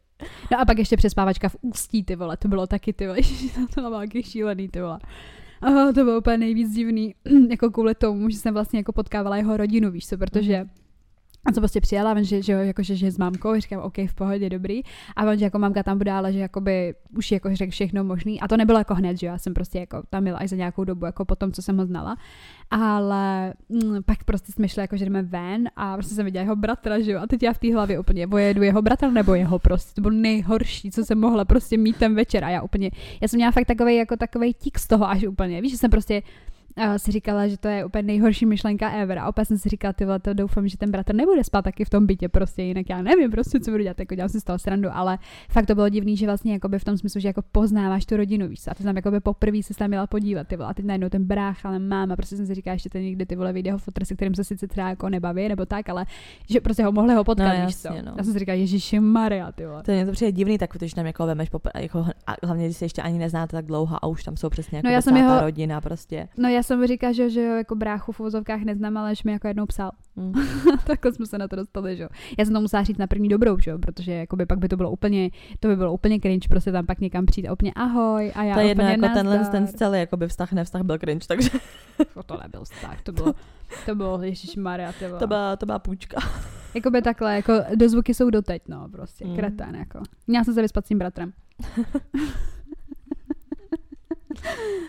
No 0.53 0.61
a 0.61 0.65
pak 0.65 0.79
ještě 0.79 0.97
přespávačka 0.97 1.49
v 1.49 1.57
ústí, 1.61 2.05
ty 2.05 2.17
vole, 2.17 2.37
to 2.37 2.49
bylo 2.49 2.67
taky, 2.67 2.93
ty 2.93 3.07
vole, 3.07 3.19
to 3.75 3.81
bylo 3.81 3.99
taky 3.99 4.23
šílený, 4.23 4.69
ty 4.69 4.81
vole. 4.81 4.99
Aha, 5.61 5.93
to 5.93 6.05
bylo 6.05 6.19
úplně 6.19 6.39
nejvíc 6.39 6.75
divný, 6.75 7.15
jako 7.51 7.71
kvůli 7.71 7.95
tomu, 7.95 8.31
že 8.31 8.37
jsem 8.37 8.55
vlastně 8.55 8.79
jako 8.79 8.93
potkávala 8.93 9.37
jeho 9.37 9.57
rodinu, 9.57 9.91
víš 9.91 10.07
co, 10.07 10.19
protože 10.19 10.67
a 11.49 11.53
co 11.53 11.61
prostě 11.61 11.81
přijela, 11.81 12.23
že, 12.23 12.43
že, 12.43 12.53
jako, 12.53 12.83
že, 12.83 12.97
že 12.97 13.11
s 13.11 13.19
mámkou, 13.19 13.61
říkám, 13.61 13.81
OK, 13.81 13.95
v 14.07 14.15
pohodě, 14.15 14.51
dobrý. 14.51 14.83
A 15.17 15.25
on, 15.25 15.39
že 15.39 15.45
jako 15.45 15.59
mamka 15.59 15.83
tam 15.83 15.99
bude, 15.99 16.13
ale 16.13 16.33
že 16.33 16.39
jakoby 16.39 16.95
už 17.17 17.33
jako 17.33 17.57
řekl 17.57 17.71
všechno 17.71 18.05
možný. 18.05 18.41
A 18.41 18.49
to 18.49 18.57
nebylo 18.57 18.79
jako 18.79 18.95
hned, 18.95 19.19
že 19.19 19.27
já 19.27 19.39
jsem 19.39 19.55
prostě 19.55 19.79
jako 19.79 20.03
tam 20.11 20.25
byla 20.25 20.45
i 20.45 20.49
za 20.49 20.57
nějakou 20.57 20.85
dobu, 20.85 21.07
jako 21.07 21.25
po 21.25 21.37
tom, 21.37 21.53
co 21.53 21.63
jsem 21.63 21.79
ho 21.79 21.87
znala. 21.87 22.17
Ale 22.71 23.55
mm, 23.69 24.03
pak 24.07 24.25
prostě 24.25 24.53
jsme 24.53 24.69
šli, 24.69 24.81
jako, 24.81 24.97
že 24.97 25.05
jdeme 25.05 25.23
ven 25.23 25.69
a 25.77 25.95
prostě 25.95 26.15
jsem 26.15 26.25
viděla 26.25 26.43
jeho 26.43 26.57
bratra, 26.57 27.01
že 27.01 27.13
jo. 27.13 27.21
A 27.21 27.27
teď 27.27 27.43
já 27.43 27.53
v 27.53 27.59
té 27.59 27.75
hlavě 27.75 27.99
úplně 27.99 28.27
pojedu 28.27 28.63
jeho 28.63 28.83
bratra 28.83 29.11
nebo 29.11 29.35
jeho 29.35 29.59
prostě. 29.59 29.95
To 29.95 30.01
bylo 30.01 30.15
nejhorší, 30.15 30.91
co 30.91 31.05
jsem 31.05 31.19
mohla 31.21 31.45
prostě 31.45 31.77
mít 31.77 31.97
ten 31.97 32.15
večer. 32.15 32.45
A 32.45 32.51
já 32.51 32.63
úplně, 32.63 32.91
já 33.21 33.29
jsem 33.29 33.39
měla 33.39 33.53
fakt 33.53 33.67
takový 33.67 33.97
jako 33.97 34.17
takový 34.17 34.55
tik 34.55 34.79
z 34.79 34.87
toho 34.87 35.09
až 35.09 35.25
úplně. 35.25 35.63
Víš, 35.63 35.73
že 35.73 35.79
jsem 35.79 35.91
prostě 35.91 36.23
a 36.79 36.99
si 36.99 37.13
říkala, 37.13 37.49
že 37.49 37.59
to 37.59 37.69
je 37.69 37.85
úplně 37.85 38.03
nejhorší 38.03 38.47
myšlenka 38.47 38.91
ever. 38.91 39.19
A 39.19 39.29
opět 39.29 39.45
jsem 39.45 39.59
si 39.59 39.69
říkala, 39.69 39.93
ty 39.93 40.05
vole, 40.05 40.19
to 40.19 40.35
doufám, 40.35 40.69
že 40.69 40.79
ten 40.79 40.91
bratr 40.91 41.15
nebude 41.15 41.45
spát 41.45 41.63
taky 41.63 41.85
v 41.85 41.91
tom 41.91 42.07
bytě, 42.07 42.29
prostě 42.29 42.63
jinak 42.63 42.91
já 42.91 43.03
nevím, 43.03 43.31
prostě 43.31 43.61
co 43.61 43.71
budu 43.71 43.83
dělat, 43.83 43.99
jako 43.99 44.15
dělám 44.15 44.29
si 44.29 44.41
z 44.41 44.45
toho 44.45 44.59
srandu, 44.59 44.89
ale 44.93 45.19
fakt 45.51 45.67
to 45.67 45.75
bylo 45.75 45.89
divný, 45.89 46.17
že 46.17 46.27
vlastně 46.27 46.53
jakoby 46.53 46.79
v 46.79 46.85
tom 46.85 46.99
smyslu, 46.99 47.21
že 47.21 47.29
jako 47.29 47.43
poznáváš 47.53 48.07
tu 48.07 48.17
rodinu, 48.17 48.49
víš, 48.49 48.61
a 48.69 48.75
ty 48.75 48.85
tam 48.85 48.97
jako 48.97 49.11
poprvé 49.21 49.63
se 49.63 49.75
tam 49.75 49.89
měla 49.89 50.07
podívat, 50.07 50.49
ty 50.49 50.57
vole, 50.57 50.69
a 50.69 50.75
teď 50.75 50.85
najednou 50.85 51.09
ten 51.09 51.25
brách, 51.25 51.67
ale 51.67 51.79
máma, 51.79 52.17
prostě 52.17 52.37
jsem 52.37 52.47
si 52.47 52.55
říkala, 52.55 52.73
ještě 52.73 52.91
ten 52.91 53.03
někdy 53.03 53.27
ty 53.27 53.37
vole 53.37 53.53
vyjde 53.53 53.73
ho 53.73 53.79
fotr, 53.79 54.05
se 54.05 54.15
kterým 54.15 54.35
se 54.35 54.45
sice 54.45 54.67
třeba 54.69 54.89
jako 54.89 55.09
nebaví, 55.09 55.49
nebo 55.49 55.67
tak, 55.67 55.89
ale 55.89 56.07
že 56.51 56.61
prostě 56.61 56.85
ho 56.85 56.93
mohli 56.93 57.15
ho 57.15 57.25
potkat, 57.25 57.59
no, 57.59 57.67
víš 57.67 57.77
co. 57.77 57.89
No. 57.89 58.13
Já 58.17 58.25
jsem 58.25 58.33
si 58.33 58.39
říkala, 58.39 58.57
Ježíši 58.57 59.01
Maria, 59.01 59.53
ty 59.53 59.67
vole. 59.67 59.83
To 59.83 59.91
je 59.91 60.07
to 60.07 60.13
přijde 60.13 60.33
divný, 60.33 60.59
tak 60.59 60.71
když 60.73 60.95
tam 60.95 61.07
jako 61.07 61.27
vemeš, 61.27 61.53
popr- 61.53 61.81
jako, 61.81 62.07
hlavně 62.45 62.65
když 62.65 62.77
se 62.77 62.85
ještě 62.85 63.03
ani 63.03 63.19
neznáte 63.19 63.57
tak 63.57 63.67
dlouho 63.67 63.97
a 64.05 64.07
už 64.07 64.25
tam 64.25 64.37
jsou 64.37 64.49
přesně 64.49 64.79
jako 64.79 64.89
no, 64.89 64.93
já 64.93 65.03
jsem 65.03 65.17
jeho, 65.17 65.41
rodina 65.41 65.81
prostě. 65.81 66.29
No 66.37 66.49
já 66.49 66.63
jsem 66.69 66.87
říkala, 66.87 67.13
že, 67.13 67.31
že 67.31 67.41
jako 67.41 67.75
bráchu 67.75 68.13
v 68.13 68.21
uvozovkách 68.21 68.61
neznám, 68.61 68.97
ale 68.97 69.15
že 69.15 69.23
mi 69.25 69.33
jako 69.33 69.49
jednou 69.49 69.67
psal. 69.67 69.91
Mm. 70.19 70.33
Takhle 70.87 71.13
jsme 71.13 71.27
se 71.27 71.39
na 71.39 71.49
to 71.49 71.57
dostali, 71.57 71.97
že 71.97 72.03
jo. 72.03 72.09
Já 72.39 72.45
jsem 72.45 72.55
to 72.55 72.61
musela 72.61 72.83
říct 72.83 72.99
na 72.99 73.07
první 73.07 73.29
dobrou, 73.29 73.59
že 73.59 73.71
jo, 73.71 73.79
protože 73.79 74.13
jakoby 74.13 74.47
pak 74.47 74.59
by 74.59 74.69
to 74.69 74.77
bylo 74.77 74.91
úplně, 74.91 75.31
to 75.61 75.69
by 75.69 75.77
bylo 75.77 75.93
úplně 75.93 76.21
cringe, 76.21 76.49
prostě 76.49 76.73
tam 76.73 76.87
pak 76.87 77.01
někam 77.01 77.27
přijít 77.27 77.49
a 77.49 77.53
úplně 77.53 77.73
ahoj 77.73 78.33
a 78.35 78.43
já 78.43 78.55
to 78.55 78.61
je 78.61 78.67
jedno, 78.67 78.85
jako 78.85 79.09
tenhle 79.15 79.39
ten 79.39 79.67
celý 79.67 79.99
jakoby 79.99 80.29
vztah, 80.29 80.53
nevztah 80.53 80.83
byl 80.83 80.99
cringe, 80.99 81.27
takže. 81.27 81.51
to, 82.15 82.23
to 82.23 82.39
nebyl 82.43 82.65
vztah, 82.65 83.03
to 83.03 83.13
bylo, 83.13 83.35
to 83.87 83.95
bylo, 83.95 84.23
Ježíš 84.23 84.57
Maria, 84.57 84.93
to 85.19 85.27
byla, 85.27 85.57
to 85.57 85.67
byla 85.67 85.79
půjčka. 85.79 86.21
Jakoby 86.75 87.03
takhle, 87.03 87.37
jako 87.37 87.53
dozvuky 87.75 88.15
jsou 88.15 88.31
doteď, 88.31 88.63
no, 88.69 88.89
prostě, 88.89 89.25
mm. 89.25 89.37
kretén, 89.37 89.75
jako. 89.77 90.01
Měla 90.27 90.45
jsem 90.45 90.55
se 90.55 90.63
vyspat 90.63 90.85
s 90.85 90.89
tím 90.89 90.99
bratrem. 90.99 91.33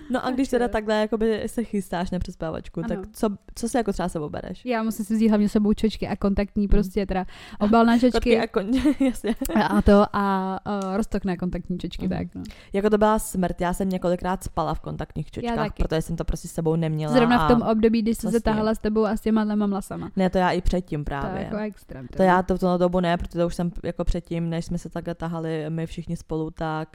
No 0.10 0.26
a 0.26 0.32
když 0.32 0.50
teda 0.50 0.68
takhle 0.68 0.96
jakoby 0.96 1.44
se 1.46 1.64
chystáš 1.64 2.12
na 2.12 2.20
přespávačku, 2.20 2.80
ano. 2.80 2.88
tak 2.90 3.00
co, 3.14 3.30
co 3.56 3.70
si 3.70 3.78
jako 3.78 3.94
třeba 3.94 4.10
sebou 4.10 4.30
bereš? 4.30 4.66
Já 4.66 4.84
musím 4.84 5.06
si 5.06 5.14
vzít 5.14 5.28
hlavně 5.28 5.50
sebou 5.50 5.74
čočky 5.74 6.08
a 6.08 6.16
kontaktní 6.16 6.64
hmm. 6.64 6.70
prostě 6.70 7.06
teda 7.06 7.26
obalné 7.60 8.00
čočky. 8.00 8.40
a, 8.40 8.48
kon... 8.48 8.72
jasně. 9.00 9.36
a 9.70 9.82
to 9.82 10.06
a 10.14 10.58
uh, 10.68 10.98
roztokné 10.98 11.38
kontaktní 11.38 11.80
čočky, 11.80 12.04
mm. 12.04 12.10
tak 12.10 12.36
no. 12.36 12.44
Jako 12.74 12.90
to 12.90 12.98
byla 12.98 13.20
smrt, 13.20 13.62
já 13.62 13.74
jsem 13.74 13.90
několikrát 13.90 14.44
spala 14.44 14.74
v 14.74 14.80
kontaktních 14.80 15.32
čočkách, 15.32 15.74
protože 15.74 16.02
jsem 16.02 16.16
to 16.16 16.26
prostě 16.26 16.48
s 16.48 16.52
sebou 16.52 16.76
neměla. 16.76 17.14
Zrovna 17.14 17.46
v 17.46 17.52
tom 17.52 17.62
období, 17.62 18.02
když 18.02 18.18
jsi 18.18 18.32
se 18.32 18.40
tahala 18.40 18.76
s 18.76 18.80
tebou 18.80 19.06
a 19.06 19.18
s 19.18 19.22
těma 19.22 19.44
mamlasama. 19.44 20.12
Ne, 20.16 20.30
to 20.30 20.38
já 20.38 20.52
i 20.52 20.62
předtím 20.62 21.04
právě. 21.06 21.46
To 21.46 21.56
jako 21.56 21.68
extrém. 21.68 22.08
To 22.08 22.24
já 22.24 22.44
to 22.44 22.58
v 22.58 22.60
tomhle 22.60 22.78
dobu 22.78 23.00
ne, 23.00 23.18
protože 23.18 23.46
už 23.46 23.56
jsem 23.56 23.72
jako 23.84 24.04
předtím, 24.04 24.50
než 24.50 24.66
jsme 24.66 24.78
se 24.78 24.90
takhle 24.90 25.16
tahali 25.16 25.66
my 25.70 25.86
všichni 25.88 26.18
spolu, 26.18 26.52
tak 26.52 26.90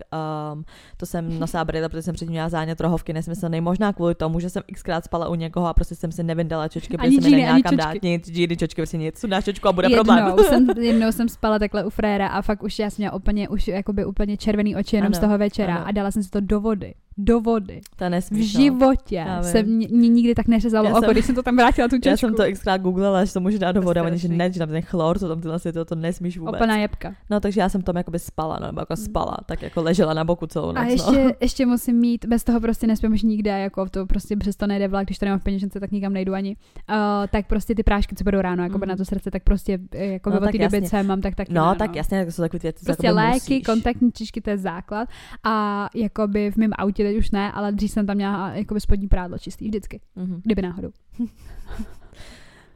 um, 0.53 0.65
to 0.97 1.07
jsem 1.07 1.39
nosila 1.39 1.65
brýle, 1.65 1.89
protože 1.89 2.03
jsem 2.03 2.15
předtím 2.15 2.34
měla 2.35 2.49
zánět 2.49 2.81
rohovky 2.81 3.13
nesmyslný, 3.13 3.61
možná 3.61 3.93
kvůli 3.93 4.15
tomu, 4.15 4.41
že 4.41 4.51
jsem 4.51 4.63
xkrát 4.75 5.05
spala 5.05 5.29
u 5.29 5.35
někoho 5.35 5.67
a 5.67 5.75
prostě 5.75 5.95
jsem 5.95 6.13
si 6.13 6.23
nevyndala 6.23 6.69
čočky, 6.69 6.97
protože 6.97 7.11
jsem 7.11 7.25
mi 7.25 7.31
neměla 7.31 7.61
kam 7.61 7.77
dát 7.77 8.03
nic, 8.03 8.31
džíny, 8.31 8.57
čočky, 8.57 8.83
prostě 8.83 8.97
nic, 8.97 9.19
sudáš 9.19 9.45
čočku 9.45 9.69
a 9.69 9.73
bude 9.73 9.89
jednou 9.91 10.05
problém. 10.05 10.49
jsem, 10.49 10.83
jednou 10.83 11.13
jsem 11.13 11.29
spala 11.29 11.59
takhle 11.59 11.85
u 11.85 11.91
fréra 11.91 12.29
a 12.29 12.43
fakt 12.43 12.63
už 12.63 12.79
já 12.79 12.91
jsem 12.91 13.03
měla 13.03 13.15
úplně, 13.15 13.49
už 13.49 13.69
jakoby 13.69 14.05
úplně 14.05 14.37
červený 14.37 14.77
oči 14.77 14.97
jenom 14.97 15.07
ano, 15.07 15.15
z 15.15 15.19
toho 15.19 15.39
večera 15.39 15.75
ano. 15.75 15.87
a 15.89 15.93
dala 15.93 16.11
jsem 16.11 16.23
si 16.23 16.31
to 16.31 16.41
do 16.41 16.61
vody 16.61 16.95
do 17.19 17.41
vody. 17.41 17.81
To 17.97 18.09
nesmíš, 18.09 18.55
v 18.55 18.59
životě 18.59 19.25
no. 19.37 19.43
se 19.43 19.63
mě, 19.63 19.89
mě 19.91 20.09
nikdy 20.09 20.35
tak 20.35 20.49
neřezalo 20.49 20.91
oko, 20.91 21.01
jsem, 21.01 21.11
když 21.11 21.25
jsem 21.25 21.35
to 21.35 21.43
tam 21.43 21.57
vrátila 21.57 21.89
tu 21.89 21.97
čočku. 21.97 22.09
Já 22.09 22.17
jsem 22.17 22.35
to 22.35 22.43
xkrát 22.53 22.81
googlila, 22.81 23.25
že 23.25 23.33
to 23.33 23.41
může 23.41 23.59
dát 23.59 23.73
do 23.73 23.83
vody, 23.83 24.01
a 24.01 24.17
že 24.17 24.29
ne, 24.29 24.53
že 24.53 24.59
tam 24.59 24.69
ten 24.69 24.83
chlor, 24.83 25.19
co 25.19 25.29
tam 25.29 25.41
tyhle 25.41 25.59
si 25.59 25.73
to, 25.73 25.85
to 25.85 25.95
nesmíš 25.95 26.39
vůbec. 26.39 26.55
Opaná 26.55 26.77
jebka. 26.77 27.15
No 27.31 27.41
takže 27.41 27.61
já 27.61 27.69
jsem 27.69 27.83
tam 27.83 27.97
jakoby 27.97 28.19
spala, 28.19 28.59
no, 28.61 28.67
nebo 28.67 28.81
jako 28.81 28.93
mm. 28.93 29.05
spala, 29.05 29.37
tak 29.47 29.63
jako 29.63 29.83
ležela 29.83 30.15
na 30.15 30.25
boku 30.25 30.47
celou 30.47 30.67
noc. 30.67 30.77
A 30.77 30.85
ještě, 30.85 31.25
no. 31.25 31.31
ještě 31.41 31.67
musím 31.67 31.97
mít, 31.97 32.25
bez 32.25 32.45
toho 32.45 32.61
prostě 32.61 32.87
nespím 32.87 33.13
nikde, 33.23 33.51
jako 33.51 33.87
to 33.89 34.07
prostě 34.07 34.37
přes 34.37 34.57
to 34.57 34.67
nejde 34.67 34.89
vlak, 34.89 35.07
když 35.07 35.19
to 35.19 35.25
nemám 35.25 35.39
v 35.39 35.45
peněžence, 35.45 35.81
tak 35.81 35.91
nikam 35.91 36.13
nejdu 36.13 36.35
ani. 36.35 36.57
Uh, 36.91 36.97
tak 37.31 37.47
prostě 37.47 37.75
ty 37.75 37.83
prášky, 37.83 38.17
co 38.17 38.25
budou 38.25 38.41
ráno, 38.41 38.63
jako 38.63 38.79
mm. 38.79 38.85
na 38.89 38.97
to 38.97 39.05
srdce, 39.05 39.31
tak 39.31 39.43
prostě 39.43 39.79
jako 39.93 40.31
no, 40.31 40.41
té 40.41 40.59
doby, 40.59 40.83
co 40.83 41.03
mám, 41.03 41.21
tak 41.21 41.35
taky. 41.35 41.53
No, 41.53 41.71
ne, 41.71 41.77
tak 41.77 41.91
no. 41.91 41.97
jasně, 41.97 42.25
tak 42.25 42.35
jsou 42.35 42.43
takové 42.43 42.61
věci, 42.63 42.85
Prostě 42.85 43.11
léky, 43.11 43.63
kontaktní 43.63 44.13
čišky, 44.13 44.41
to 44.41 44.51
je 44.51 44.59
základ. 44.59 45.09
A 45.45 45.89
jakoby 45.95 46.51
v 46.51 46.57
mém 46.57 46.71
autě 46.79 47.04
teď 47.07 47.17
už 47.17 47.31
ne, 47.31 47.53
ale 47.53 47.73
dřív 47.73 47.91
jsem 47.91 48.07
tam 48.07 48.17
měla 48.17 48.53
jako 48.53 48.81
spodní 48.81 49.09
prádlo 49.09 49.39
čistý 49.39 49.69
vždycky, 49.69 50.01
mm-hmm. 50.17 50.41
kdyby 50.45 50.63
náhodou. 50.63 50.91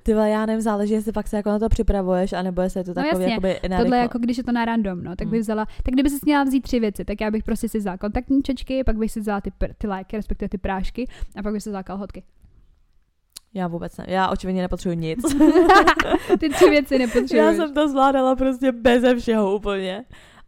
Ty 0.03 0.12
já 0.12 0.47
nevím, 0.47 0.61
záleží, 0.61 0.93
jestli 0.93 1.12
fakt 1.12 1.29
se 1.29 1.37
jako 1.37 1.51
na 1.51 1.59
to 1.59 1.69
připravuješ, 1.69 2.33
anebo 2.33 2.62
jestli 2.62 2.81
je 2.81 2.85
to 2.85 2.95
takový 2.95 3.25
no 3.25 3.31
jakoby 3.31 3.49
narychlo. 3.49 3.85
Tohle 3.85 3.99
jako 3.99 4.19
když 4.19 4.38
je 4.38 4.45
to 4.45 4.53
na 4.53 4.64
random, 4.64 5.05
no, 5.05 5.17
tak 5.17 5.27
mm. 5.27 5.31
bych 5.31 5.41
vzala, 5.41 5.67
tak 5.67 5.95
kdyby 5.95 6.11
si 6.11 6.17
měla 6.25 6.45
vzít 6.45 6.61
tři 6.61 6.81
věci, 6.81 7.05
tak 7.05 7.21
já 7.21 7.31
bych 7.31 7.45
prostě 7.45 7.69
si 7.69 7.79
vzala 7.79 7.99
kontaktní 7.99 8.43
čečky, 8.43 8.85
pak 8.85 8.97
bych 8.97 9.12
si 9.12 9.21
vzala 9.21 9.41
ty, 9.41 9.53
ty 9.79 9.87
léky, 9.87 10.17
respektive 10.17 10.49
ty 10.49 10.59
prášky, 10.59 11.09
a 11.37 11.43
pak 11.43 11.53
bych 11.53 11.62
si 11.62 11.71
vzala 11.71 11.83
kalhotky. 11.83 12.23
Já 13.55 13.69
vůbec 13.69 13.97
ne. 13.97 14.05
Já 14.09 14.29
očividně 14.29 14.62
nepotřebuji 14.62 14.97
nic. 14.97 15.35
ty 16.41 16.49
tři 16.49 16.71
věci 16.71 16.99
nepotřebuješ. 16.99 17.33
Já 17.33 17.55
jsem 17.55 17.75
to 17.75 17.88
zvládala 17.88 18.37
prostě 18.37 18.73
beze 18.73 19.17
všeho 19.17 19.57
úplně. 19.57 20.05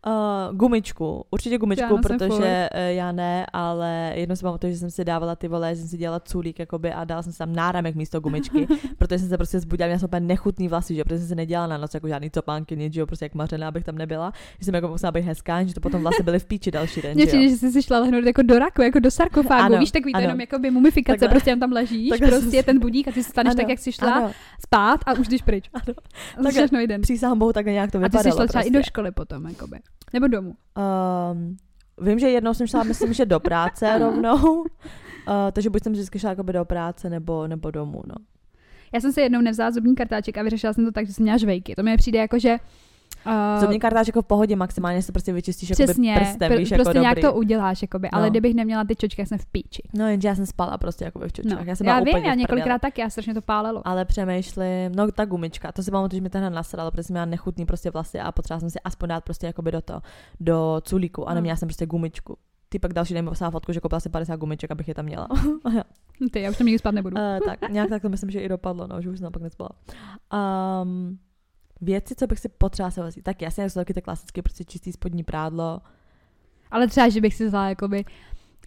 Uh, 0.07 0.57
gumičku, 0.57 1.25
určitě 1.31 1.59
gumičku, 1.59 1.95
já 1.95 2.03
protože 2.03 2.69
uh, 2.75 2.81
já 2.89 3.13
ne, 3.13 3.47
ale 3.53 4.13
jednou 4.15 4.37
si 4.37 4.43
pamatuju, 4.43 4.73
že 4.73 4.79
jsem 4.79 4.91
si 4.91 5.05
dávala 5.05 5.37
ty 5.37 5.49
vole, 5.49 5.75
že 5.75 5.81
jsem 5.81 5.89
si 5.89 5.97
dělala 5.97 6.21
culík 6.21 6.59
jakoby 6.59 6.93
a 6.93 7.05
dala 7.05 7.23
jsem 7.23 7.33
si 7.33 7.39
tam 7.39 7.53
náramek 7.53 7.95
místo 7.95 8.21
gumičky, 8.21 8.67
protože 8.99 9.19
jsem 9.19 9.29
se 9.29 9.37
prostě 9.37 9.61
zbudila, 9.61 9.87
měla 9.87 9.99
jsem 9.99 10.07
úplně 10.07 10.21
nechutný 10.21 10.69
vlasy, 10.69 10.95
že 10.95 11.05
protože 11.05 11.19
jsem 11.19 11.29
se 11.29 11.35
nedělala 11.35 11.67
na 11.67 11.79
noc 11.79 11.95
jako 11.95 12.09
žádný 12.09 12.31
topánky, 12.31 12.77
nic, 12.77 12.95
že 12.95 13.01
jo, 13.01 13.07
prostě 13.07 13.25
jak 13.25 13.35
mařená, 13.35 13.69
abych 13.69 13.85
tam 13.85 13.99
nebyla, 13.99 14.33
že 14.59 14.65
jsem 14.65 14.75
jako 14.75 14.89
musela 14.89 15.13
být 15.13 15.25
hezká, 15.25 15.65
že 15.65 15.75
to 15.75 15.81
potom 15.81 16.03
vlasy 16.03 16.23
byly 16.23 16.39
v 16.39 16.45
píči 16.45 16.71
další 16.71 17.03
den. 17.03 17.15
Mně 17.15 17.27
že, 17.27 17.49
že 17.49 17.57
jsi 17.57 17.73
si 17.73 17.83
šla 17.83 17.99
lehnout 17.99 18.25
jako 18.25 18.43
do 18.43 18.59
raku, 18.59 18.83
jako 18.83 18.99
do 18.99 19.11
sarkofágu, 19.11 19.65
ano, 19.65 19.79
víš, 19.79 19.91
takový 19.91 20.13
to 20.13 20.21
jenom 20.21 20.41
jako 20.41 20.59
by 20.59 20.71
mumifikace, 20.71 21.19
takhle, 21.19 21.29
prostě 21.29 21.57
tam 21.57 21.73
ležíš, 21.73 22.13
prostě 22.19 22.57
je 22.57 22.63
ten 22.63 22.79
budík 22.79 23.09
a 23.09 23.13
ty 23.13 23.23
se 23.23 23.31
staneš 23.31 23.51
ano, 23.51 23.57
tak, 23.57 23.69
jak 23.69 23.79
jsi 23.79 23.93
šla 23.93 24.13
ano. 24.13 24.33
spát 24.67 25.01
a 25.07 25.13
už 25.13 25.29
jdeš 25.29 25.43
pryč. 25.43 25.71
Ano. 25.75 25.95
Tak 26.43 26.53
všechno 26.53 26.79
jeden. 26.79 27.01
Přísahám 27.01 27.39
bohu, 27.39 27.53
tak 27.53 27.67
nějak 27.67 27.93
to 27.93 27.99
vypadalo. 27.99 28.21
A 28.21 28.23
ty 28.23 28.31
jsi 28.31 28.37
šla 28.37 28.47
třeba 28.47 28.63
i 28.63 28.71
do 28.71 28.83
školy 28.83 29.11
potom, 29.11 29.47
jakoby. 29.49 29.79
Nebo 30.13 30.27
domů. 30.27 30.55
Um, 31.33 31.57
vím, 32.07 32.19
že 32.19 32.29
jednou 32.29 32.55
jsem 32.55 32.67
šla, 32.67 32.83
myslím, 32.83 33.13
že 33.13 33.27
do 33.27 33.41
práce 33.41 33.99
rovnou, 33.99 34.61
uh, 34.61 34.67
takže 35.53 35.71
buď 35.71 35.83
jsem 35.83 35.93
vždycky 35.93 36.19
šla 36.19 36.31
jakoby 36.31 36.53
do 36.53 36.65
práce 36.65 37.11
nebo, 37.11 37.47
nebo 37.47 37.71
domů, 37.71 38.03
no. 38.07 38.15
Já 38.95 39.01
jsem 39.01 39.13
si 39.13 39.21
jednou 39.21 39.41
nevzala 39.41 39.71
zubní 39.71 39.95
kartáček 39.95 40.39
a 40.39 40.43
vyřešila 40.43 40.73
jsem 40.73 40.85
to 40.85 40.93
tak, 40.93 41.07
že 41.07 41.13
jsem 41.13 41.23
měla 41.23 41.39
žvejky. 41.39 41.75
To 41.75 41.83
mi 41.83 41.97
přijde 41.97 42.19
jako, 42.19 42.39
že 42.39 42.59
Uh, 43.27 43.61
Zubní 43.61 43.79
kartáč 43.79 44.07
jako 44.07 44.23
v 44.23 44.27
pohodě 44.27 44.57
maximálně 44.57 45.03
se 45.03 45.13
prostě 45.13 45.33
vyčistíš 45.33 45.71
přesně, 45.71 46.15
prstem, 46.17 46.53
pr- 46.53 46.59
víš, 46.59 46.69
prostě 46.69 46.89
jako 46.89 46.99
nějak 46.99 47.17
dobrý. 47.17 47.23
to 47.23 47.35
uděláš, 47.35 47.83
jakoby, 47.83 48.09
no. 48.13 48.19
ale 48.19 48.31
kdybych 48.31 48.55
neměla 48.55 48.85
ty 48.85 48.97
čočky, 48.97 49.23
já 49.23 49.27
jsem 49.27 49.39
v 49.39 49.47
píči. 49.47 49.83
No 49.95 50.09
jenže 50.09 50.29
já 50.29 50.35
jsem 50.35 50.47
spala 50.47 50.79
prostě 50.79 51.05
jako 51.05 51.19
v 51.19 51.33
čočkách. 51.33 51.59
No. 51.59 51.65
Já, 51.67 51.77
jsem 51.77 51.87
já 51.87 52.01
vím, 52.01 52.17
já 52.17 52.35
několikrát 52.35 52.81
tak, 52.81 52.99
já 52.99 53.11
strašně 53.11 53.35
to 53.35 53.43
pálilo. 53.43 53.83
Ale 53.85 54.05
přemýšlím, 54.05 54.93
no 54.97 55.13
ta 55.13 55.25
gumička, 55.25 55.73
to 55.73 55.83
si 55.83 55.91
pamatuju, 55.91 56.19
že 56.19 56.23
mi 56.23 56.31
tenhle 56.31 56.51
nasralo, 56.51 56.91
protože 56.91 57.03
jsem 57.03 57.15
měla 57.15 57.27
nechutný 57.27 57.67
prostě 57.67 57.91
vlasy 57.91 58.21
a 58.21 58.33
potřebovala 58.33 58.61
jsem 58.61 58.71
si 58.71 58.81
aspoň 58.81 59.09
dát 59.09 59.25
prostě 59.25 59.47
jakoby 59.47 59.73
do 59.73 59.81
to, 59.81 60.01
do 60.41 60.81
culíku 60.85 61.29
a 61.29 61.35
neměla 61.35 61.53
hmm. 61.53 61.59
jsem 61.59 61.69
prostě 61.69 61.87
gumičku. 61.87 62.37
Ty 62.69 62.79
pak 62.79 62.93
další 62.93 63.15
den 63.15 63.25
mi 63.25 63.31
poslala 63.31 63.51
fotku, 63.51 63.73
že 63.73 63.81
koupila 63.81 64.01
si 64.01 64.09
50 64.09 64.37
gumiček, 64.37 64.71
abych 64.71 64.89
je 64.89 64.95
tam 64.95 65.05
měla. 65.05 65.29
Ty, 66.31 66.43
já 66.43 66.51
už 66.51 66.57
tam 66.57 66.67
nikdy 66.67 66.79
spát 66.79 66.91
nebudu. 66.95 67.17
uh, 67.17 67.47
tak, 67.47 67.71
nějak 67.71 67.89
tak 67.91 68.03
to 68.03 68.09
myslím, 68.09 68.31
že 68.31 68.41
i 68.41 68.49
dopadlo, 68.49 68.87
no, 68.87 69.03
že 69.03 69.11
už 69.11 69.19
jsem 69.19 69.33
pak 69.33 69.43
nespala. 69.43 69.71
Um, 70.83 71.19
věci, 71.81 72.15
co 72.15 72.27
bych 72.27 72.39
si 72.39 72.49
potřeba 72.49 72.89
vzít. 72.89 73.23
Tak 73.23 73.43
jasně, 73.43 73.71
jsou 73.71 73.81
taky 73.81 73.95
ty 73.95 74.03
klasické, 74.03 74.43
prostě 74.43 74.65
čistý 74.65 74.93
spodní 74.93 75.25
prádlo. 75.25 75.81
Ale 76.71 76.89
třeba, 76.89 77.09
že 77.09 77.21
bych 77.21 77.35
si 77.35 77.47
vzala 77.47 77.69
jakoby 77.69 78.05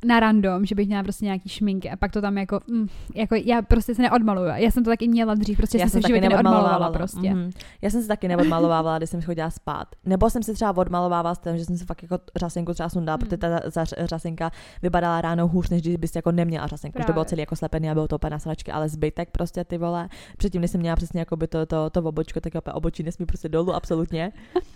na 0.05 0.19
random, 0.19 0.65
že 0.65 0.75
bych 0.75 0.87
měla 0.87 1.03
prostě 1.03 1.25
nějaký 1.25 1.49
šminky 1.49 1.89
a 1.89 1.95
pak 1.95 2.11
to 2.11 2.21
tam 2.21 2.37
jako, 2.37 2.59
mm, 2.67 2.87
jako 3.15 3.35
já 3.35 3.61
prostě 3.61 3.95
se 3.95 4.01
neodmaluju. 4.01 4.47
Já 4.47 4.71
jsem 4.71 4.83
to 4.83 4.89
taky 4.89 5.07
měla 5.07 5.35
dřív, 5.35 5.57
prostě 5.57 5.77
já 5.77 5.89
jsem 5.89 6.01
se 6.01 6.07
v 6.07 6.07
životě 6.07 6.29
neodmalovala 6.29 6.91
prostě. 6.91 7.19
Mm-hmm. 7.19 7.51
Já 7.81 7.89
jsem 7.89 8.01
se 8.01 8.07
taky 8.07 8.27
neodmalovávala, 8.27 8.97
když 8.97 9.09
jsem 9.09 9.21
chodila 9.21 9.49
spát. 9.49 9.87
Nebo 10.05 10.29
jsem 10.29 10.43
se 10.43 10.53
třeba 10.53 10.77
odmalovávala 10.77 11.35
s 11.35 11.39
tím, 11.39 11.57
že 11.57 11.65
jsem 11.65 11.77
se 11.77 11.85
fakt 11.85 12.03
jako 12.03 12.19
řasenku 12.35 12.73
třeba 12.73 12.89
sundala, 12.89 13.17
mm. 13.17 13.19
protože 13.19 13.37
ta 13.37 13.59
řasenka 14.05 14.51
vypadala 14.81 15.21
ráno 15.21 15.47
hůř, 15.47 15.69
než 15.69 15.81
když 15.81 15.95
bys 15.95 16.15
jako 16.15 16.31
neměla 16.31 16.67
řasenku. 16.67 16.93
Právě. 16.93 17.07
To 17.07 17.13
bylo 17.13 17.25
celý 17.25 17.39
jako 17.39 17.55
slepený 17.55 17.89
a 17.89 17.93
bylo 17.93 18.07
to 18.07 18.15
úplně 18.15 18.31
na 18.31 18.39
sračky, 18.39 18.71
ale 18.71 18.89
zbytek 18.89 19.29
prostě 19.31 19.63
ty 19.63 19.77
vole. 19.77 20.09
Předtím, 20.37 20.61
když 20.61 20.71
jsem 20.71 20.81
měla 20.81 20.95
přesně 20.95 21.19
jako 21.19 21.37
by 21.37 21.47
to, 21.47 21.65
to, 21.65 21.89
to, 21.89 22.01
to 22.01 22.09
obočko, 22.09 22.41
tak 22.41 22.55
opět 22.55 22.73
obočí 22.73 23.03
nesmí 23.03 23.25
prostě 23.25 23.49
dolů, 23.49 23.73
absolutně. 23.73 24.31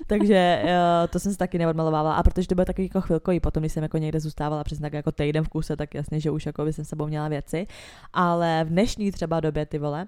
Takže 0.07 0.61
uh, 0.63 0.69
to 1.09 1.19
jsem 1.19 1.31
se 1.31 1.37
taky 1.37 1.57
neodmalovávala. 1.57 2.15
A 2.15 2.23
protože 2.23 2.47
to 2.47 2.55
bylo 2.55 2.65
takový 2.65 2.85
jako 2.87 3.01
chvilkový, 3.01 3.39
potom, 3.39 3.61
když 3.61 3.71
jsem 3.71 3.83
jako 3.83 3.97
někde 3.97 4.19
zůstávala 4.19 4.63
přesně 4.63 4.81
tak 4.81 4.93
jako 4.93 5.11
týden 5.17 5.43
v 5.43 5.49
kuse, 5.49 5.75
tak 5.75 5.95
jasně, 5.95 6.19
že 6.19 6.31
už 6.31 6.45
jako 6.45 6.65
by 6.65 6.73
jsem 6.73 6.85
sebou 6.85 7.07
měla 7.07 7.27
věci. 7.27 7.67
Ale 8.13 8.63
v 8.63 8.69
dnešní 8.69 9.11
třeba 9.11 9.39
době 9.39 9.65
ty 9.65 9.79
vole, 9.79 10.07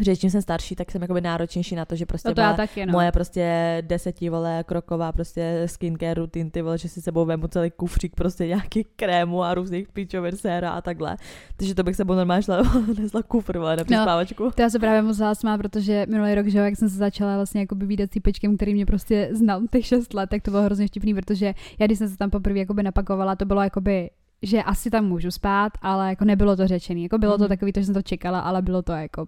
že 0.00 0.16
čím 0.16 0.30
jsem 0.30 0.42
starší, 0.42 0.76
tak 0.76 0.90
jsem 0.90 1.02
jakoby 1.02 1.20
náročnější 1.20 1.74
na 1.74 1.84
to, 1.84 1.96
že 1.96 2.06
prostě 2.06 2.28
No 2.28 2.34
to 2.34 2.56
taky, 2.56 2.86
no. 2.86 2.92
moje 2.92 3.12
prostě 3.12 3.78
deseti 3.86 4.28
vole 4.28 4.64
kroková 4.66 5.12
prostě 5.12 5.62
skincare 5.66 6.14
rutin, 6.14 6.50
ty 6.50 6.62
vole, 6.62 6.78
že 6.78 6.88
si 6.88 7.02
sebou 7.02 7.24
vemu 7.24 7.48
celý 7.48 7.70
kufřík 7.70 8.14
prostě 8.14 8.46
nějaký 8.46 8.84
krému 8.96 9.42
a 9.42 9.54
různých 9.54 9.88
píčovin 9.88 10.36
séra 10.36 10.70
a 10.70 10.80
takhle. 10.80 11.16
Takže 11.56 11.74
to 11.74 11.82
bych 11.82 11.96
sebou 11.96 12.14
normálně 12.14 12.42
šla, 12.42 12.62
nesla 13.00 13.22
kufr, 13.22 13.58
vole, 13.58 13.76
na 13.76 13.84
přespávačku. 13.84 14.44
No, 14.44 14.50
to 14.50 14.62
já 14.62 14.70
se 14.70 14.78
právě 14.78 15.02
moc 15.02 15.20
smát, 15.32 15.58
protože 15.58 16.06
minulý 16.08 16.34
rok, 16.34 16.46
že 16.46 16.58
jak 16.58 16.76
jsem 16.76 16.88
se 16.88 16.96
začala 16.96 17.36
vlastně 17.36 17.60
jako 17.60 17.74
výdat 17.74 18.10
týpečkem, 18.10 18.56
který 18.56 18.74
mě 18.74 18.86
prostě 18.86 19.28
znal 19.32 19.62
těch 19.72 19.86
6 19.86 20.14
let, 20.14 20.30
tak 20.30 20.42
to 20.42 20.50
bylo 20.50 20.62
hrozně 20.62 20.86
vtipný, 20.86 21.14
protože 21.14 21.54
já 21.78 21.86
když 21.86 21.98
jsem 21.98 22.08
se 22.08 22.16
tam 22.16 22.30
poprvé 22.30 22.58
jakoby 22.58 22.82
napakovala, 22.82 23.36
to 23.36 23.44
bylo 23.44 23.62
jakoby 23.62 24.10
že 24.42 24.62
asi 24.62 24.90
tam 24.90 25.04
můžu 25.04 25.30
spát, 25.30 25.72
ale 25.82 26.08
jako 26.08 26.24
nebylo 26.24 26.56
to 26.56 26.66
řečený. 26.66 27.02
Jako 27.02 27.18
bylo 27.18 27.32
mm. 27.32 27.38
to 27.38 27.44
mhm. 27.44 27.48
takový, 27.48 27.72
to, 27.72 27.80
že 27.80 27.86
jsem 27.86 27.94
to 27.94 28.02
čekala, 28.02 28.40
ale 28.40 28.62
bylo 28.62 28.82
to 28.82 28.92
jako 28.92 29.26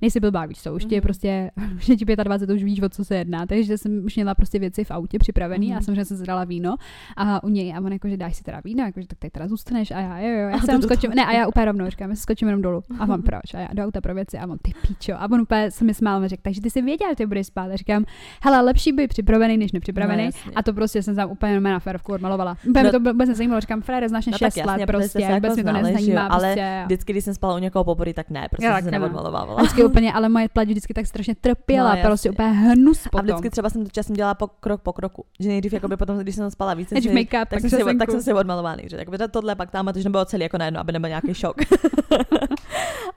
nejsi 0.00 0.20
blbá, 0.20 0.46
víš 0.46 0.62
co, 0.62 0.74
už 0.74 0.84
ti 0.84 0.94
je 0.94 1.00
mhm. 1.00 1.02
prostě, 1.02 1.50
už 1.76 1.88
je 1.88 1.96
ti 1.96 2.04
25, 2.04 2.54
už 2.54 2.64
víš, 2.64 2.82
o 2.82 2.88
co 2.88 3.04
se 3.04 3.16
jedná, 3.16 3.46
takže 3.46 3.78
jsem 3.78 4.04
už 4.04 4.14
měla 4.16 4.34
prostě 4.34 4.58
věci 4.58 4.84
v 4.84 4.90
autě 4.90 5.18
připravený 5.18 5.70
mm. 5.70 5.76
a 5.76 5.80
samozřejmě 5.80 6.04
jsem 6.04 6.16
si 6.16 6.24
dala 6.24 6.44
víno 6.44 6.76
a 7.16 7.44
u 7.44 7.48
něj 7.48 7.74
a 7.74 7.80
on 7.80 7.92
jako, 7.92 8.08
že 8.08 8.16
dáš 8.16 8.36
si 8.36 8.42
teda 8.42 8.60
víno, 8.64 8.84
jako, 8.84 9.00
že 9.00 9.06
tak 9.06 9.18
tady 9.18 9.30
teda 9.30 9.48
zůstaneš 9.48 9.90
a 9.90 10.00
já, 10.00 10.18
jo, 10.18 10.28
jo, 10.28 10.48
já 10.48 10.58
jsem 10.64 10.82
skočím, 10.82 11.10
ne 11.10 11.26
a 11.26 11.32
já 11.32 11.46
úplně 11.46 11.64
rovnou 11.64 11.90
říkám, 11.90 12.10
já 12.10 12.16
se 12.16 12.22
skočím 12.22 12.48
jenom 12.48 12.62
dolů 12.62 12.82
a 12.98 13.08
on 13.08 13.22
proč 13.22 13.54
a 13.54 13.58
já 13.58 13.68
do 13.72 13.84
auta 13.84 14.00
pro 14.00 14.14
věci 14.14 14.38
a 14.38 14.46
on 14.46 14.58
ty 14.62 14.72
píčo 14.86 15.12
a 15.14 15.30
on 15.30 15.40
úplně 15.40 15.70
se 15.70 15.84
mi 15.84 15.94
smál 15.94 16.22
a 16.22 16.28
řekl, 16.28 16.42
takže 16.42 16.60
ty 16.60 16.70
si 16.70 16.82
věděl, 16.82 17.08
že 17.10 17.16
ty 17.16 17.26
budeš 17.26 17.46
spát 17.46 17.70
a 17.70 17.76
říkám, 17.76 18.04
hele, 18.42 18.60
lepší 18.60 18.92
by 18.92 19.08
připravený, 19.08 19.56
než 19.56 19.72
nepřipravený 19.72 20.24
no, 20.24 20.52
a 20.54 20.62
to 20.62 20.72
prostě 20.72 21.02
jsem 21.02 21.16
tam 21.16 21.30
úplně 21.30 21.60
na 21.60 21.78
férovku 21.78 22.12
odmalovala. 22.12 22.56
Úplně 22.68 22.84
no, 22.84 22.90
to 22.92 23.00
vůbec 23.00 23.28
nezajímalo, 23.28 23.60
říkám, 23.60 23.82
Frére, 23.82 24.08
znáš 24.08 24.26
no, 24.26 24.38
6 24.38 24.56
let, 24.56 24.86
prostě, 24.86 25.28
vůbec 25.34 25.56
mi 25.56 25.64
to 25.64 25.72
nezajímá. 25.72 26.26
Ale 26.26 26.46
prostě, 26.46 26.82
vždycky, 26.84 27.12
když 27.12 27.24
jsem 27.24 27.34
spala 27.34 27.54
u 27.54 27.58
někoho 27.58 27.84
poprvé, 27.84 28.14
tak 28.14 28.30
ne, 28.30 28.48
prostě 28.50 28.72
jsem 28.72 28.84
se 28.84 28.90
neodmalovávala. 28.90 29.62
Vždycky 29.62 29.83
úplně, 29.86 30.12
ale 30.12 30.28
moje 30.28 30.48
pleť 30.48 30.68
vždycky 30.68 30.94
tak 30.94 31.06
strašně 31.06 31.34
trpěla, 31.34 31.94
no, 31.94 32.02
prostě 32.02 32.30
úplně 32.30 32.48
hnus 32.48 33.02
potom. 33.02 33.20
A 33.20 33.22
vždycky 33.22 33.50
třeba 33.50 33.70
jsem 33.70 33.84
to 33.84 33.90
časem 33.90 34.16
dělala 34.16 34.34
po 34.34 34.46
krok 34.46 34.80
po 34.80 34.92
kroku, 34.92 35.24
že 35.40 35.48
nejdřív 35.48 35.72
jakoby 35.72 35.96
potom, 35.96 36.18
když 36.18 36.34
jsem 36.34 36.50
spala 36.50 36.74
víc, 36.74 36.88
si, 36.88 36.94
make-up, 36.94 37.46
tak, 37.46 37.60
jsem 37.60 37.70
si, 37.70 37.96
tak 37.98 38.10
jsem 38.10 38.22
si 38.22 38.32
odmalovaný, 38.32 38.82
že 38.86 38.96
tak 38.96 39.08
tohle 39.30 39.54
pak 39.54 39.70
tam, 39.70 39.86
to 39.86 39.98
nebylo 40.04 40.24
celý 40.24 40.42
jako 40.42 40.58
najednou, 40.58 40.80
aby 40.80 40.92
nebyl 40.92 41.08
nějaký 41.08 41.34
šok. 41.34 41.56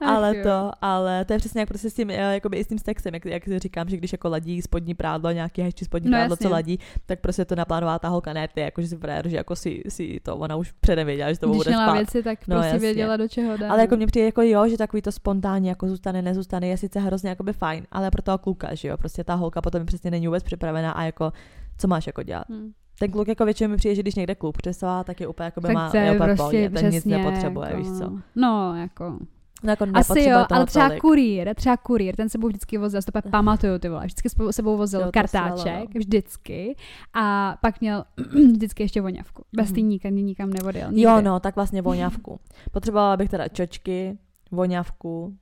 ale 0.00 0.34
to, 0.34 0.70
ale 0.82 1.24
to 1.24 1.32
je 1.32 1.38
přesně 1.38 1.60
jak 1.60 1.68
prostě 1.68 1.90
s 1.90 1.94
tím, 1.94 2.10
eh, 2.10 2.14
jakoby 2.14 2.56
i 2.56 2.64
s 2.64 2.66
tím 2.66 2.78
sexem, 2.78 3.14
jak, 3.14 3.24
jak 3.24 3.42
říkám, 3.56 3.88
že 3.88 3.96
když 3.96 4.12
jako 4.12 4.28
ladí 4.28 4.62
spodní 4.62 4.94
prádlo, 4.94 5.30
nějaký 5.30 5.62
hezčí 5.62 5.84
spodní 5.84 6.10
no, 6.10 6.16
prádlo, 6.16 6.32
jasně. 6.32 6.46
co 6.46 6.52
ladí, 6.52 6.78
tak 7.06 7.20
prostě 7.20 7.44
to 7.44 7.54
naplánová 7.54 7.98
ta 7.98 8.08
holka, 8.08 8.32
ne 8.32 8.48
ty, 8.48 8.60
jako 8.60 8.82
že 8.82 8.88
si 8.88 8.96
frajer, 8.96 9.28
že 9.28 9.36
jako 9.36 9.56
si, 9.56 9.82
si 9.88 10.20
to, 10.22 10.36
ona 10.36 10.56
už 10.56 10.72
předem 10.72 11.06
věděla, 11.06 11.32
že 11.32 11.38
to 11.38 11.48
bude 11.48 11.72
spát. 11.72 11.92
věci, 11.92 12.22
tak 12.22 12.38
no, 12.48 12.56
prostě 12.56 12.66
jasně. 12.66 12.78
věděla, 12.78 13.16
do 13.16 13.28
čeho 13.28 13.56
dá. 13.56 13.70
Ale 13.70 13.80
jako 13.80 13.96
mě 13.96 14.06
přijde 14.06 14.26
jako 14.26 14.42
jo, 14.42 14.68
že 14.68 14.76
takový 14.76 15.02
to 15.02 15.12
spontánně 15.12 15.68
jako 15.68 15.88
zůstane, 15.88 16.22
nezůstane, 16.22 16.57
je 16.66 16.76
sice 16.76 17.00
hrozně 17.00 17.30
jakoby 17.30 17.52
fajn, 17.52 17.86
ale 17.92 18.10
pro 18.10 18.22
toho 18.22 18.38
kluka, 18.38 18.74
že 18.74 18.88
jo, 18.88 18.96
prostě 18.96 19.24
ta 19.24 19.34
holka 19.34 19.62
potom 19.62 19.86
přesně 19.86 20.10
není 20.10 20.26
vůbec 20.26 20.42
připravená 20.42 20.92
a 20.92 21.02
jako 21.02 21.32
co 21.78 21.88
máš 21.88 22.06
jako 22.06 22.22
dělat. 22.22 22.44
Hmm. 22.48 22.72
Ten 22.98 23.10
kluk 23.10 23.28
jako 23.28 23.44
většinou 23.44 23.70
mi 23.70 23.76
přijde, 23.76 23.94
že 23.94 24.02
když 24.02 24.14
někde 24.14 24.34
klub 24.34 24.56
přesá, 24.56 25.04
tak 25.04 25.20
je 25.20 25.26
úplně 25.26 25.44
jako 25.44 25.60
by 25.60 25.72
má, 25.72 25.90
je 25.94 26.12
úplně 26.12 26.34
prostě, 26.34 26.70
ten 26.70 26.90
nic 26.90 27.04
nepotřebuje, 27.04 27.68
jako, 27.68 27.78
víš 27.78 27.98
co. 27.98 28.18
No, 28.36 28.76
jako 28.76 29.18
No 29.62 29.70
jako 29.70 29.86
Asi 29.94 30.22
jo, 30.22 30.44
ale 30.50 30.66
třeba 30.66 30.88
tolik. 30.88 31.00
kurýr, 31.00 31.54
třeba 31.54 31.76
kurýr, 31.76 32.16
ten 32.16 32.28
sebou 32.28 32.48
vždycky 32.48 32.78
vozil, 32.78 33.02
to 33.02 33.12
pak 33.12 33.30
pamatuju 33.30 33.78
ty 33.78 33.88
vole, 33.88 34.06
vždycky 34.06 34.28
sebou 34.50 34.76
vozil 34.76 35.00
jo, 35.00 35.10
kartáček, 35.12 35.94
no. 35.94 35.98
vždycky, 35.98 36.76
a 37.14 37.56
pak 37.60 37.80
měl 37.80 38.04
vždycky 38.52 38.82
ještě 38.82 39.00
voňavku, 39.00 39.44
bez 39.56 39.72
mm. 39.72 39.76
nikam, 39.88 40.14
nikam 40.14 40.50
nevodil. 40.50 40.86
Nikdy. 40.86 41.02
Jo, 41.02 41.20
no, 41.20 41.40
tak 41.40 41.56
vlastně 41.56 41.82
voňavku. 41.82 42.40
Potřebovala 42.72 43.16
bych 43.16 43.28
teda 43.28 43.48
čočky, 43.48 44.18
voňavku, 44.50 45.36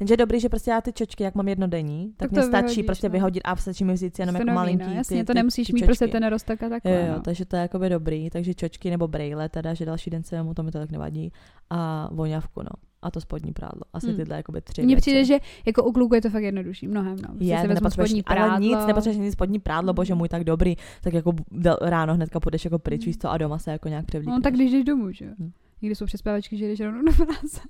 Jenže 0.00 0.12
je 0.12 0.16
dobrý, 0.16 0.40
že 0.40 0.48
prostě 0.48 0.70
já 0.70 0.80
ty 0.80 0.92
čočky, 0.92 1.24
jak 1.24 1.34
mám 1.34 1.48
jednodenní, 1.48 2.12
tak, 2.16 2.16
tak 2.16 2.30
mě 2.30 2.42
stačí 2.42 2.66
vyhodíš, 2.66 2.86
prostě 2.86 3.08
no. 3.08 3.12
vyhodit 3.12 3.42
a 3.44 3.56
stačí 3.56 3.84
mi 3.84 3.92
vzít 3.92 4.18
jenom 4.18 4.36
jako 4.36 4.50
malinký. 4.50 4.86
No, 4.86 4.92
jasně, 4.94 5.18
ty, 5.18 5.24
to 5.24 5.34
nemusíš 5.34 5.66
ty, 5.66 5.72
ty 5.72 5.74
mít 5.74 5.84
prostě 5.86 6.08
ten 6.08 6.26
roztok 6.26 6.62
a 6.62 6.68
takhle. 6.68 6.92
Jo, 6.92 6.98
jo, 7.06 7.12
no. 7.14 7.20
takže 7.20 7.44
to 7.44 7.56
je 7.56 7.62
jakoby 7.62 7.88
dobrý, 7.88 8.30
takže 8.30 8.54
čočky 8.54 8.90
nebo 8.90 9.08
brejle 9.08 9.48
teda, 9.48 9.74
že 9.74 9.84
další 9.84 10.10
den 10.10 10.22
se 10.22 10.42
mu 10.42 10.54
to 10.54 10.62
mi 10.62 10.70
to 10.70 10.78
tak 10.78 10.90
nevadí 10.90 11.32
a 11.70 12.08
voňavku, 12.12 12.62
no 12.62 12.70
a 13.04 13.10
to 13.10 13.20
spodní 13.20 13.52
prádlo. 13.52 13.82
Asi 13.92 14.06
hmm. 14.06 14.16
tyhle 14.16 14.36
jakoby 14.36 14.60
tři 14.60 14.82
Mně 14.82 14.96
přijde, 14.96 15.24
že 15.24 15.38
jako 15.66 15.84
u 15.84 15.92
kluku 15.92 16.14
je 16.14 16.20
to 16.20 16.30
fakt 16.30 16.42
jednodušší, 16.42 16.88
mnohem. 16.88 17.16
No. 17.28 17.34
Je, 17.38 17.58
se 17.60 17.68
vezmu 17.68 17.90
spodní 17.90 18.22
prádlo. 18.22 18.50
Ale 18.50 18.60
nic, 18.60 18.86
nepotřebuješ 18.86 19.18
nic 19.18 19.32
spodní 19.32 19.58
prádlo, 19.58 19.92
bože 19.92 20.14
můj, 20.14 20.28
tak 20.28 20.44
dobrý, 20.44 20.76
tak 21.02 21.14
jako 21.14 21.32
ráno 21.80 22.14
hnedka 22.14 22.40
půjdeš 22.40 22.64
jako 22.64 22.78
pryč, 22.78 23.00
hmm. 23.00 23.06
víš 23.06 23.18
co, 23.18 23.30
a 23.30 23.38
doma 23.38 23.58
se 23.58 23.70
jako 23.70 23.88
nějak 23.88 24.06
převlíkneš. 24.06 24.36
No 24.36 24.40
tak 24.40 24.54
když 24.54 24.72
jdeš 24.72 24.84
domů, 24.84 25.12
že 25.12 25.24
jo. 25.24 25.30
Hmm. 25.38 25.52
Někdy 25.82 25.94
jsou 25.94 26.06
přespávačky, 26.06 26.56
že 26.56 26.66
jdeš 26.68 26.80
rovnou 26.80 27.02
do 27.02 27.12
práce. 27.12 27.60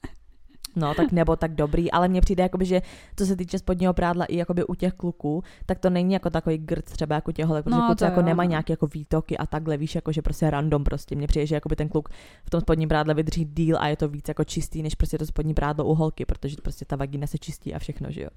No, 0.77 0.95
tak 0.95 1.13
nebo 1.13 1.37
tak 1.37 1.55
dobrý, 1.55 1.91
ale 1.91 2.09
mně 2.09 2.21
přijde, 2.21 2.43
jakoby, 2.43 2.65
že 2.65 2.83
co 3.17 3.27
se 3.27 3.37
týče 3.37 3.59
spodního 3.59 3.95
prádla 3.95 4.25
i 4.25 4.37
jakoby 4.37 4.65
u 4.65 4.75
těch 4.75 4.93
kluků, 4.93 5.43
tak 5.67 5.79
to 5.79 5.91
není 5.91 6.15
jako 6.15 6.31
takový 6.31 6.59
grc 6.59 6.93
třeba 6.93 7.15
jako 7.15 7.33
těch 7.33 7.47
holek, 7.47 7.65
protože 7.65 7.77
no, 7.77 7.87
kluci 7.87 8.05
jako 8.05 8.23
nemají 8.23 8.49
nějaké 8.49 8.73
jako 8.73 8.87
výtoky 8.87 9.39
a 9.39 9.47
takhle, 9.47 9.77
víš, 9.77 9.95
jako 9.95 10.13
že 10.13 10.23
prostě 10.23 10.51
random 10.51 10.85
prostě. 10.85 11.17
Mně 11.17 11.27
přijde, 11.27 11.47
že 11.47 11.55
jakoby 11.55 11.77
ten 11.77 11.89
kluk 11.89 12.09
v 12.45 12.51
tom 12.51 12.61
spodním 12.61 12.89
prádle 12.89 13.15
vydrží 13.15 13.45
díl 13.45 13.77
a 13.81 13.89
je 13.89 13.97
to 13.97 14.09
víc 14.09 14.29
jako 14.29 14.45
čistý, 14.45 14.83
než 14.83 14.95
prostě 14.95 15.19
to 15.19 15.27
spodní 15.27 15.55
prádlo 15.55 15.85
u 15.85 15.95
holky, 15.95 16.25
protože 16.25 16.57
prostě 16.63 16.85
ta 16.85 16.97
vagina 16.97 17.27
se 17.27 17.39
čistí 17.39 17.75
a 17.75 17.79
všechno, 17.79 18.11
že 18.11 18.23
jo. 18.23 18.31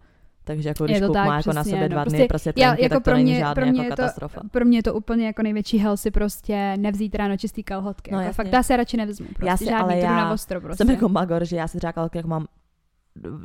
Takže 0.48 0.70
jako 0.70 0.86
když 0.86 1.00
kluk 1.00 1.14
tak, 1.14 1.28
má 1.28 1.38
jako 1.38 1.54
na 1.54 1.64
sebe 1.64 1.82
no, 1.82 1.88
dva 1.88 2.04
dny 2.04 2.10
prostě, 2.10 2.28
prostě 2.28 2.54
trenky, 2.54 2.62
já, 2.62 2.84
jako 2.84 2.96
tak 2.96 3.04
to 3.04 3.04
pro 3.04 3.16
mě, 3.16 3.24
není 3.24 3.38
žádný 3.38 3.64
pro 3.64 3.72
mě 3.72 3.84
jako 3.84 3.96
katastrofa. 3.96 4.42
To, 4.42 4.50
pro 4.50 4.66
mě 4.66 4.78
je 4.78 4.84
to 4.84 4.94
úplně 4.94 5.26
jako 5.26 5.44
největší 5.44 5.78
hell 5.78 5.98
si 5.98 6.12
prostě 6.12 6.78
nevzít 6.78 7.16
ráno 7.16 7.38
čistý 7.38 7.64
kalhotky. 7.64 8.12
No, 8.12 8.22
jako 8.22 8.34
fakt, 8.34 8.54
já 8.54 8.64
se 8.64 8.78
radši 8.78 8.98
nevezmu. 8.98 9.28
Prostě, 9.28 9.50
já 9.50 9.58
si, 9.58 9.66
žádný 9.66 9.82
ale 9.82 9.98
já 9.98 10.16
na 10.16 10.34
ostro, 10.34 10.62
prostě. 10.62 10.78
jsem 10.78 10.94
jako 10.94 11.10
magor, 11.10 11.46
že 11.46 11.56
já 11.56 11.68
si 11.68 11.78
třeba 11.78 11.94
kalhotky 11.94 12.18
jako 12.18 12.28
mám 12.28 12.46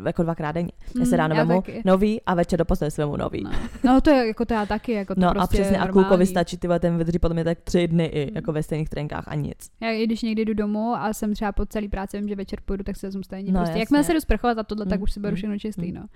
jako 0.07 0.23
dvakrát 0.23 0.53
denně. 0.53 0.73
Já 0.99 1.05
se 1.05 1.11
mm, 1.11 1.19
ráno 1.19 1.37
vemu 1.37 1.63
nový 1.85 2.21
a 2.27 2.35
večer 2.35 2.59
do 2.59 2.65
postele 2.65 2.91
svému 2.91 3.17
nový. 3.17 3.45
No. 3.45 3.51
no. 3.85 4.01
to 4.01 4.11
je 4.11 4.27
jako 4.27 4.45
to 4.45 4.55
já 4.55 4.67
taky. 4.67 4.93
Jako 4.93 5.15
to 5.15 5.21
no 5.21 5.31
prostě 5.33 5.59
a 5.59 5.63
přesně 5.63 5.79
a 5.79 5.89
klukovi 5.89 6.27
stačí 6.27 6.57
ty 6.57 6.69
ten 6.81 6.99
vydrží 6.99 7.19
podle 7.19 7.35
mě 7.35 7.45
tak 7.45 7.59
tři 7.61 7.89
dny 7.89 8.05
i 8.05 8.31
mm. 8.31 8.37
jako 8.37 8.53
ve 8.53 8.63
stejných 8.63 8.89
trenkách 8.89 9.25
a 9.27 9.35
nic. 9.35 9.71
Já 9.81 9.91
i 9.91 10.07
když 10.07 10.23
někdy 10.23 10.45
jdu 10.45 10.55
domů 10.55 10.95
a 10.95 11.13
jsem 11.13 11.35
třeba 11.35 11.53
po 11.53 11.67
celý 11.67 11.89
práci, 11.89 12.19
vím, 12.19 12.29
že 12.29 12.37
večer 12.37 12.59
půjdu, 12.65 12.85
tak 12.85 12.97
se 12.97 13.07
vezmu 13.07 13.23
stejně. 13.23 13.53
No, 13.53 13.61
prostě. 13.61 13.79
Jakmile 13.79 14.05
se 14.05 14.15
jdu 14.15 14.21
sprchovat 14.21 14.59
a 14.59 14.63
tohle, 14.63 14.85
mm. 14.85 14.91
tak 14.91 15.01
už 15.01 15.13
si 15.13 15.21
beru 15.21 15.33
mm, 15.33 15.37
všechno 15.37 15.59
čistý. 15.59 15.93
Mm. 15.93 15.95
No. 15.95 16.07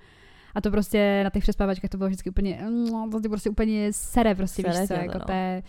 A 0.57 0.61
to 0.61 0.71
prostě 0.71 1.21
na 1.23 1.29
těch 1.29 1.43
přespávačkách 1.43 1.89
to 1.89 1.97
bylo 1.97 2.07
vždycky 2.07 2.29
úplně, 2.29 2.65
no, 2.91 3.09
to 3.11 3.21
ty 3.21 3.29
prostě 3.29 3.49
úplně 3.49 3.93
sere 3.93 4.35
prostě, 4.35 4.61
sere 4.61 4.79
víš 4.79 4.87
co, 4.87 4.93
jako 4.93 5.17
no. 5.17 5.25
to 5.25 5.31
je, 5.31 5.63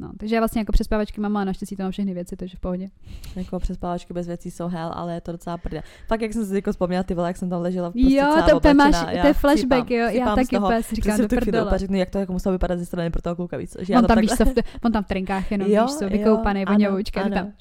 No, 0.00 0.10
takže 0.18 0.34
já 0.34 0.40
vlastně 0.40 0.60
jako 0.60 0.72
přespávačky 0.72 1.20
mám 1.20 1.36
a 1.36 1.44
naštěstí 1.44 1.76
to 1.76 1.82
mám 1.82 1.92
všechny 1.92 2.14
věci, 2.14 2.36
takže 2.36 2.56
v 2.56 2.60
pohodě. 2.60 2.90
Jako 3.36 3.58
přespávačky 3.58 4.14
bez 4.14 4.26
věcí 4.26 4.50
jsou 4.50 4.68
hell, 4.68 4.90
ale 4.94 5.14
je 5.14 5.20
to 5.20 5.32
docela 5.32 5.58
prdě. 5.58 5.82
Fakt, 6.08 6.20
jak 6.20 6.32
jsem 6.32 6.46
si 6.46 6.54
jako 6.54 6.72
vzpomněla, 6.72 7.02
ty 7.02 7.14
vole, 7.14 7.28
jak 7.28 7.36
jsem 7.36 7.50
tam 7.50 7.62
ležela 7.62 7.88
v 7.88 7.92
prostě 7.92 8.14
Jo, 8.14 8.42
to, 8.50 8.60
to 8.60 8.74
máš, 8.74 9.20
to 9.20 9.26
je 9.26 9.32
flashback, 9.32 9.90
jo, 9.90 10.08
já 10.08 10.34
taky 10.34 10.58
úplně 10.58 10.82
si 10.82 10.94
říkám, 10.94 11.20
do 11.20 11.28
prdele. 11.28 11.78
Řeknu, 11.78 11.96
jak 11.96 12.10
to 12.10 12.18
jako 12.18 12.32
muselo 12.32 12.52
vypadat 12.52 12.78
ze 12.78 12.86
strany 12.86 13.10
pro 13.10 13.22
toho 13.22 13.36
kluka, 13.36 13.56
víc. 13.56 13.76
Že 13.80 13.94
on 13.94 14.04
tam, 14.04 14.18
víš 14.18 14.30
co, 14.30 14.44
on 14.84 14.92
tam 14.92 15.04
v 15.04 15.06
trinkách 15.06 15.50
jenom, 15.50 15.70
jo, 15.70 15.82
víš 15.82 15.94
co, 15.94 16.08
vykoupaný, 16.08 16.64
voňavoučka, 16.64 17.28
tam, 17.28 17.52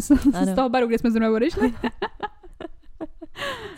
z, 0.00 0.06
z 0.44 0.54
toho 0.54 0.68
baru, 0.68 0.86
kde 0.86 0.98
jsme 0.98 1.10
zrovna 1.10 1.30
odešli. 1.30 1.74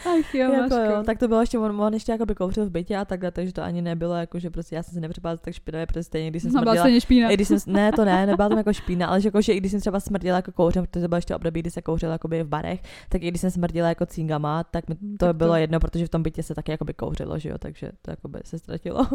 Ach 0.07 0.34
jo, 0.34 0.53
jako 0.53 0.74
jo, 0.74 1.03
tak 1.07 1.18
to 1.18 1.28
bylo 1.28 1.40
ještě, 1.40 1.59
on, 1.59 1.80
on 1.80 1.94
ještě 1.94 2.18
by 2.24 2.34
kouřil 2.34 2.66
v 2.66 2.70
bytě 2.70 2.96
a 2.96 3.05
takhle, 3.05 3.30
takže 3.30 3.53
to 3.53 3.62
ani 3.62 3.82
nebylo, 3.82 4.14
jako 4.14 4.38
že 4.38 4.51
prostě 4.51 4.76
já 4.76 4.82
jsem 4.82 4.94
si 4.94 5.01
nepřipadala 5.01 5.36
tak 5.36 5.55
špinavě, 5.55 5.86
protože 5.86 6.03
stejně, 6.03 6.30
když 6.30 6.42
jsem 6.42 6.53
no, 6.53 6.62
smrdila. 6.62 7.01
špína. 7.01 7.30
I 7.30 7.34
když 7.34 7.48
jsem, 7.48 7.59
ne, 7.66 7.92
to 7.92 8.05
ne, 8.05 8.26
nebyla 8.26 8.48
tam 8.48 8.59
jako 8.59 8.72
špína, 8.72 9.07
ale 9.07 9.20
že, 9.20 9.28
jako, 9.28 9.42
že 9.42 9.53
i 9.53 9.57
když 9.57 9.70
jsem 9.70 9.80
třeba 9.80 10.01
smrdila 10.01 10.36
jako 10.36 10.53
kouřem, 10.53 10.86
protože 10.86 11.03
to 11.03 11.09
bylo 11.09 11.18
ještě 11.18 11.36
období, 11.36 11.61
kdy 11.61 11.70
se 11.70 11.82
kouřilo 11.82 12.12
jakoby 12.12 12.42
v 12.42 12.48
barech, 12.48 12.82
tak 13.09 13.22
i 13.22 13.28
když 13.28 13.40
jsem 13.40 13.51
smrdila 13.51 13.88
jako 13.88 14.07
cingama, 14.07 14.64
tak 14.64 14.88
mi 14.88 14.94
to 14.94 15.26
tak 15.26 15.36
bylo 15.36 15.53
to... 15.53 15.57
jedno, 15.57 15.80
protože 15.80 16.07
v 16.07 16.09
tom 16.09 16.22
bytě 16.22 16.42
se 16.42 16.55
taky 16.55 16.70
jakoby 16.70 16.94
kouřilo, 16.94 17.38
že 17.38 17.48
jo, 17.48 17.59
takže 17.59 17.92
to 18.03 18.11
jakoby 18.11 18.40
se 18.44 18.59
ztratilo. 18.59 19.07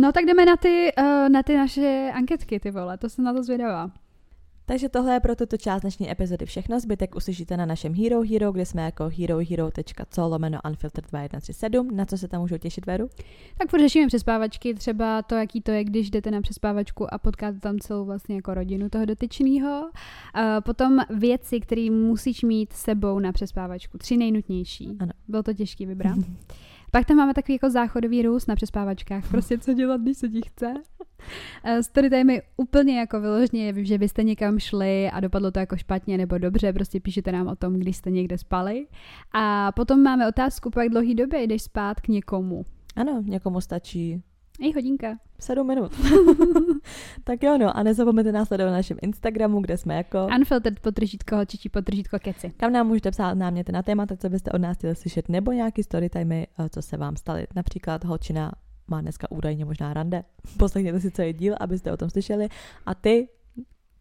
No 0.00 0.12
tak 0.12 0.24
jdeme 0.24 0.44
na 0.44 0.56
ty, 0.56 0.92
uh, 0.98 1.28
na 1.28 1.42
ty 1.42 1.56
naše 1.56 2.10
anketky, 2.14 2.60
ty 2.60 2.70
vole, 2.70 2.98
to 2.98 3.08
jsem 3.08 3.24
na 3.24 3.32
to 3.32 3.42
zvědavá. 3.42 3.90
Takže 4.68 4.88
tohle 4.88 5.12
je 5.12 5.20
pro 5.20 5.36
tuto 5.36 5.56
část 5.56 5.80
dnešní 5.80 6.10
epizody 6.10 6.46
všechno. 6.46 6.80
Zbytek 6.80 7.16
uslyšíte 7.16 7.56
na 7.56 7.66
našem 7.66 7.94
Hero 7.94 8.22
Hero, 8.22 8.52
kde 8.52 8.66
jsme 8.66 8.82
jako 8.82 9.10
herohero.co 9.18 10.28
lomeno 10.28 10.58
unfiltered 10.68 11.10
2137. 11.10 11.96
Na 11.96 12.04
co 12.04 12.18
se 12.18 12.28
tam 12.28 12.40
můžou 12.40 12.56
těšit, 12.56 12.86
Veru? 12.86 13.08
Tak 13.58 13.70
furt 13.70 13.80
řešíme 13.80 14.06
přespávačky, 14.06 14.74
třeba 14.74 15.22
to, 15.22 15.34
jaký 15.34 15.60
to 15.60 15.70
je, 15.70 15.84
když 15.84 16.10
jdete 16.10 16.30
na 16.30 16.40
přespávačku 16.40 17.14
a 17.14 17.18
potkáte 17.18 17.60
tam 17.60 17.78
celou 17.78 18.04
vlastně 18.04 18.34
jako 18.34 18.54
rodinu 18.54 18.88
toho 18.88 19.04
dotyčného. 19.04 19.90
Potom 20.64 20.98
věci, 21.10 21.60
které 21.60 21.90
musíš 21.90 22.42
mít 22.42 22.72
sebou 22.72 23.18
na 23.18 23.32
přespávačku. 23.32 23.98
Tři 23.98 24.16
nejnutnější. 24.16 24.96
Ano. 24.98 25.12
Bylo 25.28 25.42
to 25.42 25.54
těžký 25.54 25.86
vybrat. 25.86 26.18
Pak 26.90 27.06
tam 27.06 27.16
máme 27.16 27.34
takový 27.34 27.54
jako 27.54 27.70
záchodový 27.70 28.22
růst 28.22 28.46
na 28.46 28.54
přespávačkách. 28.54 29.28
Prostě 29.30 29.58
co 29.58 29.74
dělat, 29.74 30.00
když 30.00 30.18
se 30.18 30.28
ti 30.28 30.40
chce. 30.46 30.74
Eh, 31.64 31.82
story 31.82 32.10
time 32.10 32.30
je 32.30 32.42
úplně 32.56 32.98
jako 32.98 33.20
vyložně, 33.20 33.74
že 33.76 33.98
byste 33.98 34.22
někam 34.22 34.58
šli 34.58 35.10
a 35.10 35.20
dopadlo 35.20 35.50
to 35.50 35.58
jako 35.58 35.76
špatně 35.76 36.18
nebo 36.18 36.38
dobře, 36.38 36.72
prostě 36.72 37.00
píšete 37.00 37.32
nám 37.32 37.46
o 37.46 37.56
tom, 37.56 37.74
když 37.74 37.96
jste 37.96 38.10
někde 38.10 38.38
spali. 38.38 38.86
A 39.32 39.72
potom 39.72 40.02
máme 40.02 40.28
otázku, 40.28 40.70
po 40.70 40.80
jak 40.80 40.88
dlouhý 40.88 41.14
době 41.14 41.42
jdeš 41.42 41.62
spát 41.62 42.00
k 42.00 42.08
někomu. 42.08 42.64
Ano, 42.96 43.22
někomu 43.26 43.60
stačí 43.60 44.22
I 44.58 44.72
hodinka. 44.72 45.18
Sedm 45.38 45.66
minut. 45.66 45.92
tak 47.24 47.42
jo, 47.42 47.58
no 47.58 47.76
a 47.76 47.82
nezapomeňte 47.82 48.32
nás 48.32 48.48
sledovat 48.48 48.70
na 48.70 48.76
našem 48.76 48.98
Instagramu, 49.02 49.60
kde 49.60 49.78
jsme 49.78 49.96
jako... 49.96 50.28
Unfiltered 50.38 50.80
potržítko, 50.80 51.36
holčičí 51.36 51.68
potržítko 51.68 52.18
keci. 52.18 52.52
Tam 52.56 52.72
nám 52.72 52.86
můžete 52.86 53.10
psát 53.10 53.34
náměty 53.34 53.72
na 53.72 53.82
témata, 53.82 54.16
co 54.16 54.28
byste 54.28 54.50
od 54.50 54.58
nás 54.58 54.76
chtěli 54.76 54.94
slyšet, 54.94 55.28
nebo 55.28 55.52
nějaký 55.52 55.82
storytimey, 55.82 56.46
eh, 56.58 56.68
co 56.68 56.82
se 56.82 56.96
vám 56.96 57.16
staly. 57.16 57.46
Například 57.56 58.04
holčina 58.04 58.52
má 58.88 59.00
dneska 59.00 59.30
údajně 59.30 59.64
možná 59.64 59.94
rande. 59.94 60.24
Poslechněte 60.58 61.00
si 61.00 61.10
celý 61.10 61.32
díl, 61.32 61.54
abyste 61.60 61.92
o 61.92 61.96
tom 61.96 62.10
slyšeli. 62.10 62.48
A 62.86 62.94
ty 62.94 63.28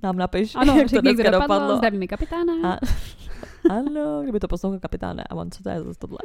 nám 0.04 0.16
napiš, 0.16 0.56
ano, 0.56 0.78
jak 0.78 0.90
to 0.90 1.02
dneska 1.02 1.24
dopadlo, 1.24 1.56
dopadlo. 1.56 1.78
zdravíme 1.78 2.08
kapitána. 2.08 2.54
A, 2.64 2.80
ano, 3.70 4.22
kdyby 4.24 4.40
to 4.40 4.48
poslouchal 4.48 4.80
kapitáne. 4.80 5.24
A 5.30 5.36
on, 5.36 5.52
co 5.52 5.64
to 5.64 5.70
je 5.70 5.84
zase 5.84 6.00
tohle? 6.00 6.18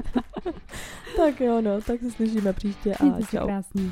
tak 1.17 1.41
jo, 1.41 1.61
no, 1.61 1.81
tak 1.81 2.01
se 2.01 2.11
slyšíme 2.11 2.53
příště 2.53 2.95
a 2.95 3.05
Mějte 3.05 3.37
čau. 3.37 3.47
krásně. 3.47 3.83